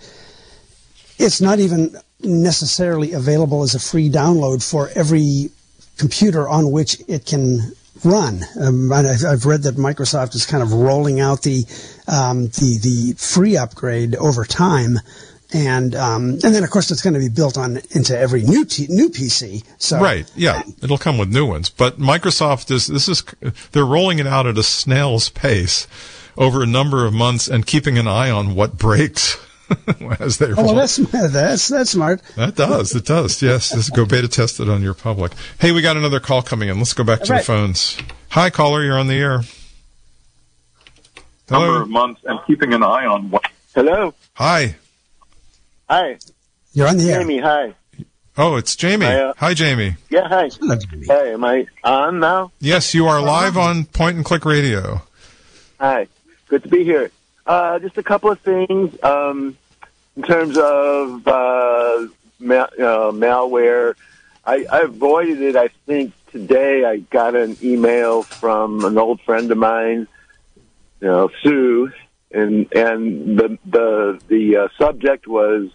it's 1.19 1.41
not 1.41 1.59
even 1.59 1.95
necessarily 2.23 3.13
available 3.13 3.63
as 3.63 3.75
a 3.75 3.81
free 3.81 4.11
download 4.11 4.69
for 4.69 4.91
every 4.95 5.51
computer 5.99 6.49
on 6.49 6.71
which 6.71 7.01
it 7.09 7.27
can 7.27 7.73
run. 8.05 8.41
Um, 8.61 8.93
I've 8.93 9.47
read 9.47 9.63
that 9.63 9.77
Microsoft 9.77 10.35
is 10.35 10.47
kind 10.47 10.63
of 10.63 10.73
rolling 10.73 11.21
out 11.21 11.43
the 11.43 11.65
um, 12.09 12.47
the 12.47 12.79
the 12.83 13.15
free 13.17 13.57
upgrade 13.57 14.15
over 14.17 14.45
time, 14.45 14.99
and 15.53 15.95
um, 15.95 16.39
and 16.43 16.55
then 16.55 16.65
of 16.65 16.71
course 16.71 16.91
it's 16.91 17.03
going 17.03 17.15
to 17.15 17.21
be 17.21 17.29
built 17.29 17.59
on 17.59 17.81
into 17.91 18.19
every 18.19 18.43
new 18.43 18.65
t- 18.65 18.87
new 18.89 19.09
PC. 19.11 19.65
So 19.79 20.01
right, 20.01 20.31
yeah, 20.35 20.63
it'll 20.83 20.99
come 20.99 21.19
with 21.19 21.33
new 21.33 21.47
ones. 21.47 21.71
But 21.71 21.99
Microsoft 21.99 22.71
is 22.71 22.87
this 22.87 23.09
is 23.09 23.23
they're 23.73 23.85
rolling 23.85 24.19
it 24.19 24.27
out 24.27 24.47
at 24.47 24.59
a 24.59 24.63
snail's 24.63 25.29
pace 25.29 25.87
over 26.37 26.63
a 26.63 26.67
number 26.67 27.05
of 27.05 27.13
months 27.13 27.49
and 27.49 27.67
keeping 27.67 27.99
an 27.99 28.09
eye 28.09 28.31
on 28.31 28.55
what 28.55 28.79
breaks. 28.79 29.37
as 30.21 30.39
they 30.39 30.53
oh, 30.53 30.55
well, 30.57 30.75
that's 30.75 30.97
that's 31.33 31.69
that's 31.69 31.91
smart. 31.91 32.23
That 32.37 32.57
does 32.57 32.95
it 32.95 33.07
does 33.07 33.41
yes. 33.43 33.75
Let's 33.75 33.91
go 33.91 34.05
beta 34.05 34.29
test 34.29 34.61
it 34.61 34.69
on 34.69 34.83
your 34.83 34.95
public. 34.95 35.33
Hey, 35.59 35.73
we 35.73 35.83
got 35.83 35.97
another 35.97 36.21
call 36.21 36.43
coming 36.43 36.69
in. 36.69 36.79
Let's 36.79 36.95
go 36.95 37.05
back 37.05 37.23
to 37.23 37.33
right. 37.33 37.39
the 37.39 37.45
phones. 37.45 37.99
Hi, 38.31 38.51
caller, 38.51 38.83
you're 38.83 38.99
on 38.99 39.09
the 39.09 39.15
air. 39.15 39.43
Hello. 41.49 41.67
Number 41.67 41.83
of 41.83 41.89
months 41.89 42.21
and 42.25 42.39
keeping 42.47 42.73
an 42.73 42.83
eye 42.83 43.07
on 43.07 43.31
what. 43.31 43.45
Hello. 43.75 44.15
Hi. 44.35 44.77
Hi. 45.89 46.19
You're 46.73 46.89
on 46.89 46.97
the 46.97 47.11
air. 47.11 47.21
Jamie. 47.21 47.39
Hi. 47.39 47.75
Oh, 48.37 48.57
it's 48.57 48.77
Jamie. 48.77 49.07
Hi, 49.07 49.21
uh, 49.21 49.35
hi 49.37 49.55
Jamie. 49.55 49.97
Yeah, 50.09 50.29
hi. 50.29 50.49
Hello, 50.49 50.77
Jamie. 50.77 51.07
Hey, 51.07 51.33
am 51.33 51.45
I 51.45 51.67
on 51.85 52.21
now? 52.21 52.53
Yes, 52.61 52.95
you 52.95 53.07
are 53.07 53.21
live 53.21 53.57
on 53.57 53.85
Point 53.85 54.17
and 54.17 54.25
Click 54.25 54.45
Radio. 54.45 55.03
Hi. 55.81 56.07
Good 56.49 56.63
to 56.63 56.69
be 56.69 56.85
here. 56.85 57.11
Uh, 57.51 57.81
just 57.81 57.99
a 57.99 58.03
couple 58.05 58.31
of 58.31 58.39
things. 58.43 58.97
Um, 59.03 59.59
in 60.15 60.23
terms 60.23 60.57
of 60.57 61.27
uh, 61.27 62.07
ma- 62.39 62.71
uh, 62.79 63.11
malware, 63.11 63.97
I, 64.47 64.65
I 64.71 64.83
avoided 64.83 65.43
it. 65.43 65.57
I 65.57 65.67
think 65.85 66.13
today 66.31 66.85
I 66.85 66.99
got 66.99 67.35
an 67.35 67.57
email 67.61 68.23
from 68.23 68.85
an 68.85 68.97
old 68.97 69.21
friend 69.23 69.51
of 69.51 69.59
mine, 69.59 70.07
you 71.01 71.09
know, 71.09 71.29
Sue, 71.43 71.91
and 72.31 72.73
and 72.73 73.37
the 73.37 73.59
the 73.67 74.21
the 74.29 74.57
uh, 74.57 74.69
subject 74.79 75.27
was, 75.27 75.71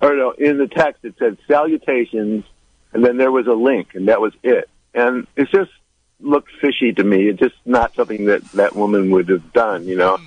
or 0.00 0.14
no, 0.14 0.30
in 0.30 0.58
the 0.58 0.68
text 0.68 1.04
it 1.04 1.16
said 1.18 1.38
salutations, 1.48 2.44
and 2.92 3.04
then 3.04 3.16
there 3.16 3.32
was 3.32 3.48
a 3.48 3.52
link, 3.52 3.96
and 3.96 4.06
that 4.06 4.20
was 4.20 4.32
it. 4.44 4.70
And 4.94 5.26
it 5.34 5.48
just 5.50 5.72
looked 6.20 6.52
fishy 6.60 6.92
to 6.92 7.02
me. 7.02 7.26
It's 7.30 7.40
just 7.40 7.56
not 7.64 7.96
something 7.96 8.26
that 8.26 8.44
that 8.52 8.76
woman 8.76 9.10
would 9.10 9.28
have 9.28 9.52
done, 9.52 9.88
you 9.88 9.96
know. 9.96 10.20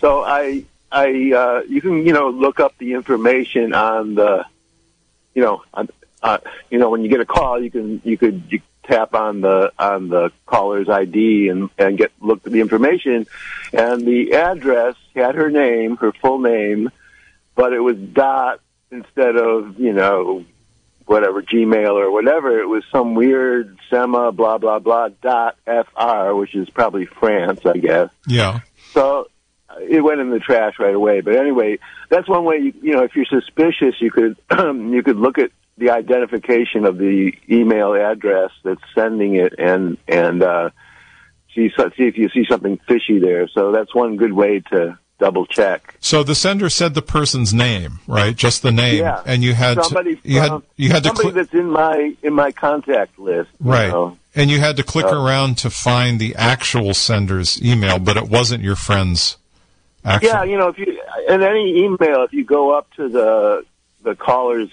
So 0.00 0.24
I 0.24 0.64
I 0.90 1.32
uh, 1.32 1.62
you 1.68 1.80
can 1.80 2.06
you 2.06 2.12
know 2.12 2.30
look 2.30 2.58
up 2.58 2.76
the 2.78 2.94
information 2.94 3.74
on 3.74 4.14
the 4.14 4.44
you 5.34 5.42
know 5.42 5.62
on, 5.72 5.88
uh, 6.22 6.38
you 6.70 6.78
know 6.78 6.90
when 6.90 7.02
you 7.02 7.10
get 7.10 7.20
a 7.20 7.26
call 7.26 7.62
you 7.62 7.70
can 7.70 8.00
you 8.04 8.16
could 8.16 8.42
you 8.48 8.60
tap 8.84 9.14
on 9.14 9.40
the 9.40 9.72
on 9.78 10.08
the 10.08 10.32
caller's 10.46 10.88
ID 10.88 11.48
and 11.48 11.70
and 11.78 11.98
get 11.98 12.12
look 12.20 12.44
at 12.46 12.52
the 12.52 12.60
information. 12.60 13.26
And 13.72 14.04
the 14.04 14.32
address 14.34 14.96
had 15.14 15.34
her 15.34 15.50
name 15.50 15.96
her 15.98 16.12
full 16.12 16.40
name 16.40 16.90
but 17.54 17.72
it 17.72 17.80
was 17.80 17.96
dot 17.96 18.60
instead 18.90 19.36
of 19.36 19.78
you 19.78 19.92
know 19.92 20.44
whatever 21.06 21.42
Gmail 21.42 21.92
or 21.92 22.10
whatever. 22.10 22.58
It 22.60 22.66
was 22.66 22.84
some 22.90 23.14
weird 23.14 23.78
sema 23.90 24.32
blah 24.32 24.58
blah 24.58 24.78
blah 24.78 25.08
dot 25.20 25.56
fr 25.66 26.32
which 26.34 26.54
is 26.54 26.70
probably 26.70 27.04
France 27.04 27.66
I 27.66 27.76
guess. 27.76 28.10
Yeah. 28.26 28.60
So 28.92 29.28
it 29.80 30.02
went 30.02 30.20
in 30.20 30.30
the 30.30 30.38
trash 30.38 30.74
right 30.78 30.94
away. 30.94 31.20
But 31.20 31.36
anyway, 31.36 31.78
that's 32.08 32.28
one 32.28 32.44
way. 32.44 32.56
You, 32.56 32.74
you 32.82 32.92
know, 32.94 33.02
if 33.02 33.14
you're 33.14 33.26
suspicious, 33.26 33.94
you 34.00 34.10
could 34.10 34.36
you 34.50 35.02
could 35.02 35.16
look 35.16 35.38
at 35.38 35.50
the 35.78 35.90
identification 35.90 36.84
of 36.84 36.98
the 36.98 37.32
email 37.48 37.94
address 37.94 38.50
that's 38.62 38.82
sending 38.94 39.36
it, 39.36 39.54
and 39.58 39.96
and 40.08 40.42
uh, 40.42 40.70
see 41.54 41.70
see 41.76 42.04
if 42.04 42.16
you 42.16 42.28
see 42.28 42.44
something 42.48 42.78
fishy 42.88 43.18
there. 43.18 43.48
So 43.48 43.72
that's 43.72 43.94
one 43.94 44.16
good 44.16 44.32
way 44.32 44.60
to 44.72 44.98
double 45.18 45.46
check. 45.46 45.96
So 46.00 46.22
the 46.22 46.34
sender 46.34 46.68
said 46.68 46.94
the 46.94 47.02
person's 47.02 47.54
name, 47.54 48.00
right? 48.08 48.34
Just 48.34 48.62
the 48.62 48.72
name, 48.72 49.00
yeah. 49.00 49.22
and 49.24 49.44
you 49.44 49.54
had 49.54 49.82
somebody 49.84 50.16
to, 50.16 50.28
you 50.28 50.40
had 50.40 50.62
you 50.76 50.90
had 50.90 51.04
to 51.04 51.14
cl- 51.14 51.32
that's 51.32 51.52
in 51.54 51.70
my 51.70 52.16
in 52.22 52.32
my 52.32 52.50
contact 52.52 53.18
list, 53.18 53.50
right? 53.60 53.90
Know? 53.90 54.16
And 54.34 54.50
you 54.50 54.60
had 54.60 54.76
to 54.76 54.84
click 54.84 55.06
around 55.06 55.58
to 55.58 55.70
find 55.70 56.20
the 56.20 56.36
actual 56.36 56.94
sender's 56.94 57.60
email, 57.62 57.98
but 57.98 58.16
it 58.16 58.28
wasn't 58.28 58.62
your 58.62 58.76
friend's 58.76 59.36
Actually. 60.04 60.28
Yeah, 60.28 60.44
you 60.44 60.56
know, 60.56 60.68
if 60.68 60.78
you 60.78 61.00
in 61.28 61.42
any 61.42 61.84
email, 61.84 62.22
if 62.22 62.32
you 62.32 62.44
go 62.44 62.76
up 62.76 62.92
to 62.94 63.08
the 63.08 63.64
the 64.02 64.14
caller's, 64.14 64.70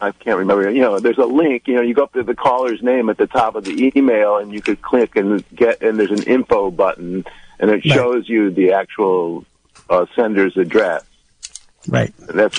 I 0.00 0.12
can't 0.12 0.38
remember. 0.38 0.70
You 0.70 0.80
know, 0.80 0.98
there's 0.98 1.18
a 1.18 1.26
link. 1.26 1.68
You 1.68 1.74
know, 1.74 1.82
you 1.82 1.94
go 1.94 2.04
up 2.04 2.12
to 2.14 2.22
the 2.22 2.34
caller's 2.34 2.82
name 2.82 3.10
at 3.10 3.18
the 3.18 3.26
top 3.26 3.54
of 3.54 3.64
the 3.64 3.92
email, 3.94 4.38
and 4.38 4.52
you 4.52 4.62
could 4.62 4.80
click 4.80 5.16
and 5.16 5.44
get. 5.54 5.82
And 5.82 5.98
there's 5.98 6.10
an 6.10 6.22
info 6.22 6.70
button, 6.70 7.24
and 7.58 7.70
it 7.70 7.84
shows 7.84 8.28
you 8.28 8.50
the 8.50 8.72
actual 8.72 9.44
uh, 9.90 10.06
sender's 10.14 10.56
address. 10.56 11.04
Right. 11.88 12.12
And 12.28 12.38
that's 12.38 12.58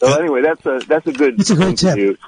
so. 0.00 0.20
Anyway, 0.20 0.42
that's 0.42 0.66
a 0.66 0.80
that's 0.88 1.06
a 1.06 1.12
good. 1.12 1.40
It's 1.40 1.50
a 1.50 1.56
great 1.56 1.78
tip. 1.78 2.18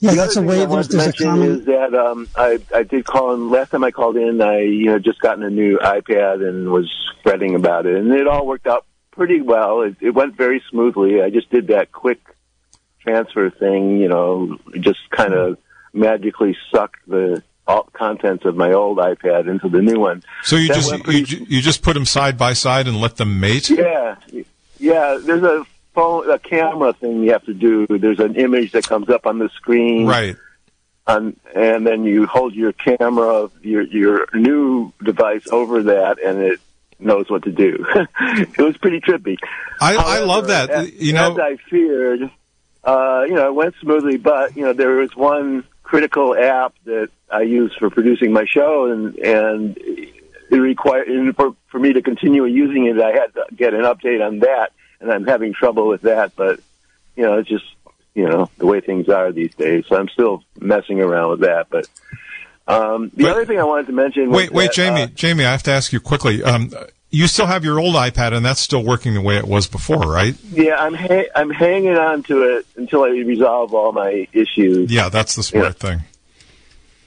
Yeah, 0.00 0.10
the 0.12 0.16
that's 0.16 0.36
a 0.36 0.42
way. 0.42 0.54
thing 0.58 0.62
I 0.62 0.66
There's, 0.66 0.68
wanted 0.70 0.90
to 0.90 0.96
there's 0.96 1.02
a 1.02 1.08
mention 1.08 1.26
common. 1.26 1.60
is 1.60 1.64
that 1.66 1.94
um, 1.94 2.28
I 2.36 2.58
I 2.74 2.82
did 2.82 3.04
call 3.04 3.34
in 3.34 3.50
last 3.50 3.70
time 3.70 3.84
I 3.84 3.90
called 3.90 4.16
in. 4.16 4.40
I 4.40 4.60
you 4.60 4.86
know 4.86 4.98
just 4.98 5.20
gotten 5.20 5.42
a 5.44 5.50
new 5.50 5.78
iPad 5.78 6.46
and 6.46 6.70
was 6.72 6.90
fretting 7.22 7.54
about 7.54 7.86
it, 7.86 7.96
and 7.96 8.10
it 8.12 8.26
all 8.26 8.46
worked 8.46 8.66
out 8.66 8.86
pretty 9.12 9.40
well. 9.42 9.82
It, 9.82 9.96
it 10.00 10.10
went 10.10 10.36
very 10.36 10.62
smoothly. 10.70 11.20
I 11.22 11.28
just 11.30 11.50
did 11.50 11.66
that 11.68 11.92
quick 11.92 12.20
transfer 13.00 13.50
thing. 13.50 13.98
You 13.98 14.08
know, 14.08 14.58
just 14.80 15.00
kind 15.10 15.34
of 15.34 15.58
magically 15.92 16.56
sucked 16.72 17.06
the 17.06 17.42
all 17.66 17.84
contents 17.92 18.44
of 18.46 18.56
my 18.56 18.72
old 18.72 18.98
iPad 18.98 19.48
into 19.48 19.68
the 19.68 19.82
new 19.82 20.00
one. 20.00 20.22
So 20.44 20.56
you 20.56 20.68
That 20.68 20.74
just 20.74 20.90
went 20.90 21.06
you, 21.08 21.46
you 21.48 21.60
just 21.60 21.82
put 21.82 21.92
them 21.94 22.06
side 22.06 22.38
by 22.38 22.54
side 22.54 22.88
and 22.88 22.96
let 23.00 23.16
them 23.16 23.38
mate. 23.38 23.68
Yeah, 23.70 24.16
yeah. 24.78 25.18
There's 25.22 25.42
a 25.42 25.66
phone, 25.94 26.30
a 26.30 26.38
camera 26.38 26.92
thing 26.92 27.22
you 27.22 27.32
have 27.32 27.44
to 27.46 27.54
do. 27.54 27.86
There's 27.86 28.20
an 28.20 28.36
image 28.36 28.72
that 28.72 28.86
comes 28.86 29.08
up 29.08 29.26
on 29.26 29.38
the 29.38 29.48
screen, 29.50 30.06
Right. 30.06 30.36
on, 31.06 31.36
and 31.54 31.86
then 31.86 32.04
you 32.04 32.26
hold 32.26 32.54
your 32.54 32.72
camera 32.72 33.50
your 33.62 33.82
your 33.82 34.26
new 34.34 34.92
device 35.02 35.46
over 35.50 35.84
that, 35.84 36.22
and 36.22 36.42
it 36.42 36.60
knows 36.98 37.30
what 37.30 37.44
to 37.44 37.52
do. 37.52 37.84
it 38.20 38.58
was 38.58 38.76
pretty 38.76 39.00
trippy. 39.00 39.36
I, 39.80 39.96
I 39.96 40.18
love 40.20 40.48
that. 40.48 40.70
As, 40.70 40.92
you 40.92 41.12
know, 41.12 41.32
as 41.32 41.38
I 41.38 41.56
feared, 41.68 42.30
uh, 42.84 43.24
you 43.26 43.34
know, 43.34 43.48
it 43.48 43.54
went 43.54 43.74
smoothly, 43.80 44.16
but 44.18 44.56
you 44.56 44.64
know, 44.64 44.72
there 44.72 44.90
was 44.90 45.14
one 45.16 45.64
critical 45.82 46.36
app 46.36 46.74
that 46.84 47.10
I 47.30 47.42
use 47.42 47.74
for 47.78 47.90
producing 47.90 48.32
my 48.32 48.44
show, 48.46 48.86
and 48.90 49.16
and 49.16 49.76
it 49.78 50.56
required 50.56 51.36
for 51.36 51.54
for 51.68 51.78
me 51.78 51.92
to 51.94 52.02
continue 52.02 52.44
using 52.44 52.86
it, 52.86 53.00
I 53.00 53.12
had 53.12 53.34
to 53.34 53.44
get 53.54 53.74
an 53.74 53.82
update 53.82 54.24
on 54.24 54.40
that, 54.40 54.72
and 55.00 55.10
I'm 55.10 55.26
having 55.26 55.52
trouble 55.54 55.88
with 55.88 56.02
that. 56.02 56.36
But 56.36 56.60
you 57.16 57.24
know, 57.24 57.38
it's 57.38 57.48
just 57.48 57.64
you 58.14 58.28
know 58.28 58.50
the 58.58 58.66
way 58.66 58.80
things 58.80 59.08
are 59.08 59.32
these 59.32 59.54
days. 59.54 59.84
So 59.88 59.96
I'm 59.96 60.08
still 60.08 60.42
messing 60.60 61.00
around 61.00 61.30
with 61.30 61.40
that, 61.40 61.68
but. 61.70 61.88
Um, 62.68 63.10
the 63.16 63.24
But- 63.24 63.32
other 63.32 63.46
thing 63.46 63.58
I 63.58 63.64
wanted 63.64 63.86
to 63.88 63.92
mention. 63.92 64.28
Was 64.30 64.36
wait, 64.36 64.52
wait, 64.52 64.66
that, 64.66 64.74
Jamie, 64.74 65.02
uh, 65.02 65.06
Jamie, 65.08 65.44
I 65.44 65.50
have 65.50 65.64
to 65.64 65.72
ask 65.72 65.92
you 65.92 65.98
quickly. 65.98 66.40
Um, 66.44 66.70
you 67.10 67.26
still 67.26 67.46
have 67.46 67.64
your 67.64 67.80
old 67.80 67.96
iPad, 67.96 68.32
and 68.32 68.46
that's 68.46 68.60
still 68.60 68.84
working 68.84 69.14
the 69.14 69.20
way 69.20 69.38
it 69.38 69.44
was 69.48 69.66
before, 69.66 69.98
right? 69.98 70.36
yeah, 70.52 70.76
I'm 70.76 70.94
ha- 70.94 71.26
I'm 71.34 71.50
hanging 71.50 71.96
on 71.96 72.22
to 72.24 72.42
it 72.58 72.66
until 72.76 73.02
I 73.02 73.08
resolve 73.08 73.74
all 73.74 73.90
my 73.90 74.28
issues. 74.32 74.92
Yeah, 74.92 75.08
that's 75.08 75.34
the 75.34 75.42
smart 75.42 75.64
Yeah. 75.64 75.70
thing. 75.90 76.00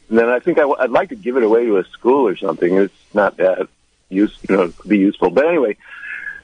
And 0.10 0.18
then 0.20 0.28
I 0.28 0.40
think 0.40 0.60
I, 0.60 0.66
would 0.66 0.92
like 0.92 1.10
to 1.10 1.16
give 1.16 1.38
it 1.38 1.44
away 1.44 1.66
to 1.66 1.78
a 1.78 1.86
school 1.86 2.28
or 2.28 2.36
something. 2.36 2.76
It's 2.76 2.94
not 3.14 3.38
that 3.38 3.70
use, 4.10 4.38
you 4.50 4.58
know, 4.58 4.74
be 4.86 4.98
useful. 4.98 5.30
But 5.30 5.48
anyway, 5.48 5.78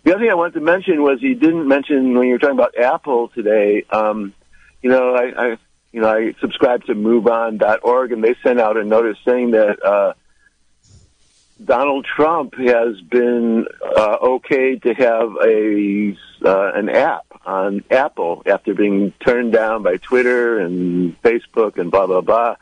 the 0.03 0.11
other 0.13 0.23
thing 0.23 0.31
I 0.31 0.35
wanted 0.35 0.55
to 0.55 0.61
mention 0.61 1.01
was 1.01 1.21
you 1.21 1.35
didn't 1.35 1.67
mention 1.67 2.17
when 2.17 2.27
you 2.27 2.33
were 2.33 2.39
talking 2.39 2.57
about 2.57 2.77
Apple 2.77 3.29
today. 3.29 3.85
Um, 3.89 4.33
you 4.81 4.89
know, 4.89 5.13
I, 5.13 5.45
I, 5.45 5.57
you 5.91 6.01
know, 6.01 6.09
I 6.09 6.33
subscribe 6.39 6.85
to 6.85 6.95
MoveOn.org, 6.95 8.11
and 8.11 8.23
they 8.23 8.35
sent 8.43 8.59
out 8.59 8.77
a 8.77 8.83
notice 8.83 9.17
saying 9.25 9.51
that 9.51 9.83
uh, 9.83 10.13
Donald 11.63 12.05
Trump 12.05 12.55
has 12.55 12.99
been 13.01 13.65
uh, 13.83 14.17
okay 14.21 14.77
to 14.77 14.93
have 14.93 15.35
a 15.43 16.17
uh, 16.45 16.71
an 16.73 16.89
app 16.89 17.25
on 17.45 17.83
Apple 17.91 18.43
after 18.45 18.73
being 18.73 19.11
turned 19.25 19.51
down 19.51 19.83
by 19.83 19.97
Twitter 19.97 20.59
and 20.59 21.21
Facebook 21.21 21.77
and 21.77 21.91
blah 21.91 22.07
blah 22.07 22.21
blah 22.21 22.55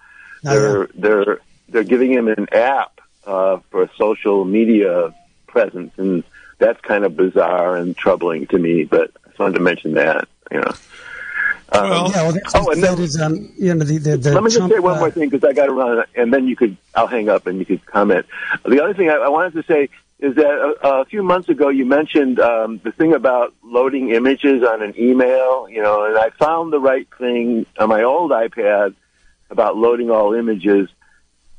Oh, 0.45 0.49
they're 0.53 0.87
they're 0.95 1.39
they're 1.69 1.83
giving 1.83 2.11
him 2.11 2.27
an 2.27 2.47
app 2.51 3.01
uh, 3.25 3.57
for 3.69 3.83
a 3.83 3.89
social 3.97 4.45
media 4.45 5.13
presence, 5.47 5.91
and 5.97 6.23
that's 6.59 6.79
kind 6.81 7.03
of 7.05 7.15
bizarre 7.15 7.75
and 7.75 7.95
troubling 7.95 8.47
to 8.47 8.57
me. 8.59 8.83
But 8.83 9.11
I 9.23 9.27
just 9.29 9.39
wanted 9.39 9.55
to 9.55 9.61
mention 9.61 9.93
that. 9.93 10.27
You 10.51 10.61
know. 10.61 10.71
Um, 11.73 11.89
Well- 11.89 12.11
Yeah, 12.11 12.21
well, 12.23 12.31
that's, 12.31 12.55
Oh, 12.55 12.71
and 12.71 12.83
that 12.83 12.95
then- 12.95 13.03
is, 13.03 13.21
um, 13.21 13.51
you 13.57 13.73
know, 13.73 13.83
the, 13.83 13.97
the, 13.97 14.17
the 14.17 14.31
let 14.33 14.43
me 14.43 14.49
just 14.49 14.69
say 14.69 14.79
one 14.79 14.95
uh, 14.95 14.99
more 14.99 15.11
thing 15.11 15.29
because 15.29 15.47
I 15.47 15.53
got 15.53 15.65
to 15.65 15.73
run, 15.73 16.03
and 16.15 16.33
then 16.33 16.47
you 16.47 16.55
could. 16.55 16.77
I'll 16.95 17.07
hang 17.07 17.29
up 17.29 17.45
and 17.47 17.59
you 17.59 17.65
could 17.65 17.85
comment. 17.85 18.25
The 18.65 18.81
other 18.83 18.93
thing 18.93 19.09
I, 19.09 19.15
I 19.15 19.29
wanted 19.29 19.53
to 19.53 19.63
say 19.63 19.89
is 20.19 20.33
that 20.35 20.45
a, 20.47 20.87
a 21.01 21.05
few 21.05 21.21
months 21.21 21.47
ago 21.49 21.69
you 21.69 21.85
mentioned 21.85 22.39
um, 22.39 22.79
the 22.83 22.91
thing 22.91 23.13
about 23.13 23.53
loading 23.63 24.09
images 24.09 24.63
on 24.63 24.81
an 24.81 24.93
email. 24.97 25.67
You 25.69 25.81
know, 25.83 26.05
and 26.05 26.17
I 26.17 26.29
found 26.31 26.71
the 26.73 26.79
right 26.79 27.07
thing 27.19 27.65
on 27.77 27.89
my 27.89 28.01
old 28.03 28.31
iPad 28.31 28.95
about 29.51 29.77
loading 29.77 30.09
all 30.09 30.33
images, 30.33 30.89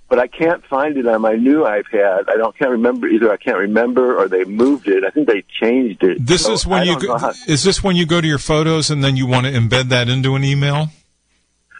but 0.08 0.18
I 0.18 0.26
can't 0.26 0.64
find 0.66 0.96
it 0.96 1.06
on 1.06 1.20
my 1.20 1.34
new 1.34 1.60
iPad. 1.64 2.28
I 2.28 2.36
don't 2.36 2.56
can't 2.56 2.70
remember 2.70 3.06
either. 3.08 3.30
I 3.30 3.36
can't 3.36 3.58
remember 3.58 4.16
or 4.18 4.28
they 4.28 4.44
moved 4.44 4.88
it. 4.88 5.04
I 5.04 5.10
think 5.10 5.28
they 5.28 5.42
changed 5.60 6.02
it. 6.02 6.24
This 6.24 6.44
So 6.44 6.52
is 6.52 6.66
when 6.66 6.86
you 6.86 6.92
don't 6.94 7.02
go, 7.02 7.18
how- 7.18 7.32
is 7.46 7.62
this 7.64 7.82
when 7.84 7.96
you 7.96 8.06
go 8.06 8.20
to 8.20 8.26
your 8.26 8.38
photos 8.38 8.90
and 8.90 9.04
then 9.04 9.16
you 9.16 9.26
want 9.26 9.46
to 9.46 9.52
embed 9.52 9.88
that 9.90 10.08
into 10.08 10.34
an 10.34 10.44
email? 10.44 10.88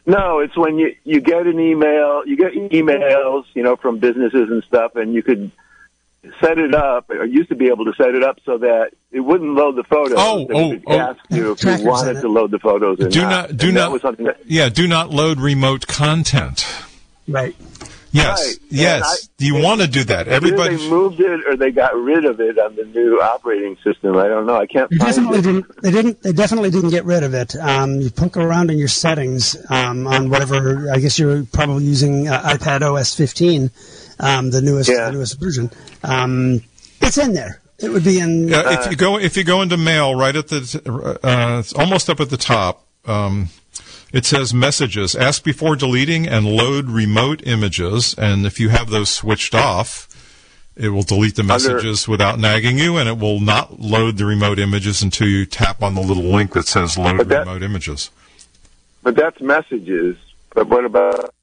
No, 0.07 0.39
it's 0.41 0.57
when 0.57 0.79
you 0.79 0.95
you 1.05 1.21
get 1.21 1.47
an 1.47 1.61
email, 1.61 2.27
you 2.27 2.37
get 2.37 2.53
emails, 2.55 3.45
you 3.55 3.63
know, 3.63 3.77
from 3.77 3.99
businesses 3.99 4.49
and 4.51 4.63
stuff, 4.65 4.97
and 4.97 5.13
you 5.15 5.23
could 5.23 5.51
set 6.41 6.59
it 6.59 6.75
up, 6.75 7.11
or 7.11 7.25
used 7.25 7.49
to 7.51 7.55
be 7.55 7.67
able 7.69 7.85
to 7.85 7.93
set 7.95 8.15
it 8.15 8.23
up 8.23 8.39
so 8.45 8.59
that 8.59 8.91
it 9.13 9.21
wouldn't 9.21 9.55
load 9.55 9.77
the 9.77 9.85
photos. 9.85 10.17
Oh, 10.19 10.41
It 10.41 10.51
oh, 10.55 10.69
would 10.71 10.83
oh. 10.87 10.99
ask 10.99 11.21
you 11.31 11.53
if 11.53 11.63
you 11.63 11.85
wanted 11.87 12.21
to 12.23 12.29
load 12.29 12.51
the 12.51 12.59
photos 12.59 12.99
or 13.01 13.09
Do 13.09 13.21
not. 13.23 13.29
not, 13.51 13.57
do 13.57 13.69
And 13.69 13.77
that 13.77 13.81
not, 13.83 13.93
was 13.93 14.03
something 14.03 14.27
that 14.27 14.41
yeah, 14.47 14.69
do 14.69 14.89
not 14.89 15.11
load 15.11 15.41
remote 15.41 15.87
content. 15.87 16.67
right. 17.29 17.55
Yes, 18.11 18.43
Right. 18.47 18.57
yes. 18.71 19.03
I- 19.05 19.45
you 19.45 19.57
want 19.63 19.81
to 19.83 19.87
do 19.87 20.05
that. 20.05 20.29
Everybody. 20.29 20.77
they 20.77 20.89
moved 20.89 21.21
it 21.21 21.41
or 21.47 21.57
they 21.57 21.71
got 21.71 21.95
rid 21.95 22.25
of 22.25 22.41
it 22.41 22.59
on 22.59 22.75
the 22.77 22.85
new 22.85 23.21
operating 23.21 23.77
system. 23.85 24.17
I 24.17 24.29
don't 24.29 24.47
know. 24.47 24.57
I 24.57 24.67
can't 24.67 24.89
They 24.91 24.97
find 24.97 25.11
definitely 25.15 25.39
it. 25.39 25.43
didn't. 25.43 25.83
They 25.83 25.91
didn't. 25.91 26.23
They 26.23 26.33
definitely 26.33 26.71
didn't 26.71 26.91
get 26.91 27.05
rid 27.05 27.23
of 27.23 27.35
it. 27.35 27.55
Um, 27.57 28.01
you 28.01 28.11
poke 28.11 28.37
around 28.37 28.71
in 28.71 28.79
your 28.79 28.89
settings 28.89 29.57
um, 29.71 30.07
on 30.07 30.31
whatever. 30.31 30.91
I 30.93 30.99
guess 30.99 31.19
you're 31.19 31.45
probably 31.53 31.85
using 31.85 32.29
uh, 32.29 32.41
iPad 32.43 32.83
OS 32.83 33.15
15, 33.15 33.71
um, 34.21 34.51
the 34.51 34.63
newest, 34.63 34.89
Yeah. 34.91 35.07
the 35.07 35.13
newest 35.13 35.39
version. 35.39 35.71
Um, 36.03 36.63
it's 37.01 37.19
in 37.19 37.33
there. 37.35 37.61
It 37.79 37.91
would 37.93 38.05
be 38.05 38.19
in. 38.19 38.49
Yeah, 38.49 38.81
if 38.85 38.91
you 38.91 38.97
go 38.97 39.19
if 39.19 39.37
you 39.37 39.45
go 39.45 39.63
into 39.63 39.77
mail, 39.77 40.15
right 40.15 40.35
at 40.35 40.49
the 40.49 41.19
uh, 41.23 41.63
almost 41.79 42.11
up 42.11 42.21
at 42.21 42.29
the 42.31 42.37
top, 42.37 42.85
um, 43.07 43.51
it 44.13 44.25
says 44.25 44.55
messages. 44.55 45.15
Ask 45.15 45.45
before 45.45 45.77
deleting 45.77 46.27
and 46.27 46.47
load 46.47 46.89
remote 46.91 47.43
images. 47.47 48.15
And 48.17 48.47
if 48.47 48.59
you 48.61 48.69
have 48.71 48.91
those 48.91 49.11
switched 49.11 49.55
off, 49.55 50.09
it 50.77 50.91
will 50.91 51.03
delete 51.03 51.35
the 51.37 51.43
messages 51.43 52.07
without 52.07 52.39
nagging 52.39 52.79
you, 52.79 52.97
and 52.97 53.09
it 53.09 53.19
will 53.19 53.41
not 53.41 53.81
load 53.81 54.17
the 54.17 54.25
remote 54.25 54.59
images 54.59 55.03
until 55.03 55.27
you 55.29 55.45
tap 55.45 55.83
on 55.83 55.95
the 55.95 56.01
little 56.01 56.23
link 56.25 56.53
that 56.53 56.67
says 56.69 56.97
load 56.97 57.29
that- 57.29 57.41
remote 57.41 57.63
images. 57.63 58.11
But 59.03 59.17
that's 59.17 59.41
messages. 59.41 60.17
But 60.55 60.69
what 60.69 60.85
about? 60.85 61.35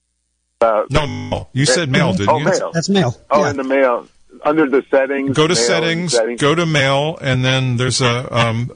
about 0.59 0.89
No, 0.91 1.05
mail. 1.05 1.49
you 1.53 1.65
said 1.65 1.89
mail, 1.89 2.13
didn't 2.13 2.29
oh, 2.29 2.37
you? 2.37 2.45
mail. 2.45 2.71
That's 2.73 2.89
mail. 2.89 3.15
Oh, 3.29 3.43
yeah. 3.43 3.49
in 3.51 3.57
the 3.57 3.63
mail 3.63 4.07
under 4.43 4.69
the 4.69 4.83
settings. 4.89 5.35
Go 5.35 5.47
to 5.47 5.53
mail 5.53 5.83
and 5.83 6.11
settings, 6.11 6.41
go 6.41 6.55
to 6.55 6.65
mail, 6.65 7.17
and 7.21 7.43
then 7.43 7.77
there's 7.77 8.01
a 8.01 8.33
um, 8.35 8.71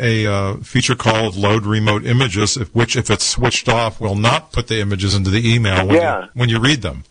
a 0.00 0.26
uh, 0.26 0.56
feature 0.58 0.94
called 0.96 1.36
load 1.36 1.64
remote 1.66 2.04
images, 2.06 2.56
if, 2.56 2.74
which 2.74 2.96
if 2.96 3.10
it's 3.10 3.24
switched 3.26 3.68
off, 3.68 4.00
will 4.00 4.16
not 4.16 4.52
put 4.52 4.66
the 4.68 4.80
images 4.80 5.14
into 5.14 5.30
the 5.30 5.46
email 5.54 5.86
when, 5.86 5.96
Yeah. 5.96 6.22
you, 6.24 6.28
when 6.34 6.48
you 6.48 6.58
read 6.58 6.82
them. 6.82 7.04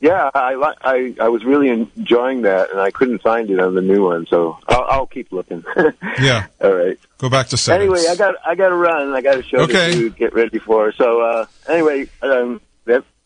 Yeah, 0.00 0.28
I, 0.34 0.74
I 0.82 1.14
I 1.18 1.28
was 1.28 1.44
really 1.46 1.70
enjoying 1.70 2.42
that, 2.42 2.70
and 2.70 2.78
I 2.78 2.90
couldn't 2.90 3.22
find 3.22 3.48
it 3.48 3.58
on 3.58 3.74
the 3.74 3.80
new 3.80 4.04
one, 4.04 4.26
so 4.26 4.58
I'll, 4.68 4.86
I'll 4.90 5.06
keep 5.06 5.32
looking. 5.32 5.64
Yeah, 6.20 6.46
All 6.60 6.72
right. 6.72 6.98
go 7.18 7.30
back 7.30 7.48
to 7.48 7.56
settings. 7.56 7.90
Anyway, 7.98 8.08
I 8.12 8.14
got 8.16 8.34
I 8.46 8.54
got 8.54 8.68
to 8.68 8.74
run. 8.76 9.14
I 9.14 9.20
got 9.22 9.38
a 9.38 9.42
show 9.42 9.58
Okay. 9.60 9.92
to 9.94 10.10
get 10.10 10.34
ready 10.34 10.58
for. 10.58 10.92
So 10.92 11.20
uh, 11.22 11.46
anyway, 11.68 12.06
um, 12.22 12.60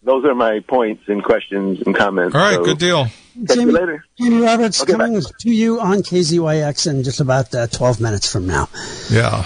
those 0.08 0.24
are 0.24 0.34
my 0.34 0.60
points 0.60 1.02
and 1.06 1.22
questions 1.22 1.82
and 1.84 1.94
comments. 1.94 2.34
All 2.34 2.40
right, 2.40 2.54
so 2.54 2.64
good 2.64 2.78
deal. 2.78 3.04
Catch 3.04 3.12
you 3.36 3.46
Jamie, 3.46 3.72
later. 3.72 4.04
Jamie 4.18 4.40
Roberts 4.40 4.82
Okay, 4.82 4.92
coming 4.92 5.20
to 5.20 5.50
you 5.50 5.78
on 5.80 5.98
KZYX 5.98 6.90
in 6.90 7.04
just 7.04 7.20
about 7.20 7.54
uh, 7.54 7.66
12 7.66 8.00
minutes 8.00 8.30
from 8.32 8.46
now. 8.46 8.68
Yeah, 9.10 9.42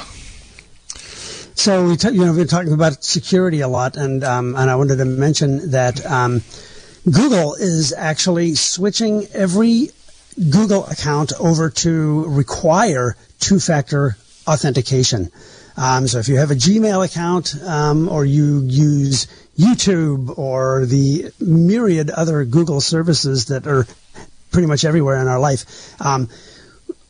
So 1.55 1.89
we, 1.89 1.97
t- 1.97 2.11
you 2.11 2.21
know, 2.21 2.27
we've 2.33 2.37
been 2.37 2.47
talking 2.47 2.73
about 2.73 3.03
security 3.05 3.61
a 3.61 3.69
lot, 3.69 3.97
and 3.97 4.23
um, 4.25 4.55
and 4.57 4.71
I 4.71 4.77
wanted 4.77 4.97
to 4.97 5.05
mention 5.05 5.73
that 5.73 6.05
um, 6.07 6.43
Google 7.05 7.55
is 7.55 7.93
actually 7.93 8.55
switching 8.55 9.27
every 9.35 9.91
Google 10.51 10.87
account 10.87 11.33
over 11.41 11.69
to 11.71 12.25
require 12.29 13.17
two-factor 13.41 14.17
authentication. 14.47 15.31
Um, 15.77 16.07
so 16.07 16.19
if 16.19 16.29
you 16.29 16.37
have 16.37 16.51
a 16.51 16.55
Gmail 16.55 17.05
account 17.05 17.55
um, 17.65 18.09
or 18.09 18.25
you 18.25 18.61
use 18.61 19.27
YouTube 19.57 20.39
or 20.39 20.87
the 20.87 21.31
myriad 21.41 22.11
other 22.11 22.45
Google 22.45 22.81
services 22.81 23.47
that 23.47 23.67
are 23.67 23.87
pretty 24.51 24.67
much 24.67 24.85
everywhere 24.85 25.21
in 25.21 25.29
our 25.29 25.41
life, 25.41 25.95
um, 26.01 26.29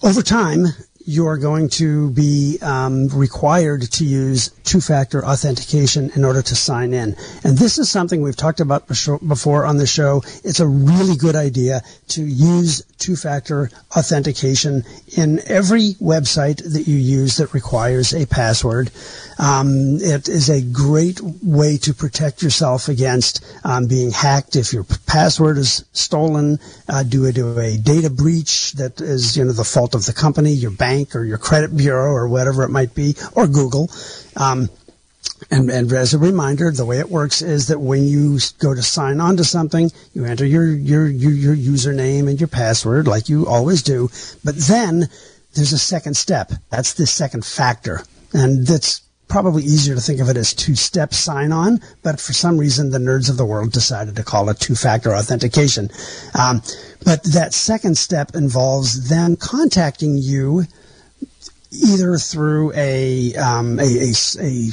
over 0.03 0.23
time, 0.23 0.67
you 1.05 1.27
are 1.27 1.39
going 1.39 1.69
to 1.69 2.11
be 2.11 2.59
um, 2.63 3.09
required 3.09 3.83
to 3.83 4.05
use 4.05 4.51
two-factor 4.65 5.25
authentication 5.25 6.11
in 6.15 6.25
order 6.25 6.43
to 6.43 6.55
sign 6.55 6.95
in. 6.95 7.17
And 7.45 7.59
this 7.59 7.79
is 7.79 7.91
something 7.91 8.23
we've 8.23 8.37
talked 8.37 8.61
about 8.61 8.87
before 8.87 9.67
on 9.67 9.77
the 9.79 9.87
show. 9.87 10.23
It's 10.45 10.61
a 10.61 10.67
really 10.67 11.17
good 11.17 11.35
idea 11.35 11.83
to 12.09 12.25
use 12.25 12.83
two-factor 12.99 13.71
authentication 13.97 14.85
in 15.17 15.41
every 15.47 15.95
website 15.95 16.63
that 16.73 16.87
you 16.87 16.97
use 16.97 17.37
that 17.39 17.53
requires 17.53 18.15
a 18.15 18.27
password. 18.27 18.91
Um, 19.43 19.97
it 20.01 20.29
is 20.29 20.49
a 20.49 20.63
great 20.63 21.21
way 21.21 21.77
to 21.79 21.93
protect 21.93 22.45
yourself 22.45 22.89
against 22.89 23.45
um, 23.65 23.89
being 23.89 24.13
hacked. 24.13 24.55
If 24.55 24.73
your 24.73 24.85
password 25.07 25.59
is 25.59 25.85
stolen 25.93 26.61
uh, 26.89 27.03
due 27.03 27.33
to 27.33 27.59
a 27.59 27.77
data 27.77 28.09
breach 28.09 28.73
that 28.75 29.01
is, 29.01 29.37
you 29.37 29.45
know, 29.45 29.51
the 29.51 29.65
fault 29.65 29.97
of 29.97 30.07
the 30.07 30.13
company, 30.13 30.53
your 30.53 30.71
bank, 30.71 31.17
or 31.17 31.25
your 31.25 31.39
credit 31.39 31.77
bureau, 31.77 32.13
or 32.13 32.29
whatever 32.29 32.63
it 32.63 32.69
might 32.69 32.95
be, 32.95 33.17
or 33.33 33.49
Google. 33.49 33.91
Um, 34.37 34.71
and, 35.51 35.69
and, 35.71 35.93
as 35.93 36.15
a 36.15 36.19
reminder, 36.19 36.71
the 36.71 36.87
way 36.87 37.01
it 37.01 37.11
works 37.11 37.43
is 37.43 37.67
that 37.67 37.81
when 37.81 38.05
you 38.05 38.39
go 38.61 38.75
to 38.75 38.83
sign 38.83 39.21
on 39.21 39.37
to 39.39 39.45
something, 39.45 39.91
you 40.15 40.25
enter 40.25 40.47
your, 40.47 40.69
your, 40.69 41.09
your, 41.09 41.33
your 41.33 41.57
username 41.57 42.29
and 42.29 42.41
your 42.41 42.49
password 42.49 43.09
like 43.09 43.29
you 43.29 43.49
always 43.49 43.83
do. 43.83 44.09
But 44.45 44.57
then 44.57 45.09
there's 45.55 45.73
a 45.73 45.79
second 45.79 46.17
step. 46.17 46.53
That's 46.71 46.95
the 46.95 47.09
second 47.09 47.45
factor. 47.45 48.05
And 48.33 48.65
that's 48.69 49.03
probably 49.33 49.63
easier 49.63 49.95
to 49.95 50.01
think 50.01 50.21
of 50.21 50.29
it 50.29 50.37
as 50.37 50.53
two 50.53 50.75
step 50.75 51.15
sign 51.15 51.53
on, 51.53 51.81
but 52.03 52.21
for 52.21 52.35
some 52.35 52.59
reason 52.59 52.91
the 52.91 52.99
nerds 52.99 53.31
of 53.31 53.39
the 53.39 53.47
world 53.47 53.73
decided 53.73 54.15
to 54.15 54.23
call 54.23 54.51
it 54.51 54.61
two 54.61 54.75
factor 54.75 55.15
authentication. 55.15 55.89
Um, 56.39 56.61
but 57.03 57.23
that 57.25 57.55
second 57.55 57.97
step 57.97 58.35
involves 58.35 59.09
them 59.09 59.37
contacting 59.37 60.19
you 60.19 60.65
either 61.71 62.19
through 62.19 62.75
a, 62.75 63.35
um, 63.37 63.81
a, 63.81 63.85
a, 63.85 64.13
a 64.39 64.69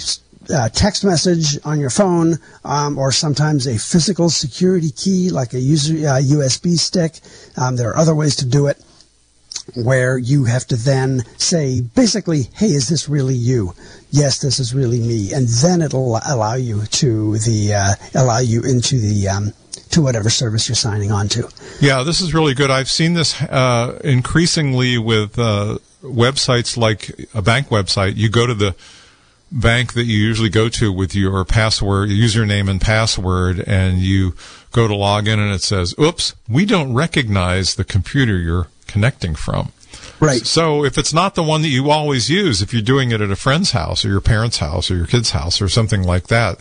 uh, 0.54 0.68
text 0.70 1.06
message 1.06 1.58
on 1.64 1.80
your 1.80 1.90
phone, 1.90 2.36
um, 2.66 2.98
or 2.98 3.14
sometimes 3.14 3.66
a 3.66 3.78
physical 3.78 4.30
security 4.30 4.92
key 4.92 5.30
like 5.30 5.54
a 5.54 5.60
user 5.60 5.96
uh, 6.06 6.20
USB 6.20 6.78
stick. 6.78 7.20
Um, 7.56 7.78
there 7.78 7.92
are 7.92 7.98
other 7.98 8.14
ways 8.14 8.36
to 8.38 8.46
do 8.46 8.68
it 8.68 8.84
where 9.76 10.18
you 10.18 10.46
have 10.46 10.66
to 10.68 10.76
then 10.76 11.24
say 11.38 11.82
basically, 11.82 12.50
"Hey, 12.54 12.68
is 12.68 12.90
this 12.90 13.10
really 13.10 13.36
you?" 13.36 13.74
Yes, 14.12 14.40
this 14.40 14.60
is 14.60 14.74
really 14.74 15.00
me, 15.00 15.34
and 15.34 15.48
then 15.48 15.82
it'll 15.82 16.20
allow 16.26 16.56
you 16.56 16.86
to 16.86 17.38
the 17.40 17.74
uh, 17.74 18.20
allow 18.20 18.40
you 18.40 18.64
into 18.64 19.00
the 19.00 19.30
um, 19.30 19.54
to 19.92 20.02
whatever 20.02 20.30
service 20.30 20.68
you're 20.68 20.76
signing 20.76 21.12
on 21.12 21.28
to. 21.30 21.50
Yeah, 21.80 22.04
this 22.04 22.22
is 22.22 22.34
really 22.34 22.54
good. 22.54 22.70
I've 22.70 22.90
seen 22.90 23.14
this 23.14 23.42
uh, 23.42 24.00
increasingly 24.04 24.98
with 24.98 25.38
uh, 25.38 25.80
websites 26.04 26.78
like 26.78 27.28
a 27.34 27.42
bank 27.42 27.68
website. 27.68 28.16
You 28.16 28.30
go 28.30 28.48
to 28.48 28.54
the 28.54 28.76
bank 29.52 29.94
that 29.94 30.06
you 30.06 30.18
usually 30.18 30.50
go 30.50 30.70
to 30.70 30.92
with 30.92 31.16
your 31.16 31.44
password, 31.46 32.10
username 32.10 32.70
and 32.70 32.80
password, 32.80 33.64
and 33.66 34.00
you 34.00 34.36
go 34.72 34.88
to 34.88 34.96
log 34.96 35.28
in 35.28 35.40
and 35.40 35.52
it 35.52 35.64
says, 35.64 35.96
oops, 36.00 36.36
we 36.48 36.66
don't 36.66 36.94
recognize 36.94 37.76
the 37.76 37.84
computer 37.84 38.38
you're 38.38 38.68
connecting 38.90 39.36
from. 39.36 39.72
Right. 40.20 40.46
So 40.46 40.84
if 40.84 40.98
it's 40.98 41.14
not 41.14 41.36
the 41.36 41.44
one 41.44 41.62
that 41.62 41.70
you 41.70 41.90
always 41.90 42.30
use, 42.30 42.62
if 42.62 42.74
you're 42.74 42.82
doing 42.82 43.12
it 43.12 43.22
at 43.22 43.32
a 43.32 43.36
friend's 43.36 43.72
house 43.72 44.04
or 44.04 44.10
your 44.10 44.22
parents' 44.22 44.58
house 44.58 44.92
or 44.92 44.98
your 44.98 45.08
kid's 45.08 45.32
house 45.32 45.62
or 45.62 45.70
something 45.70 46.04
like 46.04 46.28
that, 46.28 46.60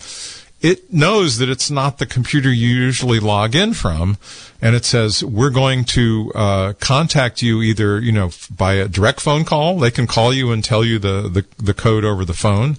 it 0.61 0.93
knows 0.93 1.39
that 1.39 1.49
it's 1.49 1.71
not 1.71 1.99
the 1.99 2.07
computer 2.07 2.53
you 2.53 2.69
usually 2.69 3.21
log 3.21 3.55
in 3.55 3.75
from, 3.75 4.19
and 4.61 4.75
it 4.75 4.85
says 4.85 5.23
we're 5.23 5.51
going 5.51 5.85
to 5.85 6.33
uh, 6.35 6.73
contact 6.81 7.43
you 7.43 7.63
either 7.63 8.01
you 8.01 8.11
know 8.11 8.31
by 8.57 8.75
a 8.75 8.89
direct 8.89 9.21
phone 9.21 9.45
call. 9.45 9.79
They 9.79 9.93
can 9.93 10.07
call 10.07 10.33
you 10.33 10.51
and 10.51 10.65
tell 10.65 10.85
you 10.85 10.99
the 10.99 11.29
the, 11.29 11.45
the 11.63 11.75
code 11.75 12.05
over 12.05 12.25
the 12.25 12.33
phone. 12.35 12.77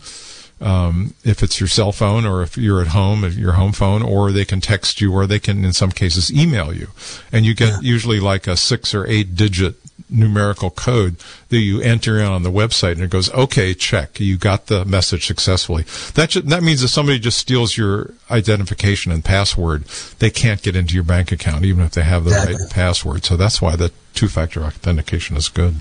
Um, 0.62 1.14
if 1.24 1.42
it's 1.42 1.62
your 1.62 1.70
cell 1.70 1.94
phone 1.94 2.26
or 2.26 2.42
if 2.44 2.58
you're 2.58 2.82
at 2.82 2.88
home, 2.88 3.24
your 3.32 3.54
home 3.54 3.72
phone, 3.72 4.02
or 4.02 4.32
they 4.34 4.44
can 4.44 4.60
text 4.60 5.00
you, 5.00 5.14
or 5.14 5.26
they 5.26 5.40
can, 5.40 5.64
in 5.64 5.72
some 5.72 5.92
cases, 5.92 6.32
email 6.34 6.74
you, 6.74 6.90
and 7.32 7.46
you 7.46 7.56
get 7.56 7.70
yeah. 7.70 7.80
usually 7.82 8.20
like 8.20 8.46
a 8.46 8.58
six 8.58 8.94
or 8.94 9.08
eight 9.08 9.36
digit 9.36 9.76
numerical 10.10 10.70
code 10.70 11.18
that 11.50 11.60
you 11.60 11.82
enter 11.82 12.20
in 12.20 12.26
on 12.26 12.44
the 12.44 12.52
website 12.52 12.94
and 12.94 13.02
it 13.02 13.10
goes, 13.10 13.32
okay, 13.34 13.74
check. 13.74 14.20
You 14.20 14.38
got 14.38 14.68
the 14.68 14.86
message 14.86 15.28
successfully. 15.28 15.84
That, 16.16 16.32
that 16.46 16.64
means 16.64 16.84
if 16.84 16.90
somebody 16.90 17.20
just 17.20 17.38
steals 17.38 17.78
your 17.78 18.14
identification 18.32 19.12
and 19.12 19.24
password, 19.24 19.84
they 20.20 20.30
can't 20.30 20.62
get 20.62 20.76
into 20.76 20.96
your 20.96 21.04
bank 21.04 21.32
account 21.32 21.66
even 21.66 21.84
if 21.84 21.92
they 21.92 22.04
have 22.04 22.24
the 22.24 22.32
exactly. 22.32 22.56
right 22.56 22.72
password. 22.72 23.26
So 23.26 23.38
that's 23.38 23.62
why 23.62 23.76
the 23.76 23.92
two-factor 24.14 24.64
authentication 24.64 25.38
is 25.38 25.50
good. 25.50 25.76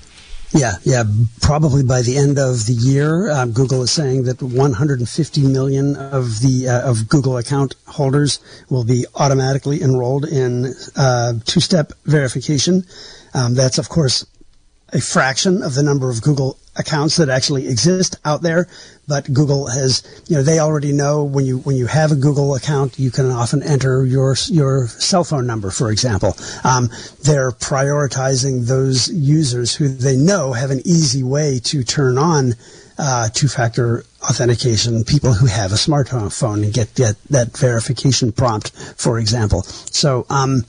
Yeah, 0.53 0.73
yeah. 0.83 1.03
Probably 1.41 1.83
by 1.83 2.01
the 2.01 2.17
end 2.17 2.39
of 2.39 2.65
the 2.65 2.73
year, 2.73 3.29
uh, 3.29 3.45
Google 3.45 3.83
is 3.83 3.91
saying 3.91 4.23
that 4.23 4.41
150 4.41 5.47
million 5.47 5.95
of 5.95 6.39
the 6.39 6.67
uh, 6.67 6.89
of 6.89 7.07
Google 7.07 7.37
account 7.37 7.75
holders 7.87 8.39
will 8.69 8.83
be 8.83 9.05
automatically 9.15 9.81
enrolled 9.81 10.25
in 10.25 10.73
uh, 10.95 11.33
two-step 11.45 11.93
verification. 12.05 12.83
Um, 13.35 13.53
that's, 13.53 13.77
of 13.77 13.89
course, 13.89 14.25
a 14.93 15.01
fraction 15.01 15.63
of 15.63 15.75
the 15.75 15.83
number 15.83 16.09
of 16.09 16.21
Google 16.21 16.57
accounts 16.75 17.17
that 17.17 17.29
actually 17.29 17.67
exist 17.67 18.15
out 18.25 18.41
there. 18.41 18.67
But 19.07 19.31
Google 19.31 19.67
has, 19.67 20.03
you 20.27 20.37
know, 20.37 20.43
they 20.43 20.59
already 20.59 20.91
know 20.91 21.23
when 21.23 21.45
you 21.45 21.59
when 21.59 21.75
you 21.75 21.87
have 21.87 22.11
a 22.11 22.15
Google 22.15 22.55
account, 22.55 22.97
you 22.97 23.11
can 23.11 23.29
often 23.31 23.61
enter 23.63 24.05
your 24.05 24.35
your 24.47 24.87
cell 24.87 25.23
phone 25.23 25.45
number, 25.45 25.71
for 25.71 25.91
example. 25.91 26.35
Um, 26.63 26.89
they're 27.23 27.51
prioritizing 27.51 28.67
those 28.67 29.09
users 29.09 29.75
who 29.75 29.89
they 29.89 30.15
know 30.15 30.53
have 30.53 30.71
an 30.71 30.81
easy 30.85 31.23
way 31.23 31.59
to 31.65 31.83
turn 31.83 32.17
on 32.17 32.53
uh, 32.97 33.29
two-factor 33.29 34.03
authentication. 34.23 35.03
People 35.03 35.33
who 35.33 35.47
have 35.47 35.71
a 35.71 35.75
smartphone 35.75 36.63
and 36.63 36.73
get, 36.73 36.93
get 36.95 37.15
that 37.29 37.55
verification 37.57 38.31
prompt, 38.31 38.71
for 38.97 39.19
example. 39.19 39.63
So. 39.63 40.25
Um, 40.29 40.65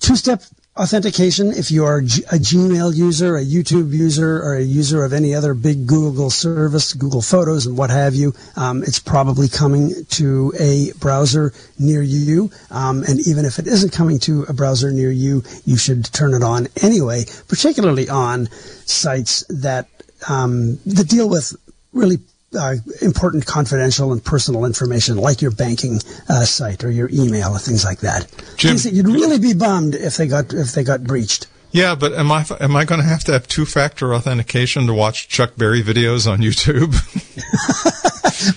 two-step 0.00 0.42
authentication 0.78 1.52
if 1.52 1.70
you 1.70 1.84
are 1.84 1.98
a 1.98 2.02
Gmail 2.02 2.94
user, 2.94 3.36
a 3.36 3.44
YouTube 3.44 3.92
user, 3.92 4.40
or 4.42 4.56
a 4.56 4.62
user 4.62 5.04
of 5.04 5.12
any 5.12 5.34
other 5.34 5.52
big 5.52 5.86
Google 5.86 6.30
service, 6.30 6.92
Google 6.92 7.20
Photos 7.20 7.66
and 7.66 7.76
what 7.76 7.90
have 7.90 8.14
you. 8.14 8.32
Um, 8.56 8.82
it's 8.82 9.00
probably 9.00 9.48
coming 9.48 10.04
to 10.10 10.52
a 10.58 10.92
browser 10.98 11.52
near 11.78 12.02
you. 12.02 12.50
Um, 12.70 13.02
and 13.02 13.18
even 13.26 13.44
if 13.44 13.58
it 13.58 13.66
isn't 13.66 13.92
coming 13.92 14.20
to 14.20 14.44
a 14.44 14.52
browser 14.52 14.92
near 14.92 15.10
you, 15.10 15.42
you 15.64 15.76
should 15.76 16.04
turn 16.04 16.32
it 16.32 16.42
on 16.42 16.68
anyway, 16.80 17.24
particularly 17.48 18.08
on 18.08 18.48
sites 18.86 19.44
that 19.48 19.88
um, 20.28 20.78
that 20.86 21.08
deal 21.08 21.28
with 21.28 21.56
really 21.92 22.18
uh, 22.58 22.74
important 23.00 23.46
confidential 23.46 24.12
and 24.12 24.22
personal 24.22 24.64
information 24.64 25.16
like 25.16 25.40
your 25.40 25.50
banking 25.50 26.00
uh, 26.28 26.44
site 26.44 26.84
or 26.84 26.90
your 26.90 27.08
email 27.12 27.52
or 27.52 27.58
things 27.58 27.84
like 27.84 28.00
that. 28.00 28.26
Jim, 28.56 28.70
things 28.70 28.84
that 28.84 28.92
you'd 28.92 29.08
really 29.08 29.38
be 29.38 29.54
bummed 29.54 29.94
if 29.94 30.16
they 30.16 30.26
got 30.26 30.52
if 30.52 30.72
they 30.72 30.84
got 30.84 31.04
breached. 31.04 31.46
Yeah, 31.70 31.94
but 31.94 32.12
am 32.12 32.32
I 32.32 32.44
am 32.60 32.76
I 32.76 32.84
going 32.84 33.00
to 33.00 33.06
have 33.06 33.24
to 33.24 33.32
have 33.32 33.46
two 33.46 33.66
factor 33.66 34.14
authentication 34.14 34.86
to 34.86 34.94
watch 34.94 35.28
Chuck 35.28 35.56
Berry 35.56 35.82
videos 35.82 36.30
on 36.30 36.40
YouTube? 36.40 36.94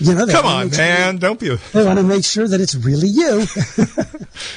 you 0.00 0.14
know, 0.14 0.26
come 0.26 0.46
on, 0.46 0.70
man, 0.70 1.18
don't 1.18 1.38
be. 1.38 1.50
A... 1.50 1.56
They 1.72 1.84
want 1.84 1.98
to 1.98 2.04
make 2.04 2.24
sure 2.24 2.48
that 2.48 2.60
it's 2.60 2.74
really 2.74 3.08
you. 3.08 3.44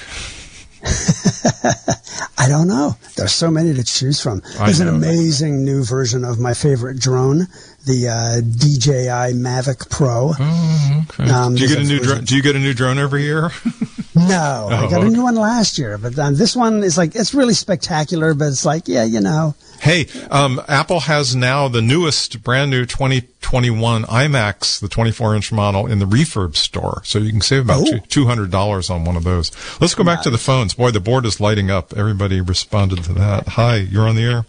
I 2.38 2.48
don't 2.50 2.68
know. 2.68 2.96
There's 3.16 3.34
so 3.34 3.50
many 3.50 3.74
to 3.74 3.84
choose 3.84 4.22
from. 4.22 4.42
There's 4.58 4.80
an 4.80 4.90
amazing 4.90 5.66
new 5.66 5.84
version 5.84 6.24
of 6.24 6.40
my 6.40 6.54
favorite 6.54 7.00
drone, 7.00 7.48
the 7.86 8.10
uh, 8.10 8.42
DJI 8.42 9.34
Mavic 9.36 9.90
Pro. 9.90 10.34
Oh, 10.40 11.06
okay. 11.10 11.32
Um, 11.32 11.56
do 11.56 11.64
you 11.64 11.68
get 11.68 11.80
a 11.80 11.84
new 11.84 12.00
drone? 12.00 12.24
Do 12.24 12.36
you 12.36 12.44
get 12.44 12.56
a 12.56 12.60
new 12.60 12.74
drone 12.74 13.00
every 13.00 13.24
year? 13.24 13.50
No, 14.18 14.68
I 14.72 14.90
got 14.90 15.04
a 15.04 15.10
new 15.10 15.24
one 15.24 15.36
last 15.36 15.78
year, 15.78 15.98
but 15.98 16.18
um, 16.18 16.36
this 16.36 16.56
one 16.56 16.84
is 16.84 16.98
like 16.98 17.16
it's 17.16 17.34
really 17.34 17.54
spectacular. 17.54 18.34
But 18.34 18.48
it's 18.50 18.66
like, 18.66 18.88
yeah, 18.88 19.04
you 19.04 19.20
know, 19.22 19.56
Hey, 19.80 20.08
um, 20.32 20.60
Apple 20.68 21.02
has 21.02 21.36
now 21.36 21.68
the 21.68 21.84
newest, 21.84 22.42
brand 22.42 22.72
new 22.72 22.86
2021 22.86 24.04
iMacs, 24.06 24.80
the 24.80 24.88
24 24.88 25.36
inch 25.36 25.52
model, 25.52 25.86
in 25.86 26.00
the 26.00 26.06
refurb 26.06 26.56
store. 26.56 27.02
So 27.06 27.20
you 27.20 27.30
can 27.32 27.42
save 27.42 27.66
about 27.66 27.88
Oh. 27.88 28.00
two 28.10 28.26
hundred 28.26 28.50
dollars 28.50 28.90
on 28.90 29.06
one 29.06 29.16
of 29.16 29.24
those. 29.24 29.52
Let's 29.80 29.94
go 29.94 30.04
back 30.04 30.24
to 30.24 30.30
the 30.32 30.40
phones. 30.40 30.74
Boy, 30.74 30.90
the 30.92 31.00
board 31.00 31.26
is 31.28 31.40
lighting 31.40 31.70
up. 31.70 31.94
Everybody 31.96 32.42
responded 32.42 33.04
to 33.04 33.14
that. 33.14 33.48
Hi, 33.50 33.76
you're 33.76 34.08
on 34.08 34.16
the 34.16 34.24
air. 34.24 34.46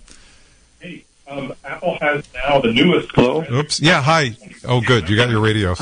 Hey, 0.80 1.04
um, 1.28 1.52
Apple 1.62 1.98
has 2.00 2.24
now 2.34 2.60
the 2.60 2.72
newest. 2.72 3.10
Hello. 3.14 3.44
Oops. 3.52 3.80
Yeah. 3.80 4.00
Hi. 4.02 4.34
Oh, 4.64 4.80
good. 4.80 5.10
You 5.10 5.16
got 5.16 5.28
your 5.28 5.40
radio. 5.40 5.74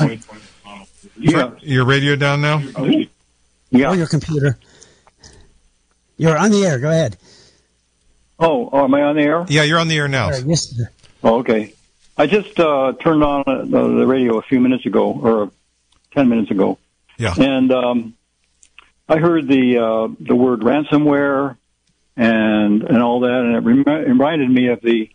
Yeah. 1.19 1.51
Your 1.61 1.85
radio 1.85 2.15
down 2.17 2.41
now. 2.41 2.61
Yeah. 3.69 3.89
or 3.89 3.95
your 3.95 4.07
computer. 4.07 4.57
You're 6.17 6.37
on 6.37 6.51
the 6.51 6.65
air. 6.65 6.79
Go 6.79 6.89
ahead. 6.89 7.17
Oh, 8.39 8.69
oh, 8.71 8.83
am 8.85 8.93
I 8.93 9.01
on 9.03 9.15
the 9.15 9.21
air? 9.23 9.45
Yeah, 9.49 9.63
you're 9.63 9.79
on 9.79 9.87
the 9.87 9.97
air 9.97 10.07
now. 10.07 10.25
All 10.25 10.31
right, 10.31 10.45
yes, 10.45 10.69
sir. 10.69 10.89
Oh, 11.23 11.39
okay. 11.39 11.73
I 12.17 12.27
just 12.27 12.59
uh, 12.59 12.93
turned 12.99 13.23
on 13.23 13.43
uh, 13.47 13.65
the, 13.65 13.87
the 13.99 14.07
radio 14.07 14.37
a 14.37 14.41
few 14.41 14.59
minutes 14.59 14.85
ago, 14.85 15.11
or 15.11 15.51
ten 16.13 16.29
minutes 16.29 16.49
ago, 16.51 16.79
Yeah. 17.17 17.33
and 17.37 17.71
um, 17.71 18.13
I 19.07 19.17
heard 19.17 19.47
the 19.47 19.77
uh, 19.77 20.07
the 20.19 20.35
word 20.35 20.61
ransomware 20.61 21.57
and 22.15 22.81
and 22.83 23.01
all 23.03 23.19
that, 23.21 23.31
and 23.41 23.55
it 23.55 23.59
remi- 23.59 24.07
reminded 24.09 24.49
me 24.49 24.69
of 24.69 24.81
the 24.81 25.09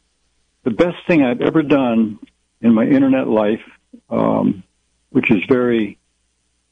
the 0.64 0.70
best 0.70 1.05
thing 1.09 1.24
I've 1.24 1.40
ever 1.40 1.62
done 1.62 2.18
in 2.61 2.72
my 2.72 2.84
internet 2.84 3.26
life, 3.26 3.62
um, 4.09 4.62
which 5.11 5.28
is 5.30 5.42
very 5.48 5.98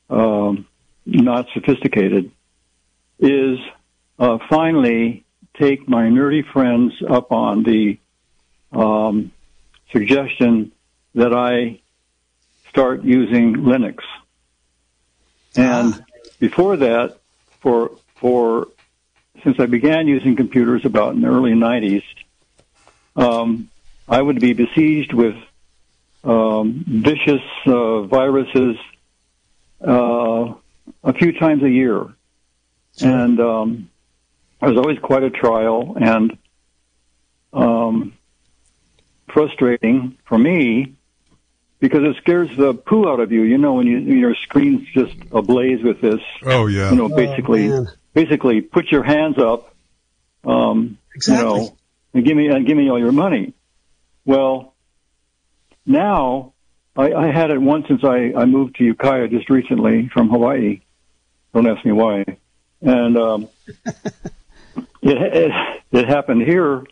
um, 0.09 0.67
not 1.05 1.47
sophisticated, 1.55 2.31
is 3.19 3.59
uh, 4.19 4.39
finally 4.49 5.25
take 5.59 5.89
my 5.89 6.05
nerdy 6.05 6.45
friends 6.53 6.93
up 7.09 7.33
on 7.33 7.63
the 7.63 7.99
um, 8.73 9.33
suggestion 9.93 10.73
that 11.15 11.35
I 11.35 11.81
start 12.69 13.03
using 13.03 13.57
Linux. 13.57 13.99
And 15.57 16.05
before 16.39 16.77
that, 16.77 17.19
for 17.61 17.93
for 18.17 18.69
since 19.43 19.59
I 19.59 19.67
began 19.67 20.07
using 20.07 20.37
computers 20.37 20.85
about 20.85 21.15
in 21.15 21.23
the 21.23 21.29
early 21.29 21.53
'90s, 21.53 22.05
um, 23.17 23.69
I 24.09 24.21
would 24.23 24.41
be 24.41 24.53
besieged 24.53 25.13
with 25.13 25.35
um, 26.23 26.85
vicious 26.87 27.43
uh, 27.67 28.03
viruses 28.03 28.77
uh, 29.81 30.55
a 31.03 31.13
few 31.13 31.33
times 31.39 31.63
a 31.63 31.71
year, 31.71 32.07
and 33.01 33.41
um, 33.41 33.91
it 34.63 34.67
was 34.67 34.77
always 34.77 34.99
quite 34.99 35.23
a 35.23 35.31
trial 35.31 35.97
and 36.01 36.37
um, 37.53 38.13
frustrating 39.33 40.19
for 40.27 40.39
me 40.39 40.95
because 41.79 42.01
it 42.03 42.17
scares 42.23 42.55
the 42.57 42.75
poo 42.75 43.09
out 43.09 43.21
of 43.21 43.33
you. 43.33 43.43
You 43.43 43.59
know, 43.59 43.75
when 43.75 43.87
you, 43.87 43.99
your 43.99 44.35
screen's 44.35 44.87
just 44.93 45.15
ablaze 45.33 45.83
with 45.83 46.01
this, 46.01 46.21
Oh, 46.45 46.67
yeah. 46.67 46.91
you 46.91 46.97
know, 46.97 47.09
basically, 47.09 47.69
man. 47.69 47.89
basically 48.13 48.61
put 48.61 48.91
your 48.91 49.03
hands 49.03 49.39
up, 49.39 49.75
um, 50.45 50.99
Exactly. 51.15 51.49
you 51.49 51.61
know, 51.61 51.77
and 52.15 52.25
give 52.25 52.37
me 52.37 52.49
and 52.49 52.67
give 52.67 52.77
me 52.77 52.91
all 52.91 52.99
your 52.99 53.13
money. 53.13 53.55
Well, 54.25 54.75
now 55.87 56.53
I, 56.97 57.13
I 57.13 57.31
had 57.31 57.51
it 57.51 57.61
once 57.61 57.87
since 57.89 58.03
I, 58.05 58.33
I 58.37 58.45
moved 58.45 58.77
to 58.77 58.85
Ukiah 58.85 59.29
just 59.29 59.49
recently 59.49 60.09
from 60.09 60.29
Hawaii. 60.29 60.81
Don't 61.55 61.67
ask 61.67 61.85
me 61.85 61.93
why. 61.93 62.25
And 62.83 63.17
um, 63.17 63.49
it, 65.03 65.03
it 65.03 65.53
it 65.93 66.09
happened 66.09 66.43
here, 66.43 66.85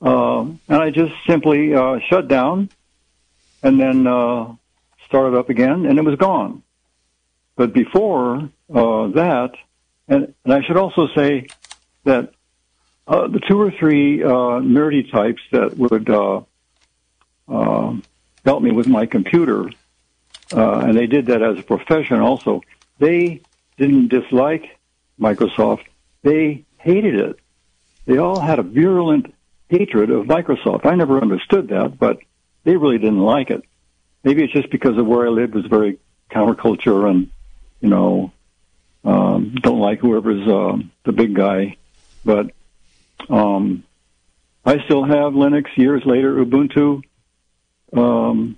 um, 0.00 0.60
and 0.68 0.82
I 0.82 0.90
just 0.90 1.12
simply 1.26 1.74
uh, 1.74 1.98
shut 2.08 2.28
down, 2.28 2.70
and 3.62 3.78
then 3.78 4.06
uh, 4.06 4.54
started 5.06 5.36
up 5.36 5.50
again, 5.50 5.86
and 5.86 5.98
it 5.98 6.04
was 6.04 6.16
gone. 6.16 6.62
But 7.56 7.72
before 7.72 8.50
uh, 8.74 9.08
that, 9.08 9.52
and, 10.08 10.34
and 10.44 10.54
I 10.54 10.62
should 10.62 10.76
also 10.76 11.08
say 11.14 11.46
that 12.04 12.32
uh, 13.06 13.28
the 13.28 13.40
two 13.40 13.60
or 13.60 13.70
three 13.70 14.22
uh, 14.22 14.60
nerdy 14.60 15.10
types 15.10 15.42
that 15.52 15.76
would 15.76 16.08
uh, 16.08 16.40
uh, 17.48 17.96
help 18.44 18.62
me 18.62 18.70
with 18.70 18.86
my 18.86 19.06
computer, 19.06 19.70
uh, 20.52 20.78
and 20.78 20.96
they 20.96 21.06
did 21.06 21.26
that 21.26 21.42
as 21.42 21.58
a 21.58 21.62
profession 21.62 22.20
also. 22.20 22.62
They 22.98 23.40
didn't 23.78 24.08
dislike 24.08 24.78
Microsoft; 25.20 25.84
they 26.22 26.64
hated 26.78 27.14
it. 27.14 27.38
They 28.06 28.18
all 28.18 28.38
had 28.38 28.58
a 28.58 28.62
virulent 28.62 29.34
hatred 29.68 30.10
of 30.10 30.26
Microsoft. 30.26 30.86
I 30.86 30.94
never 30.94 31.20
understood 31.20 31.68
that, 31.68 31.98
but 31.98 32.18
they 32.64 32.76
really 32.76 32.98
didn't 32.98 33.20
like 33.20 33.50
it. 33.50 33.64
Maybe 34.22 34.44
it's 34.44 34.52
just 34.52 34.70
because 34.70 34.96
of 34.96 35.06
where 35.06 35.26
I 35.26 35.30
lived 35.30 35.54
was 35.54 35.66
very 35.66 35.98
counterculture 36.30 37.08
and 37.08 37.30
you 37.80 37.88
know 37.88 38.32
um, 39.04 39.54
don't 39.60 39.80
like 39.80 40.00
whoever's 40.00 40.46
uh, 40.48 40.78
the 41.04 41.12
big 41.12 41.34
guy. 41.34 41.76
But 42.24 42.52
um, 43.28 43.84
I 44.64 44.82
still 44.84 45.04
have 45.04 45.34
Linux 45.34 45.76
years 45.76 46.02
later, 46.06 46.34
Ubuntu, 46.36 47.02
um, 47.94 48.56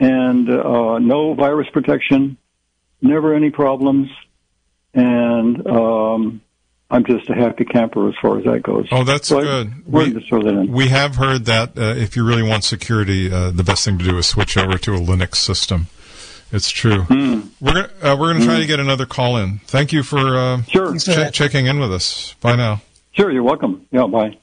and 0.00 0.48
uh, 0.48 0.98
no 0.98 1.34
virus 1.34 1.68
protection, 1.72 2.36
never 3.02 3.34
any 3.34 3.50
problems, 3.50 4.08
and 4.94 5.66
um, 5.66 6.40
I'm 6.90 7.04
just 7.04 7.28
a 7.30 7.34
happy 7.34 7.64
camper 7.64 8.08
as 8.08 8.14
far 8.22 8.38
as 8.38 8.44
that 8.44 8.62
goes. 8.62 8.86
Oh, 8.90 9.04
that's 9.04 9.28
So 9.28 9.40
good. 9.42 9.86
wanted 9.86 10.14
We- 10.14 10.20
to 10.22 10.26
throw 10.28 10.42
that 10.42 10.54
in. 10.54 10.72
We 10.72 10.88
have 10.88 11.16
heard 11.16 11.44
that 11.46 11.76
uh, 11.76 11.94
if 11.96 12.16
you 12.16 12.24
really 12.24 12.42
want 12.42 12.64
security, 12.64 13.30
uh, 13.32 13.50
the 13.50 13.64
best 13.64 13.84
thing 13.84 13.98
to 13.98 14.04
do 14.04 14.16
is 14.18 14.26
switch 14.26 14.56
over 14.56 14.78
to 14.78 14.94
a 14.94 14.98
Linux 14.98 15.36
system. 15.36 15.88
It's 16.50 16.70
true. 16.70 17.02
Hmm. 17.02 17.40
We're 17.60 17.74
gonna, 17.74 17.90
uh, 18.02 18.16
we're 18.18 18.32
going 18.32 18.38
to 18.40 18.46
try 18.46 18.58
to 18.60 18.66
get 18.66 18.80
another 18.80 19.04
call 19.04 19.36
in. 19.36 19.58
Thank 19.66 19.92
you 19.92 20.02
for 20.02 20.18
uh, 20.18 20.62
Sure, 20.62 20.86
Thanks 20.88 21.04
for 21.04 21.10
che- 21.12 21.16
that. 21.24 21.34
checking 21.34 21.66
in 21.66 21.78
with 21.78 21.92
us. 21.92 22.34
Bye 22.40 22.56
now. 22.56 22.80
sure, 23.12 23.30
you're 23.30 23.42
welcome. 23.42 23.86
Yeah, 23.90 24.06
bye. 24.06 24.38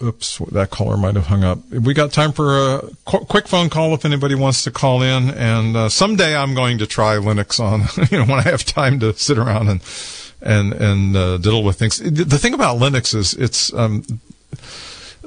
Oops, 0.00 0.38
that 0.52 0.70
caller 0.70 0.96
might 0.96 1.16
have 1.16 1.26
hung 1.26 1.42
up. 1.42 1.58
We 1.70 1.92
got 1.92 2.12
time 2.12 2.32
for 2.32 2.56
a 2.56 2.82
qu- 3.04 3.24
quick 3.24 3.48
phone 3.48 3.68
call 3.68 3.94
if 3.94 4.04
anybody 4.04 4.36
wants 4.36 4.62
to 4.64 4.70
call 4.70 5.02
in. 5.02 5.30
And 5.30 5.76
uh, 5.76 5.88
someday 5.88 6.36
I'm 6.36 6.54
going 6.54 6.78
to 6.78 6.86
try 6.86 7.16
Linux 7.16 7.58
on, 7.58 7.82
you 8.10 8.18
know, 8.18 8.24
when 8.24 8.38
I 8.38 8.48
have 8.48 8.64
time 8.64 9.00
to 9.00 9.12
sit 9.14 9.38
around 9.38 9.68
and 9.68 9.80
and 10.40 10.72
and 10.72 11.16
uh, 11.16 11.38
diddle 11.38 11.64
with 11.64 11.78
things. 11.78 11.98
The 11.98 12.38
thing 12.38 12.54
about 12.54 12.78
Linux 12.78 13.14
is 13.14 13.34
it's 13.34 13.72
um, 13.74 14.04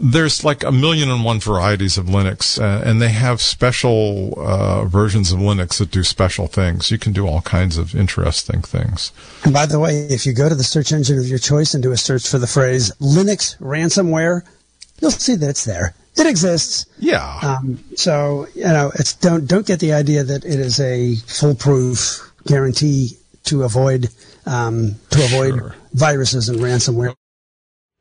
there's 0.02 0.44
like 0.44 0.64
a 0.64 0.72
million 0.72 1.10
and 1.10 1.24
one 1.24 1.40
varieties 1.40 1.98
of 1.98 2.06
Linux, 2.06 2.60
uh, 2.60 2.82
and 2.84 3.02
they 3.02 3.10
have 3.10 3.42
special 3.42 4.34
uh, 4.38 4.86
versions 4.86 5.32
of 5.32 5.40
Linux 5.40 5.78
that 5.78 5.92
do 5.92 6.04
special 6.04 6.48
things. 6.48 6.90
You 6.90 6.98
can 6.98 7.14
do 7.14 7.28
all 7.28 7.42
kinds 7.42 7.78
of 7.78 7.96
interesting 7.96 8.62
things. 8.62 9.12
And 9.44 9.54
by 9.54 9.66
the 9.66 9.80
way, 9.80 10.08
if 10.10 10.26
you 10.26 10.34
go 10.34 10.50
to 10.50 10.56
the 10.56 10.64
search 10.64 10.92
engine 10.92 11.20
of 11.20 11.28
your 11.28 11.40
choice 11.40 11.74
and 11.74 11.84
do 11.84 11.92
a 11.92 11.98
search 11.98 12.28
for 12.28 12.40
the 12.40 12.48
phrase 12.48 12.92
Linux 13.00 13.58
ransomware, 13.60 14.44
you'll 15.02 15.12
see 15.12 15.36
that 15.36 15.50
it's 15.50 15.66
there. 15.66 15.94
It 16.18 16.28
exists. 16.28 16.86
Yeah. 17.00 17.40
Um, 17.42 17.80
so 17.96 18.48
you 18.56 18.64
know, 18.64 18.92
it's 18.96 19.14
don't 19.14 19.48
don't 19.48 19.66
get 19.66 19.80
the 19.80 19.94
idea 19.94 20.24
that 20.24 20.46
it 20.46 20.60
is 20.60 20.80
a 20.80 21.16
foolproof 21.28 22.32
guarantee 22.46 23.18
to 23.46 23.64
avoid 23.64 24.10
um, 24.46 24.96
to 25.12 25.24
avoid 25.24 25.56
Sure. 25.56 25.76
viruses 25.94 26.50
and 26.50 26.60
ransomware. 26.60 27.16